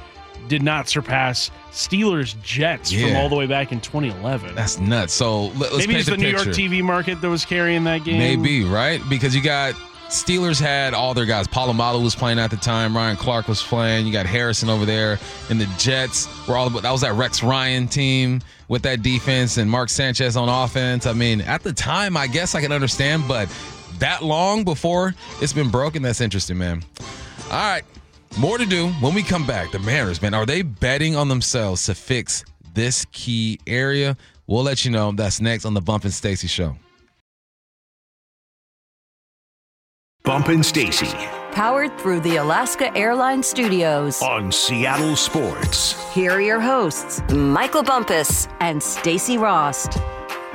did 0.47 0.61
not 0.61 0.87
surpass 0.87 1.49
Steelers 1.71 2.39
Jets 2.43 2.93
from 2.93 3.15
all 3.15 3.29
the 3.29 3.35
way 3.35 3.47
back 3.47 3.71
in 3.71 3.81
2011. 3.81 4.53
That's 4.53 4.77
nuts. 4.77 5.13
So 5.13 5.47
let, 5.47 5.71
us 5.71 5.79
Maybe 5.79 5.95
it's 5.95 6.05
the, 6.05 6.11
the 6.11 6.17
New 6.17 6.29
York. 6.29 6.49
TV 6.49 6.83
market 6.83 7.19
that 7.19 7.29
was 7.29 7.45
carrying 7.45 7.83
that 7.85 8.03
game. 8.03 8.19
Maybe, 8.19 8.63
right? 8.63 9.01
Because 9.09 9.35
you 9.35 9.41
got 9.41 9.73
Steelers 10.11 10.59
had 10.59 10.93
all 10.93 11.13
their 11.13 11.25
guys. 11.25 11.47
Polamalu 11.47 12.03
was 12.03 12.15
playing 12.15 12.37
at 12.37 12.51
the 12.51 12.57
time. 12.57 12.93
Ryan 12.93 13.15
Clark 13.15 13.47
was 13.47 13.63
playing. 13.63 14.05
You 14.05 14.11
got 14.11 14.25
Harrison 14.25 14.69
over 14.69 14.85
there. 14.85 15.17
And 15.49 15.59
the 15.59 15.67
Jets 15.77 16.27
were 16.49 16.57
all 16.57 16.69
that 16.69 16.91
was 16.91 16.99
that 16.99 17.13
Rex 17.13 17.41
Ryan 17.41 17.87
team 17.87 18.41
with 18.67 18.81
that 18.81 19.03
defense 19.03 19.55
and 19.55 19.71
Mark 19.71 19.87
Sanchez 19.87 20.35
on 20.35 20.49
offense. 20.49 21.05
I 21.05 21.13
mean, 21.13 21.39
at 21.39 21.63
the 21.63 21.71
time, 21.71 22.17
I 22.17 22.27
guess 22.27 22.55
I 22.55 22.61
can 22.61 22.73
understand, 22.73 23.23
but 23.25 23.47
that 23.99 24.21
long 24.21 24.65
before 24.65 25.15
it's 25.39 25.53
been 25.53 25.71
broken, 25.71 26.01
that's 26.01 26.19
interesting, 26.19 26.57
man. 26.57 26.83
All 27.45 27.51
right. 27.51 27.83
More 28.37 28.57
to 28.57 28.65
do 28.65 28.89
when 28.99 29.13
we 29.13 29.23
come 29.23 29.47
back. 29.47 29.71
The 29.71 29.79
Mariners, 29.79 30.21
man, 30.21 30.33
are 30.33 30.45
they 30.45 30.61
betting 30.61 31.15
on 31.15 31.29
themselves 31.29 31.85
to 31.85 31.95
fix 31.95 32.43
this 32.73 33.05
key 33.13 33.61
area? 33.65 34.17
We'll 34.45 34.63
let 34.63 34.83
you 34.83 34.91
know. 34.91 35.13
That's 35.13 35.39
next 35.39 35.63
on 35.63 35.73
the 35.73 35.81
Bump 35.81 36.03
and 36.03 36.13
Stacy 36.13 36.47
show. 36.47 36.75
Bump 40.23 40.49
and 40.49 40.63
Stacy 40.63 41.07
Powered 41.51 41.97
through 41.99 42.21
the 42.21 42.37
Alaska 42.37 42.95
Airlines 42.95 43.47
Studios. 43.47 44.21
on 44.21 44.51
Seattle 44.51 45.17
Sports. 45.17 45.93
Here 46.13 46.31
are 46.31 46.41
your 46.41 46.61
hosts, 46.61 47.21
Michael 47.33 47.83
Bumpus 47.83 48.47
and 48.61 48.81
Stacy 48.81 49.37
Rost. 49.37 49.97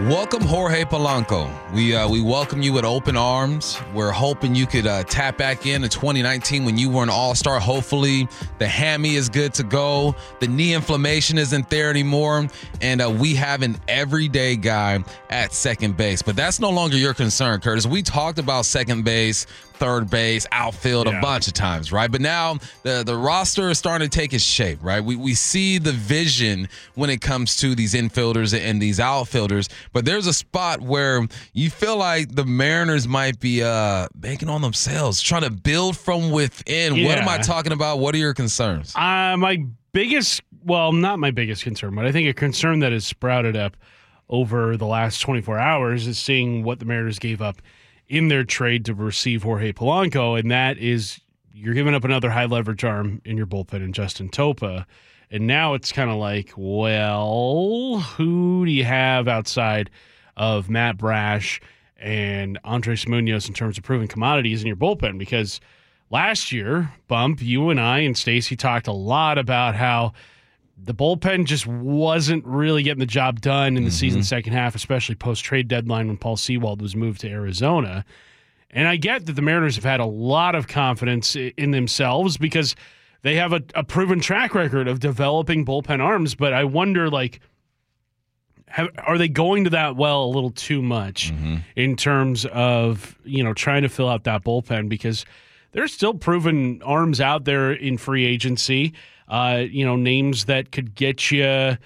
Welcome, 0.00 0.42
Jorge 0.42 0.84
Polanco. 0.84 1.50
We 1.72 1.96
uh, 1.96 2.06
we 2.06 2.20
welcome 2.20 2.60
you 2.60 2.74
with 2.74 2.84
open 2.84 3.16
arms. 3.16 3.80
We're 3.94 4.10
hoping 4.10 4.54
you 4.54 4.66
could 4.66 4.86
uh, 4.86 5.04
tap 5.04 5.38
back 5.38 5.64
in 5.64 5.80
to 5.80 5.88
2019 5.88 6.66
when 6.66 6.76
you 6.76 6.90
were 6.90 7.02
an 7.02 7.08
All 7.08 7.34
Star. 7.34 7.58
Hopefully, 7.58 8.28
the 8.58 8.68
hammy 8.68 9.14
is 9.14 9.30
good 9.30 9.54
to 9.54 9.62
go. 9.62 10.14
The 10.38 10.48
knee 10.48 10.74
inflammation 10.74 11.38
isn't 11.38 11.70
there 11.70 11.88
anymore, 11.88 12.46
and 12.82 13.00
uh, 13.00 13.08
we 13.08 13.36
have 13.36 13.62
an 13.62 13.78
everyday 13.88 14.56
guy 14.56 15.02
at 15.30 15.54
second 15.54 15.96
base. 15.96 16.20
But 16.20 16.36
that's 16.36 16.60
no 16.60 16.68
longer 16.68 16.98
your 16.98 17.14
concern, 17.14 17.60
Curtis. 17.60 17.86
We 17.86 18.02
talked 18.02 18.38
about 18.38 18.66
second 18.66 19.06
base, 19.06 19.46
third 19.78 20.10
base, 20.10 20.46
outfield 20.52 21.06
a 21.06 21.20
bunch 21.20 21.46
of 21.48 21.54
times, 21.54 21.92
right? 21.92 22.10
But 22.10 22.20
now 22.20 22.58
the 22.82 23.02
the 23.04 23.16
roster 23.16 23.70
is 23.70 23.78
starting 23.78 24.08
to 24.08 24.18
take 24.18 24.32
its 24.32 24.44
shape, 24.44 24.78
right? 24.82 25.02
We 25.02 25.16
we 25.16 25.34
see 25.34 25.78
the 25.78 25.92
vision 25.92 26.68
when 26.94 27.10
it 27.10 27.20
comes 27.20 27.56
to 27.58 27.74
these 27.74 27.94
infielders 27.94 28.58
and 28.58 28.80
these 28.80 29.00
outfielders, 29.00 29.68
but 29.92 30.04
there's 30.04 30.26
a 30.26 30.34
spot 30.34 30.80
where 30.80 31.26
you 31.52 31.70
feel 31.70 31.96
like 31.96 32.34
the 32.34 32.44
Mariners 32.44 33.06
might 33.06 33.38
be 33.40 33.62
uh 33.62 34.08
banking 34.14 34.48
on 34.48 34.62
themselves, 34.62 35.20
trying 35.20 35.42
to 35.42 35.50
build 35.50 35.96
from 35.96 36.30
within. 36.30 37.04
What 37.04 37.18
am 37.18 37.28
I 37.28 37.38
talking 37.38 37.72
about? 37.72 37.98
What 37.98 38.14
are 38.14 38.18
your 38.18 38.34
concerns? 38.34 38.94
Uh, 38.94 39.36
my 39.36 39.64
biggest, 39.92 40.42
well, 40.64 40.92
not 40.92 41.18
my 41.18 41.30
biggest 41.30 41.62
concern, 41.62 41.94
but 41.94 42.06
I 42.06 42.12
think 42.12 42.28
a 42.28 42.34
concern 42.34 42.80
that 42.80 42.92
has 42.92 43.06
sprouted 43.06 43.56
up 43.56 43.76
over 44.28 44.76
the 44.76 44.86
last 44.86 45.20
24 45.20 45.58
hours 45.58 46.06
is 46.06 46.18
seeing 46.18 46.64
what 46.64 46.80
the 46.80 46.84
Mariners 46.84 47.18
gave 47.18 47.40
up 47.40 47.62
in 48.08 48.28
their 48.28 48.44
trade 48.44 48.84
to 48.84 48.94
receive 48.94 49.42
Jorge 49.42 49.72
Polanco, 49.72 50.38
and 50.38 50.50
that 50.50 50.78
is 50.78 51.20
you're 51.52 51.74
giving 51.74 51.94
up 51.94 52.04
another 52.04 52.30
high 52.30 52.44
leverage 52.44 52.84
arm 52.84 53.20
in 53.24 53.36
your 53.36 53.46
bullpen 53.46 53.82
in 53.82 53.92
Justin 53.92 54.28
Topa. 54.28 54.84
And 55.30 55.46
now 55.46 55.74
it's 55.74 55.90
kind 55.90 56.10
of 56.10 56.16
like, 56.16 56.52
well, 56.56 57.98
who 58.00 58.64
do 58.64 58.70
you 58.70 58.84
have 58.84 59.26
outside 59.26 59.90
of 60.36 60.68
Matt 60.68 60.98
Brash 60.98 61.60
and 61.98 62.58
Andres 62.62 63.08
Munoz 63.08 63.48
in 63.48 63.54
terms 63.54 63.78
of 63.78 63.84
proven 63.84 64.06
commodities 64.06 64.60
in 64.60 64.66
your 64.66 64.76
bullpen? 64.76 65.18
Because 65.18 65.60
last 66.10 66.52
year, 66.52 66.92
Bump, 67.08 67.42
you 67.42 67.70
and 67.70 67.80
I 67.80 68.00
and 68.00 68.16
Stacy 68.16 68.54
talked 68.54 68.86
a 68.86 68.92
lot 68.92 69.38
about 69.38 69.74
how 69.74 70.12
the 70.76 70.94
bullpen 70.94 71.46
just 71.46 71.66
wasn't 71.66 72.44
really 72.44 72.82
getting 72.82 73.00
the 73.00 73.06
job 73.06 73.40
done 73.40 73.76
in 73.76 73.84
the 73.84 73.90
mm-hmm. 73.90 73.96
season 73.96 74.22
second 74.22 74.52
half, 74.52 74.74
especially 74.74 75.14
post 75.14 75.42
trade 75.42 75.68
deadline 75.68 76.08
when 76.08 76.16
Paul 76.16 76.36
Sewald 76.36 76.82
was 76.82 76.94
moved 76.94 77.20
to 77.22 77.28
Arizona. 77.28 78.04
And 78.70 78.86
I 78.86 78.96
get 78.96 79.26
that 79.26 79.32
the 79.32 79.42
Mariners 79.42 79.76
have 79.76 79.84
had 79.84 80.00
a 80.00 80.06
lot 80.06 80.54
of 80.54 80.68
confidence 80.68 81.34
in 81.34 81.70
themselves 81.70 82.36
because 82.36 82.76
they 83.22 83.36
have 83.36 83.52
a, 83.52 83.62
a 83.74 83.82
proven 83.82 84.20
track 84.20 84.54
record 84.54 84.86
of 84.86 85.00
developing 85.00 85.64
bullpen 85.64 86.00
arms. 86.00 86.34
But 86.34 86.52
I 86.52 86.64
wonder, 86.64 87.08
like, 87.08 87.40
have, 88.66 88.88
are 88.98 89.16
they 89.16 89.28
going 89.28 89.64
to 89.64 89.70
that 89.70 89.96
well 89.96 90.24
a 90.24 90.26
little 90.26 90.50
too 90.50 90.82
much 90.82 91.32
mm-hmm. 91.32 91.56
in 91.74 91.96
terms 91.96 92.44
of 92.46 93.16
you 93.24 93.42
know 93.42 93.54
trying 93.54 93.82
to 93.82 93.88
fill 93.88 94.08
out 94.08 94.24
that 94.24 94.44
bullpen 94.44 94.88
because 94.88 95.24
there's 95.72 95.92
still 95.92 96.14
proven 96.14 96.82
arms 96.82 97.20
out 97.20 97.44
there 97.44 97.72
in 97.72 97.96
free 97.98 98.24
agency. 98.24 98.92
Uh, 99.28 99.64
you 99.68 99.84
know, 99.84 99.96
names 99.96 100.44
that 100.44 100.70
could 100.72 100.94
get 100.94 101.30
you 101.30 101.76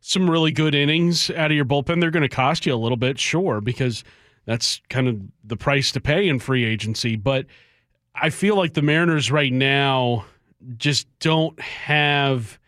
some 0.00 0.30
really 0.30 0.52
good 0.52 0.74
innings 0.74 1.30
out 1.30 1.50
of 1.50 1.56
your 1.56 1.64
bullpen. 1.64 2.00
They're 2.00 2.10
going 2.10 2.22
to 2.22 2.28
cost 2.28 2.66
you 2.66 2.74
a 2.74 2.76
little 2.76 2.96
bit, 2.96 3.18
sure, 3.18 3.60
because 3.60 4.04
that's 4.46 4.80
kind 4.88 5.08
of 5.08 5.20
the 5.44 5.56
price 5.56 5.92
to 5.92 6.00
pay 6.00 6.28
in 6.28 6.38
free 6.38 6.64
agency. 6.64 7.16
But 7.16 7.46
I 8.14 8.30
feel 8.30 8.56
like 8.56 8.74
the 8.74 8.82
Mariners 8.82 9.30
right 9.30 9.52
now 9.52 10.24
just 10.76 11.06
don't 11.20 11.58
have 11.60 12.58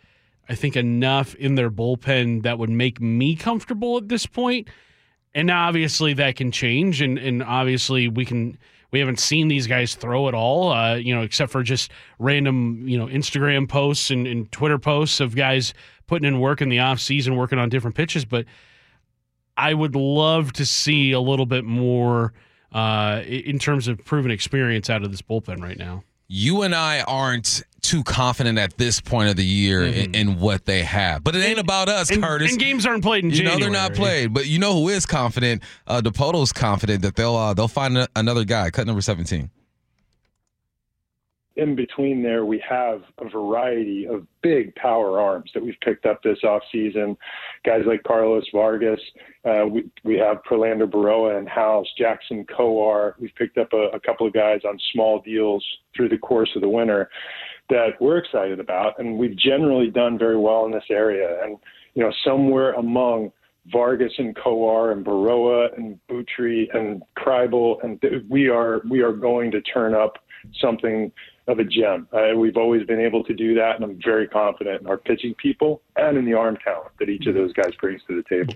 I 0.48 0.54
think 0.54 0.76
enough 0.76 1.34
in 1.36 1.54
their 1.54 1.70
bullpen 1.70 2.42
that 2.42 2.58
would 2.58 2.68
make 2.68 3.00
me 3.00 3.36
comfortable 3.36 3.96
at 3.96 4.08
this 4.08 4.26
point. 4.26 4.68
And 5.34 5.50
obviously 5.50 6.12
that 6.14 6.36
can 6.36 6.52
change, 6.52 7.00
and 7.00 7.18
and 7.18 7.42
obviously 7.42 8.08
we 8.08 8.26
can 8.26 8.58
we 8.92 8.98
haven't 8.98 9.18
seen 9.18 9.48
these 9.48 9.66
guys 9.66 9.94
throw 9.94 10.28
at 10.28 10.34
all, 10.34 10.70
uh, 10.70 10.94
you 10.94 11.14
know, 11.14 11.22
except 11.22 11.50
for 11.50 11.62
just 11.62 11.90
random 12.18 12.86
you 12.86 12.98
know 12.98 13.06
Instagram 13.06 13.68
posts 13.68 14.10
and, 14.10 14.26
and 14.26 14.52
Twitter 14.52 14.78
posts 14.78 15.18
of 15.20 15.34
guys 15.34 15.74
putting 16.06 16.28
in 16.28 16.38
work 16.40 16.60
in 16.60 16.68
the 16.68 16.78
off 16.78 17.00
season, 17.00 17.36
working 17.36 17.58
on 17.58 17.68
different 17.68 17.96
pitches. 17.96 18.24
But 18.24 18.44
I 19.56 19.74
would 19.74 19.96
love 19.96 20.52
to 20.54 20.66
see 20.66 21.12
a 21.12 21.20
little 21.20 21.46
bit 21.46 21.64
more 21.64 22.32
uh, 22.72 23.22
in 23.26 23.58
terms 23.58 23.88
of 23.88 24.04
proven 24.04 24.30
experience 24.30 24.90
out 24.90 25.02
of 25.02 25.10
this 25.10 25.22
bullpen 25.22 25.62
right 25.62 25.78
now. 25.78 26.04
You 26.28 26.62
and 26.62 26.74
I 26.74 27.00
aren't 27.02 27.62
too 27.82 28.02
confident 28.04 28.58
at 28.58 28.78
this 28.78 29.00
point 29.00 29.28
of 29.28 29.36
the 29.36 29.44
year 29.44 29.80
mm-hmm. 29.82 30.14
in, 30.14 30.14
in, 30.14 30.40
what 30.40 30.64
they 30.64 30.82
have, 30.82 31.22
but 31.22 31.34
it 31.34 31.40
ain't 31.40 31.58
about 31.58 31.88
us, 31.88 32.10
and, 32.10 32.22
Curtis. 32.22 32.52
And 32.52 32.60
games 32.60 32.86
aren't 32.86 33.02
played 33.02 33.24
in 33.24 33.30
you 33.30 33.36
January. 33.36 33.58
know 33.58 33.64
they're 33.64 33.72
not 33.72 33.94
played, 33.94 34.32
but 34.32 34.46
you 34.46 34.58
know 34.58 34.72
who 34.72 34.88
is 34.88 35.04
confident? 35.04 35.62
Uh, 35.86 36.00
Dipoto's 36.00 36.52
confident 36.52 37.02
that 37.02 37.16
they'll 37.16 37.36
uh, 37.36 37.54
they'll 37.54 37.68
find 37.68 37.98
a, 37.98 38.08
another 38.16 38.44
guy. 38.44 38.70
Cut 38.70 38.86
number 38.86 39.02
seventeen 39.02 39.50
in 41.56 41.76
between 41.76 42.22
there, 42.22 42.46
we 42.46 42.62
have 42.66 43.02
a 43.18 43.28
variety 43.28 44.06
of 44.06 44.26
big 44.42 44.74
power 44.74 45.20
arms 45.20 45.50
that 45.54 45.62
we've 45.62 45.76
picked 45.84 46.06
up 46.06 46.22
this 46.22 46.38
offseason. 46.42 47.16
Guys 47.64 47.82
like 47.86 48.02
Carlos 48.04 48.44
Vargas. 48.52 49.00
Uh, 49.44 49.66
we, 49.68 49.90
we 50.02 50.16
have 50.16 50.38
Prelander 50.48 50.90
Berroa 50.90 51.36
and 51.36 51.48
House, 51.48 51.86
Jackson 51.98 52.46
Kowar. 52.46 53.14
We've 53.18 53.34
picked 53.36 53.58
up 53.58 53.72
a, 53.72 53.88
a 53.94 54.00
couple 54.00 54.26
of 54.26 54.32
guys 54.32 54.60
on 54.66 54.78
small 54.92 55.20
deals 55.20 55.64
through 55.94 56.08
the 56.08 56.18
course 56.18 56.50
of 56.56 56.62
the 56.62 56.68
winter 56.68 57.10
that 57.70 58.00
we're 58.00 58.18
excited 58.18 58.60
about. 58.60 58.98
And 58.98 59.18
we've 59.18 59.36
generally 59.36 59.90
done 59.90 60.18
very 60.18 60.36
well 60.36 60.64
in 60.66 60.72
this 60.72 60.84
area. 60.90 61.42
And, 61.42 61.58
you 61.94 62.02
know, 62.02 62.12
somewhere 62.24 62.72
among 62.74 63.32
Vargas 63.66 64.12
and 64.18 64.34
Kowar 64.34 64.92
and 64.92 65.04
Berroa 65.04 65.76
and 65.76 65.98
Buttrey 66.08 66.68
and 66.74 67.02
Kribel, 67.16 67.82
and 67.84 68.00
we 68.28 68.48
are 68.48 68.82
we 68.90 69.02
are 69.02 69.12
going 69.12 69.50
to 69.52 69.60
turn 69.60 69.94
up 69.94 70.18
something 70.60 71.12
of 71.46 71.58
a 71.58 71.64
gem. 71.64 72.08
Uh, 72.12 72.36
we've 72.36 72.56
always 72.56 72.84
been 72.86 73.00
able 73.00 73.22
to 73.24 73.34
do 73.34 73.54
that, 73.54 73.76
and 73.76 73.84
I'm 73.84 74.00
very 74.02 74.26
confident 74.26 74.80
in 74.80 74.86
our 74.86 74.96
pitching 74.96 75.34
people 75.34 75.82
and 75.96 76.16
in 76.16 76.24
the 76.24 76.34
arm 76.34 76.56
talent 76.64 76.92
that 76.98 77.08
each 77.08 77.26
of 77.26 77.34
those 77.34 77.52
guys 77.52 77.72
brings 77.80 78.02
to 78.08 78.16
the 78.16 78.24
table. 78.28 78.54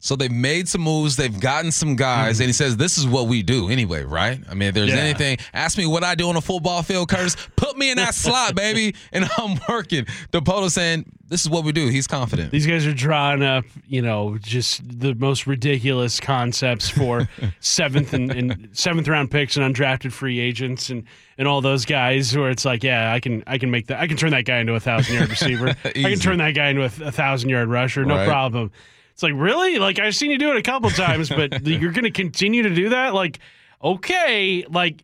So 0.00 0.14
they've 0.14 0.30
made 0.30 0.68
some 0.68 0.82
moves, 0.82 1.16
they've 1.16 1.40
gotten 1.40 1.72
some 1.72 1.96
guys, 1.96 2.36
mm-hmm. 2.36 2.42
and 2.42 2.48
he 2.48 2.52
says, 2.52 2.76
This 2.76 2.98
is 2.98 3.06
what 3.06 3.26
we 3.26 3.42
do 3.42 3.68
anyway, 3.68 4.04
right? 4.04 4.40
I 4.48 4.54
mean, 4.54 4.68
if 4.68 4.74
there's 4.74 4.90
yeah. 4.90 4.96
anything, 4.96 5.38
ask 5.52 5.76
me 5.76 5.86
what 5.86 6.04
I 6.04 6.14
do 6.14 6.28
on 6.28 6.36
a 6.36 6.40
football 6.40 6.84
field, 6.84 7.08
Curtis. 7.08 7.36
Put 7.56 7.76
me 7.76 7.90
in 7.90 7.96
that 7.96 8.14
slot, 8.14 8.54
baby, 8.54 8.94
and 9.12 9.28
I'm 9.38 9.58
working. 9.68 10.04
Dipoto 10.32 10.70
saying, 10.70 11.04
This 11.26 11.40
is 11.40 11.50
what 11.50 11.64
we 11.64 11.72
do. 11.72 11.88
He's 11.88 12.06
confident. 12.06 12.52
These 12.52 12.66
guys 12.66 12.86
are 12.86 12.94
drawing 12.94 13.42
up, 13.42 13.64
you 13.88 14.00
know, 14.00 14.38
just 14.38 14.82
the 15.00 15.14
most 15.14 15.48
ridiculous 15.48 16.20
concepts 16.20 16.88
for 16.88 17.28
seventh 17.60 18.12
and, 18.12 18.30
and 18.30 18.68
seventh 18.72 19.08
round 19.08 19.32
picks 19.32 19.56
and 19.56 19.74
undrafted 19.74 20.12
free 20.12 20.38
agents 20.38 20.90
and 20.90 21.04
and 21.38 21.48
all 21.48 21.60
those 21.60 21.84
guys 21.84 22.36
where 22.36 22.50
it's 22.50 22.64
like, 22.64 22.84
yeah, 22.84 23.12
I 23.12 23.18
can 23.18 23.42
I 23.48 23.58
can 23.58 23.72
make 23.72 23.88
that 23.88 23.98
I 23.98 24.06
can 24.06 24.16
turn 24.16 24.30
that 24.30 24.44
guy 24.44 24.58
into 24.58 24.74
a 24.74 24.80
thousand 24.80 25.16
yard 25.16 25.28
receiver. 25.28 25.74
I 25.84 25.90
can 25.92 26.18
turn 26.20 26.38
that 26.38 26.54
guy 26.54 26.68
into 26.68 26.82
a, 26.82 27.08
a 27.08 27.12
thousand 27.12 27.50
yard 27.50 27.68
rusher, 27.68 28.04
no 28.04 28.14
right. 28.14 28.28
problem. 28.28 28.70
It's 29.18 29.24
like, 29.24 29.32
really? 29.34 29.80
Like, 29.80 29.98
I've 29.98 30.14
seen 30.14 30.30
you 30.30 30.38
do 30.38 30.52
it 30.52 30.56
a 30.56 30.62
couple 30.62 30.88
times, 30.90 31.28
but 31.28 31.62
you're 31.66 31.90
going 31.90 32.04
to 32.04 32.12
continue 32.12 32.62
to 32.62 32.72
do 32.72 32.90
that? 32.90 33.14
Like, 33.14 33.40
okay. 33.82 34.64
Like, 34.70 35.02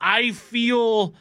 I 0.00 0.30
feel 0.30 1.12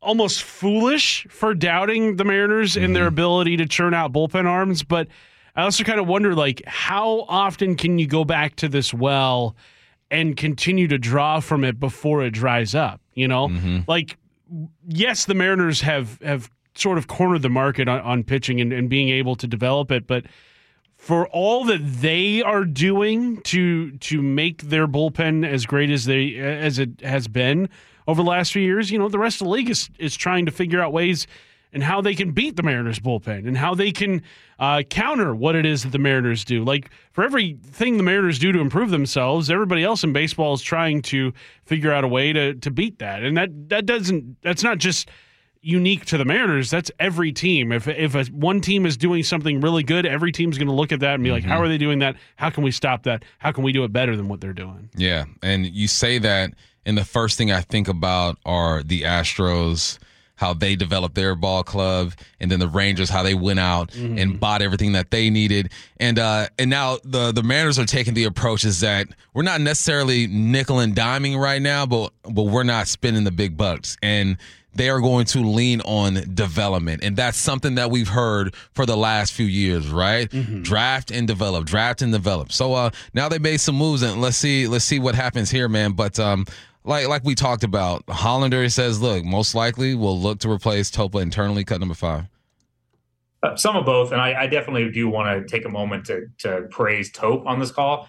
almost 0.00 0.42
foolish 0.42 1.26
for 1.28 1.52
doubting 1.52 2.16
the 2.16 2.24
Mariners 2.24 2.76
mm-hmm. 2.76 2.84
and 2.84 2.96
their 2.96 3.06
ability 3.06 3.58
to 3.58 3.66
churn 3.66 3.92
out 3.92 4.10
bullpen 4.10 4.46
arms, 4.46 4.82
but 4.82 5.08
I 5.54 5.64
also 5.64 5.84
kind 5.84 6.00
of 6.00 6.06
wonder, 6.06 6.34
like, 6.34 6.62
how 6.66 7.26
often 7.28 7.76
can 7.76 7.98
you 7.98 8.06
go 8.06 8.24
back 8.24 8.56
to 8.56 8.68
this 8.70 8.94
well 8.94 9.54
and 10.10 10.34
continue 10.34 10.88
to 10.88 10.96
draw 10.96 11.40
from 11.40 11.62
it 11.62 11.78
before 11.78 12.24
it 12.24 12.30
dries 12.30 12.74
up? 12.74 13.02
You 13.12 13.28
know, 13.28 13.48
mm-hmm. 13.48 13.80
like, 13.86 14.16
yes, 14.88 15.26
the 15.26 15.34
Mariners 15.34 15.82
have 15.82 16.22
have 16.22 16.50
sort 16.74 16.96
of 16.96 17.06
cornered 17.06 17.42
the 17.42 17.50
market 17.50 17.86
on, 17.86 18.00
on 18.00 18.24
pitching 18.24 18.62
and, 18.62 18.72
and 18.72 18.88
being 18.88 19.10
able 19.10 19.36
to 19.36 19.46
develop 19.46 19.92
it, 19.92 20.06
but 20.06 20.24
for 20.98 21.28
all 21.28 21.64
that 21.64 21.80
they 21.80 22.42
are 22.42 22.64
doing 22.64 23.40
to 23.42 23.92
to 23.92 24.20
make 24.20 24.62
their 24.62 24.86
bullpen 24.86 25.48
as 25.48 25.64
great 25.64 25.90
as 25.90 26.04
they 26.04 26.34
as 26.36 26.78
it 26.78 27.00
has 27.00 27.28
been 27.28 27.68
over 28.08 28.22
the 28.22 28.28
last 28.28 28.52
few 28.52 28.62
years, 28.62 28.90
you 28.90 28.98
know, 28.98 29.08
the 29.08 29.18
rest 29.18 29.40
of 29.40 29.46
the 29.46 29.50
league 29.50 29.70
is 29.70 29.88
is 29.98 30.16
trying 30.16 30.44
to 30.46 30.52
figure 30.52 30.82
out 30.82 30.92
ways 30.92 31.26
and 31.72 31.82
how 31.82 32.00
they 32.00 32.14
can 32.14 32.32
beat 32.32 32.56
the 32.56 32.62
Mariners 32.62 32.98
bullpen 32.98 33.46
and 33.46 33.56
how 33.56 33.74
they 33.74 33.92
can 33.92 34.22
uh, 34.58 34.82
counter 34.88 35.34
what 35.34 35.54
it 35.54 35.66
is 35.66 35.82
that 35.82 35.90
the 35.90 35.98
Mariners 35.98 36.44
do. 36.44 36.64
Like 36.64 36.90
for 37.12 37.22
everything 37.22 37.98
the 37.98 38.02
Mariners 38.02 38.38
do 38.38 38.50
to 38.52 38.58
improve 38.58 38.90
themselves, 38.90 39.50
everybody 39.50 39.84
else 39.84 40.02
in 40.02 40.12
baseball 40.12 40.54
is 40.54 40.62
trying 40.62 41.02
to 41.02 41.32
figure 41.64 41.92
out 41.92 42.04
a 42.04 42.08
way 42.08 42.32
to 42.32 42.54
to 42.54 42.70
beat 42.70 42.98
that. 42.98 43.22
And 43.22 43.36
that 43.36 43.68
that 43.68 43.86
doesn't 43.86 44.42
that's 44.42 44.64
not 44.64 44.78
just 44.78 45.08
unique 45.60 46.04
to 46.06 46.18
the 46.18 46.24
Mariners. 46.24 46.70
That's 46.70 46.90
every 46.98 47.32
team. 47.32 47.72
If 47.72 47.88
if 47.88 48.14
a, 48.14 48.24
one 48.26 48.60
team 48.60 48.86
is 48.86 48.96
doing 48.96 49.22
something 49.22 49.60
really 49.60 49.82
good, 49.82 50.06
every 50.06 50.32
team's 50.32 50.58
going 50.58 50.68
to 50.68 50.74
look 50.74 50.92
at 50.92 51.00
that 51.00 51.14
and 51.14 51.24
be 51.24 51.30
like, 51.30 51.42
mm-hmm. 51.42 51.52
"How 51.52 51.60
are 51.60 51.68
they 51.68 51.78
doing 51.78 52.00
that? 52.00 52.16
How 52.36 52.50
can 52.50 52.62
we 52.62 52.70
stop 52.70 53.04
that? 53.04 53.24
How 53.38 53.52
can 53.52 53.64
we 53.64 53.72
do 53.72 53.84
it 53.84 53.92
better 53.92 54.16
than 54.16 54.28
what 54.28 54.40
they're 54.40 54.52
doing?" 54.52 54.90
Yeah, 54.96 55.24
and 55.42 55.66
you 55.66 55.88
say 55.88 56.18
that, 56.18 56.52
and 56.86 56.96
the 56.96 57.04
first 57.04 57.38
thing 57.38 57.52
I 57.52 57.60
think 57.60 57.88
about 57.88 58.38
are 58.44 58.82
the 58.82 59.02
Astros. 59.02 59.98
How 60.36 60.54
they 60.54 60.76
developed 60.76 61.16
their 61.16 61.34
ball 61.34 61.64
club, 61.64 62.12
and 62.38 62.48
then 62.48 62.60
the 62.60 62.68
Rangers, 62.68 63.10
how 63.10 63.24
they 63.24 63.34
went 63.34 63.58
out 63.58 63.90
mm-hmm. 63.90 64.18
and 64.18 64.38
bought 64.38 64.62
everything 64.62 64.92
that 64.92 65.10
they 65.10 65.30
needed, 65.30 65.72
and 65.98 66.16
uh, 66.16 66.46
and 66.60 66.70
now 66.70 66.98
the 67.02 67.32
the 67.32 67.42
Mariners 67.42 67.76
are 67.76 67.84
taking 67.84 68.14
the 68.14 68.22
approach 68.22 68.64
is 68.64 68.78
that 68.78 69.08
we're 69.34 69.42
not 69.42 69.60
necessarily 69.60 70.28
nickel 70.28 70.78
and 70.78 70.94
diming 70.94 71.36
right 71.36 71.60
now, 71.60 71.86
but 71.86 72.12
but 72.22 72.44
we're 72.44 72.62
not 72.62 72.86
spending 72.86 73.24
the 73.24 73.32
big 73.32 73.56
bucks, 73.56 73.96
and 74.00 74.38
they 74.78 74.88
are 74.88 75.00
going 75.00 75.26
to 75.26 75.40
lean 75.40 75.80
on 75.82 76.14
development. 76.34 77.02
And 77.04 77.16
that's 77.16 77.36
something 77.36 77.74
that 77.74 77.90
we've 77.90 78.08
heard 78.08 78.54
for 78.72 78.86
the 78.86 78.96
last 78.96 79.32
few 79.32 79.46
years, 79.46 79.88
right? 79.90 80.30
Mm-hmm. 80.30 80.62
Draft 80.62 81.10
and 81.10 81.26
develop, 81.26 81.66
draft 81.66 82.00
and 82.00 82.12
develop. 82.12 82.50
So 82.52 82.72
uh, 82.72 82.90
now 83.12 83.28
they 83.28 83.38
made 83.38 83.60
some 83.60 83.74
moves 83.74 84.02
and 84.02 84.22
let's 84.22 84.36
see, 84.36 84.66
let's 84.66 84.84
see 84.84 84.98
what 84.98 85.14
happens 85.14 85.50
here, 85.50 85.68
man. 85.68 85.92
But 85.92 86.18
um, 86.18 86.46
like 86.84 87.06
like 87.08 87.24
we 87.24 87.34
talked 87.34 87.64
about, 87.64 88.02
Hollander 88.08 88.68
says, 88.70 89.00
look, 89.00 89.24
most 89.24 89.54
likely 89.54 89.94
we'll 89.94 90.18
look 90.18 90.38
to 90.40 90.50
replace 90.50 90.90
Topa 90.90 91.20
internally, 91.20 91.64
cut 91.64 91.80
number 91.80 91.94
five. 91.94 92.24
Uh, 93.42 93.54
some 93.54 93.76
of 93.76 93.84
both, 93.84 94.10
and 94.10 94.20
I, 94.20 94.42
I 94.42 94.46
definitely 94.46 94.90
do 94.90 95.08
want 95.08 95.46
to 95.46 95.48
take 95.48 95.66
a 95.66 95.68
moment 95.68 96.06
to 96.06 96.26
to 96.38 96.62
praise 96.70 97.12
Tope 97.12 97.46
on 97.46 97.60
this 97.60 97.70
call. 97.70 98.08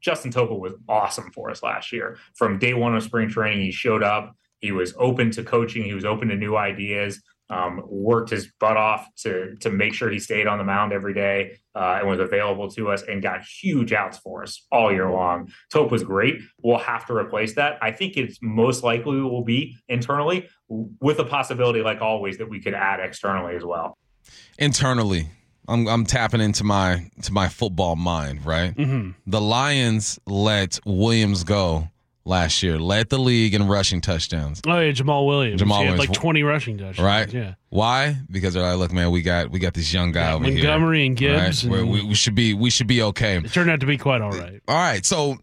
Justin 0.00 0.32
Topa 0.32 0.58
was 0.58 0.72
awesome 0.88 1.30
for 1.32 1.50
us 1.50 1.62
last 1.62 1.92
year. 1.92 2.16
From 2.34 2.58
day 2.58 2.72
one 2.72 2.96
of 2.96 3.02
spring 3.02 3.28
training, 3.28 3.64
he 3.64 3.72
showed 3.72 4.02
up. 4.02 4.34
He 4.60 4.72
was 4.72 4.94
open 4.98 5.30
to 5.32 5.42
coaching. 5.42 5.84
He 5.84 5.94
was 5.94 6.04
open 6.04 6.28
to 6.28 6.36
new 6.36 6.56
ideas. 6.56 7.22
Um, 7.48 7.82
worked 7.88 8.30
his 8.30 8.52
butt 8.60 8.76
off 8.76 9.08
to 9.22 9.56
to 9.56 9.70
make 9.70 9.92
sure 9.92 10.08
he 10.08 10.20
stayed 10.20 10.46
on 10.46 10.58
the 10.58 10.64
mound 10.64 10.92
every 10.92 11.12
day 11.12 11.58
uh, 11.74 11.96
and 11.98 12.08
was 12.08 12.20
available 12.20 12.70
to 12.70 12.92
us 12.92 13.02
and 13.02 13.20
got 13.20 13.42
huge 13.42 13.92
outs 13.92 14.18
for 14.18 14.44
us 14.44 14.66
all 14.70 14.92
year 14.92 15.10
long. 15.10 15.50
Tope 15.72 15.90
was 15.90 16.04
great. 16.04 16.38
We'll 16.62 16.78
have 16.78 17.06
to 17.06 17.12
replace 17.12 17.56
that. 17.56 17.76
I 17.82 17.90
think 17.90 18.16
it's 18.16 18.38
most 18.40 18.84
likely 18.84 19.20
will 19.20 19.42
be 19.42 19.76
internally 19.88 20.48
with 20.68 21.18
a 21.18 21.24
possibility, 21.24 21.82
like 21.82 22.00
always, 22.00 22.38
that 22.38 22.48
we 22.48 22.60
could 22.60 22.74
add 22.74 23.00
externally 23.00 23.56
as 23.56 23.64
well. 23.64 23.98
Internally, 24.56 25.28
I'm 25.66 25.88
I'm 25.88 26.04
tapping 26.04 26.40
into 26.40 26.62
my 26.62 27.10
to 27.22 27.32
my 27.32 27.48
football 27.48 27.96
mind, 27.96 28.46
right? 28.46 28.76
Mm-hmm. 28.76 29.10
The 29.26 29.40
Lions 29.40 30.20
let 30.26 30.78
Williams 30.84 31.42
go 31.42 31.88
last 32.30 32.62
year, 32.62 32.78
led 32.78 33.10
the 33.10 33.18
league 33.18 33.52
in 33.52 33.68
rushing 33.68 34.00
touchdowns. 34.00 34.62
Oh 34.66 34.78
yeah, 34.78 34.92
Jamaal 34.92 35.26
Williams. 35.26 35.60
Jamaal 35.60 35.80
Williams, 35.80 35.98
like 35.98 36.12
twenty 36.12 36.42
rushing 36.42 36.78
touchdowns. 36.78 36.98
Right. 37.00 37.30
Yeah. 37.30 37.54
Why? 37.68 38.16
Because 38.30 38.54
they're 38.54 38.62
like, 38.62 38.78
look, 38.78 38.92
man, 38.92 39.10
we 39.10 39.20
got 39.20 39.50
we 39.50 39.58
got 39.58 39.74
this 39.74 39.92
young 39.92 40.12
guy 40.12 40.20
yeah, 40.20 40.34
over 40.34 40.44
Montgomery 40.44 40.60
here. 40.60 40.70
Montgomery 40.70 41.06
and 41.06 41.16
Gibbs. 41.16 41.66
Right? 41.66 41.80
And 41.80 41.90
we, 41.90 42.02
we 42.02 42.14
should 42.14 42.34
be 42.34 42.54
we 42.54 42.70
should 42.70 42.86
be 42.86 43.02
okay. 43.02 43.36
It 43.36 43.52
turned 43.52 43.70
out 43.70 43.80
to 43.80 43.86
be 43.86 43.98
quite 43.98 44.22
all 44.22 44.30
right. 44.30 44.62
All 44.66 44.76
right. 44.76 45.04
So 45.04 45.36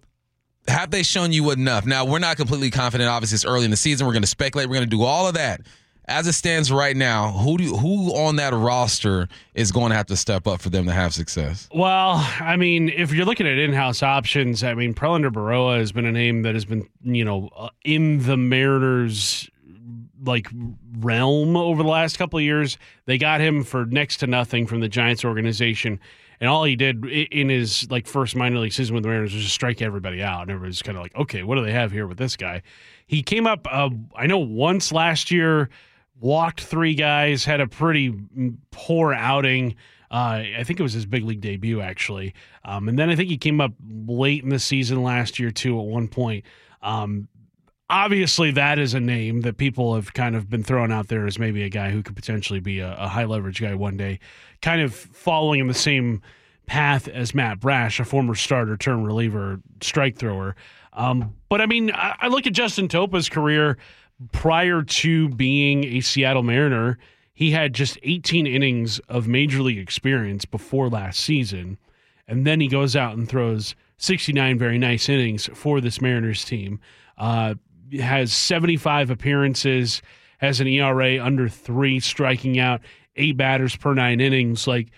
have 0.68 0.90
they 0.90 1.04
shown 1.04 1.32
you 1.32 1.52
enough? 1.52 1.86
Now 1.86 2.06
we're 2.06 2.20
not 2.20 2.38
completely 2.38 2.72
confident. 2.72 3.10
Obviously, 3.10 3.36
it's 3.36 3.46
early 3.46 3.66
in 3.66 3.72
the 3.72 3.78
season. 3.78 4.08
We're 4.08 4.14
going 4.14 4.24
to 4.24 4.28
speculate. 4.28 4.68
We're 4.68 4.76
going 4.76 4.90
to 4.90 4.98
do 4.98 5.04
all 5.04 5.28
of 5.28 5.36
that 5.36 5.62
as 6.08 6.26
it 6.26 6.34
stands 6.34 6.72
right 6.72 6.96
now, 6.96 7.32
who 7.32 7.58
do 7.58 7.76
who 7.76 8.16
on 8.16 8.38
that 8.38 8.54
roster 8.54 9.28
is 9.54 9.72
going 9.72 9.90
to 9.90 9.96
have 9.96 10.06
to 10.08 10.16
step 10.16 10.48
up 10.48 10.62
for 10.62 10.70
them 10.70 10.86
to 10.86 10.94
have 10.94 11.14
success? 11.14 11.68
Well, 11.74 12.26
I 12.40 12.56
mean, 12.56 12.90
if 12.90 13.12
you're 13.12 13.26
looking 13.26 13.46
at 13.46 13.58
in-house 13.58 14.02
options, 14.02 14.64
I 14.64 14.74
mean, 14.74 14.94
Prelander 14.94 15.32
Berroa 15.32 15.80
has 15.80 15.92
been 15.92 16.06
a 16.06 16.12
name 16.12 16.44
that 16.44 16.54
has 16.54 16.66
been, 16.66 16.88
you 17.04 17.26
know, 17.26 17.50
uh, 17.56 17.70
in 17.84 18.24
the 18.24 18.38
Mariners 18.38 19.50
like 20.24 20.48
realm 21.00 21.56
over 21.56 21.84
the 21.84 21.90
last 21.90 22.18
couple 22.18 22.40
of 22.40 22.44
years. 22.44 22.78
They 23.06 23.18
got 23.18 23.42
him 23.42 23.64
for 23.64 23.86
next 23.86 24.18
to 24.18 24.28
nothing 24.28 24.66
from 24.66 24.80
the 24.80 24.90
Giants 24.90 25.26
organization. 25.26 26.00
And 26.40 26.50
all 26.50 26.64
he 26.64 26.76
did 26.76 27.04
in 27.06 27.50
his 27.50 27.90
like 27.90 28.08
first 28.08 28.36
minor 28.36 28.60
league 28.60 28.74
season 28.74 28.94
with 28.94 29.04
the 29.04 29.10
Mariners 29.10 29.34
was 29.34 29.44
just 29.44 29.56
strike 29.56 29.82
everybody 29.82 30.22
out. 30.22 30.44
And 30.44 30.52
everybody's 30.52 30.82
kind 30.82 30.98
of 30.98 31.04
like, 31.04 31.16
okay, 31.16 31.44
what 31.44 31.56
do 31.56 31.64
they 31.64 31.72
have 31.72 31.92
here 31.92 32.08
with 32.08 32.18
this 32.18 32.36
guy? 32.36 32.62
He 33.08 33.24
came 33.24 33.48
up, 33.48 33.68
uh, 33.70 33.90
I 34.16 34.28
know 34.28 34.38
once 34.38 34.92
last 34.92 35.32
year 35.32 35.70
walked 36.20 36.62
three 36.62 36.96
guys, 36.96 37.46
had 37.46 37.62
a 37.62 37.68
pretty 37.68 38.14
poor 38.72 39.14
outing. 39.14 39.76
Uh, 40.10 40.44
I 40.58 40.64
think 40.64 40.80
it 40.80 40.84
was 40.84 40.94
his 40.94 41.06
big 41.06 41.24
league 41.24 41.42
debut, 41.42 41.82
actually. 41.82 42.34
Um, 42.64 42.88
and 42.88 42.98
then 42.98 43.10
I 43.10 43.16
think 43.16 43.30
he 43.30 43.38
came 43.38 43.60
up 43.60 43.74
late 43.90 44.44
in 44.44 44.50
the 44.50 44.60
season 44.60 45.04
last 45.04 45.40
year, 45.40 45.52
too, 45.52 45.80
at 45.80 45.86
one 45.86 46.08
point. 46.08 46.46
Um, 46.82 47.28
obviously, 47.90 48.52
that 48.52 48.80
is 48.80 48.94
a 48.94 49.00
name 49.00 49.42
that 49.42 49.58
people 49.58 49.96
have 49.96 50.14
kind 50.14 50.36
of 50.36 50.50
been 50.50 50.64
throwing 50.64 50.92
out 50.92 51.10
there 51.10 51.26
as 51.26 51.38
maybe 51.38 51.64
a 51.64 51.70
guy 51.70 51.92
who 51.92 52.02
could 52.02 52.16
potentially 52.16 52.60
be 52.60 52.80
a, 52.80 52.96
a 52.98 53.08
high 53.08 53.26
leverage 53.26 53.60
guy 53.60 53.76
one 53.76 53.98
day, 53.98 54.20
kind 54.62 54.82
of 54.82 54.94
following 54.94 55.60
in 55.60 55.68
the 55.68 55.74
same 55.74 56.22
path 56.68 57.08
as 57.08 57.34
Matt 57.34 57.60
Brash, 57.60 58.00
a 58.00 58.06
former 58.06 58.36
starter, 58.36 58.78
term 58.78 59.04
reliever, 59.04 59.60
strike 59.82 60.18
thrower. 60.18 60.56
Um, 60.94 61.36
but 61.50 61.62
I 61.62 61.66
mean, 61.66 61.92
I, 61.92 62.16
I 62.22 62.28
look 62.28 62.48
at 62.48 62.54
Justin 62.54 62.88
Topa's 62.88 63.30
career 63.30 63.78
prior 64.32 64.82
to 64.84 65.30
being 65.30 65.84
a 65.84 66.02
Seattle 66.02 66.44
Mariner. 66.44 66.98
He 67.34 67.52
had 67.52 67.74
just 67.74 68.00
18 68.02 68.48
innings 68.48 69.00
of 69.10 69.28
major 69.28 69.62
league 69.62 69.78
experience 69.78 70.46
before 70.46 70.90
last 70.90 71.20
season. 71.20 71.78
And 72.28 72.46
then 72.46 72.60
he 72.60 72.68
goes 72.68 72.96
out 72.96 73.16
and 73.16 73.30
throws 73.30 73.76
69 73.98 74.58
very 74.58 74.78
nice 74.78 75.08
innings 75.08 75.50
for 75.54 75.80
this 75.80 76.02
Mariners 76.02 76.44
team. 76.44 76.80
Uh, 77.18 77.56
has 78.00 78.34
75 78.34 79.10
appearances, 79.12 80.02
has 80.40 80.60
an 80.60 80.68
ERA 80.68 81.24
under 81.24 81.48
three, 81.48 82.00
striking 82.00 82.60
out 82.60 82.82
eight 83.16 83.38
batters 83.38 83.76
per 83.76 83.94
nine 83.94 84.20
innings. 84.20 84.68
Like, 84.68 84.90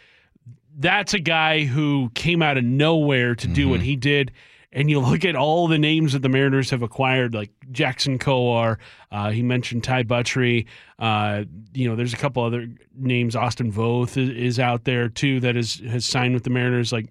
that's 0.78 1.14
a 1.14 1.20
guy 1.20 1.66
who 1.66 2.10
came 2.16 2.42
out 2.42 2.58
of 2.58 2.64
nowhere 2.64 3.36
to 3.36 3.48
do 3.48 3.64
mm-hmm. 3.64 3.72
what 3.72 3.82
he 3.82 3.96
did. 3.96 4.32
And 4.72 4.90
you 4.90 5.00
look 5.00 5.26
at 5.26 5.36
all 5.36 5.68
the 5.68 5.80
names 5.80 6.14
that 6.14 6.22
the 6.22 6.30
Mariners 6.30 6.70
have 6.70 6.84
acquired, 6.84 7.34
like 7.34 7.50
Jackson 7.72 8.20
Kowar. 8.20 8.78
Uh, 9.12 9.32
he 9.32 9.42
mentioned 9.42 9.84
Ty 9.84 10.04
Buttrey. 10.04 10.68
Uh, 11.00 11.46
you 11.74 11.90
know, 11.90 11.96
there's 11.96 12.14
a 12.14 12.18
couple 12.18 12.44
other 12.44 12.68
names. 12.96 13.36
Austin 13.36 13.72
Voth 13.72 14.16
is, 14.16 14.30
is, 14.30 14.60
out 14.60 14.84
there 14.84 15.10
too 15.10 15.40
that 15.40 15.56
is 15.56 15.80
has 15.80 16.06
signed 16.06 16.36
with 16.36 16.44
the 16.44 16.52
Mariners. 16.52 16.92
Like 16.92 17.08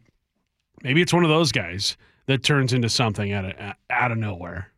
maybe 0.85 1.03
it's 1.03 1.13
one 1.13 1.25
of 1.25 1.31
those 1.31 1.51
guys 1.51 1.97
that 2.27 2.45
turns 2.45 2.73
into 2.73 2.89
something 2.89 3.33
out 3.33 3.45
of 3.45 3.75
out 3.91 4.13
of 4.13 4.19
nowhere. 4.19 4.71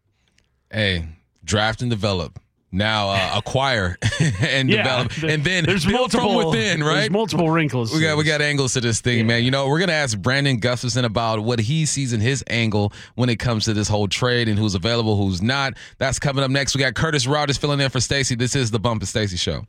Hey, 0.70 1.07
draft 1.45 1.83
and 1.83 1.91
develop 1.91 2.39
now 2.73 3.11
uh, 3.11 3.33
acquire 3.39 3.97
and 4.41 4.68
yeah, 4.68 4.83
develop, 4.83 5.12
the, 5.12 5.29
and 5.29 5.45
then 5.45 5.64
there's 5.64 5.87
multiple 5.87 6.35
from 6.41 6.51
within, 6.51 6.83
right? 6.83 6.95
There's 6.95 7.11
multiple 7.11 7.51
wrinkles. 7.51 7.93
We 7.93 8.01
got 8.01 8.16
we 8.16 8.25
got 8.25 8.41
angles 8.41 8.75
to 8.75 8.81
this 8.81 9.01
thing, 9.01 9.18
yeah. 9.18 9.25
man. 9.25 9.45
You 9.45 9.51
know, 9.51 9.68
we're 9.68 9.81
gonna 9.81 9.93
ask 9.93 10.18
Brandon 10.18 10.59
Gustafson 10.59 11.05
about 11.05 11.41
what 11.41 11.59
he 11.59 11.87
sees 11.87 12.12
in 12.12 12.21
his 12.21 12.45
angle 12.49 12.93
when 13.14 13.29
it 13.29 13.37
comes 13.37 13.64
to 13.64 13.75
this 13.75 13.89
whole 13.89 14.09
trade 14.09 14.49
and 14.49 14.59
who's 14.59 14.75
available, 14.75 15.16
who's 15.16 15.43
not. 15.43 15.75
That's 15.99 16.18
coming 16.18 16.45
up 16.45 16.51
next. 16.51 16.75
We 16.75 16.81
got 16.81 16.95
Curtis 16.95 17.27
Rogers 17.27 17.57
filling 17.59 17.81
in 17.81 17.91
for 17.91 18.01
Stacy. 18.01 18.35
This 18.35 18.55
is 18.55 18.71
the 18.71 18.81
Bump 18.81 19.03
and 19.03 19.09
Stacy 19.09 19.37
Show. 19.37 19.66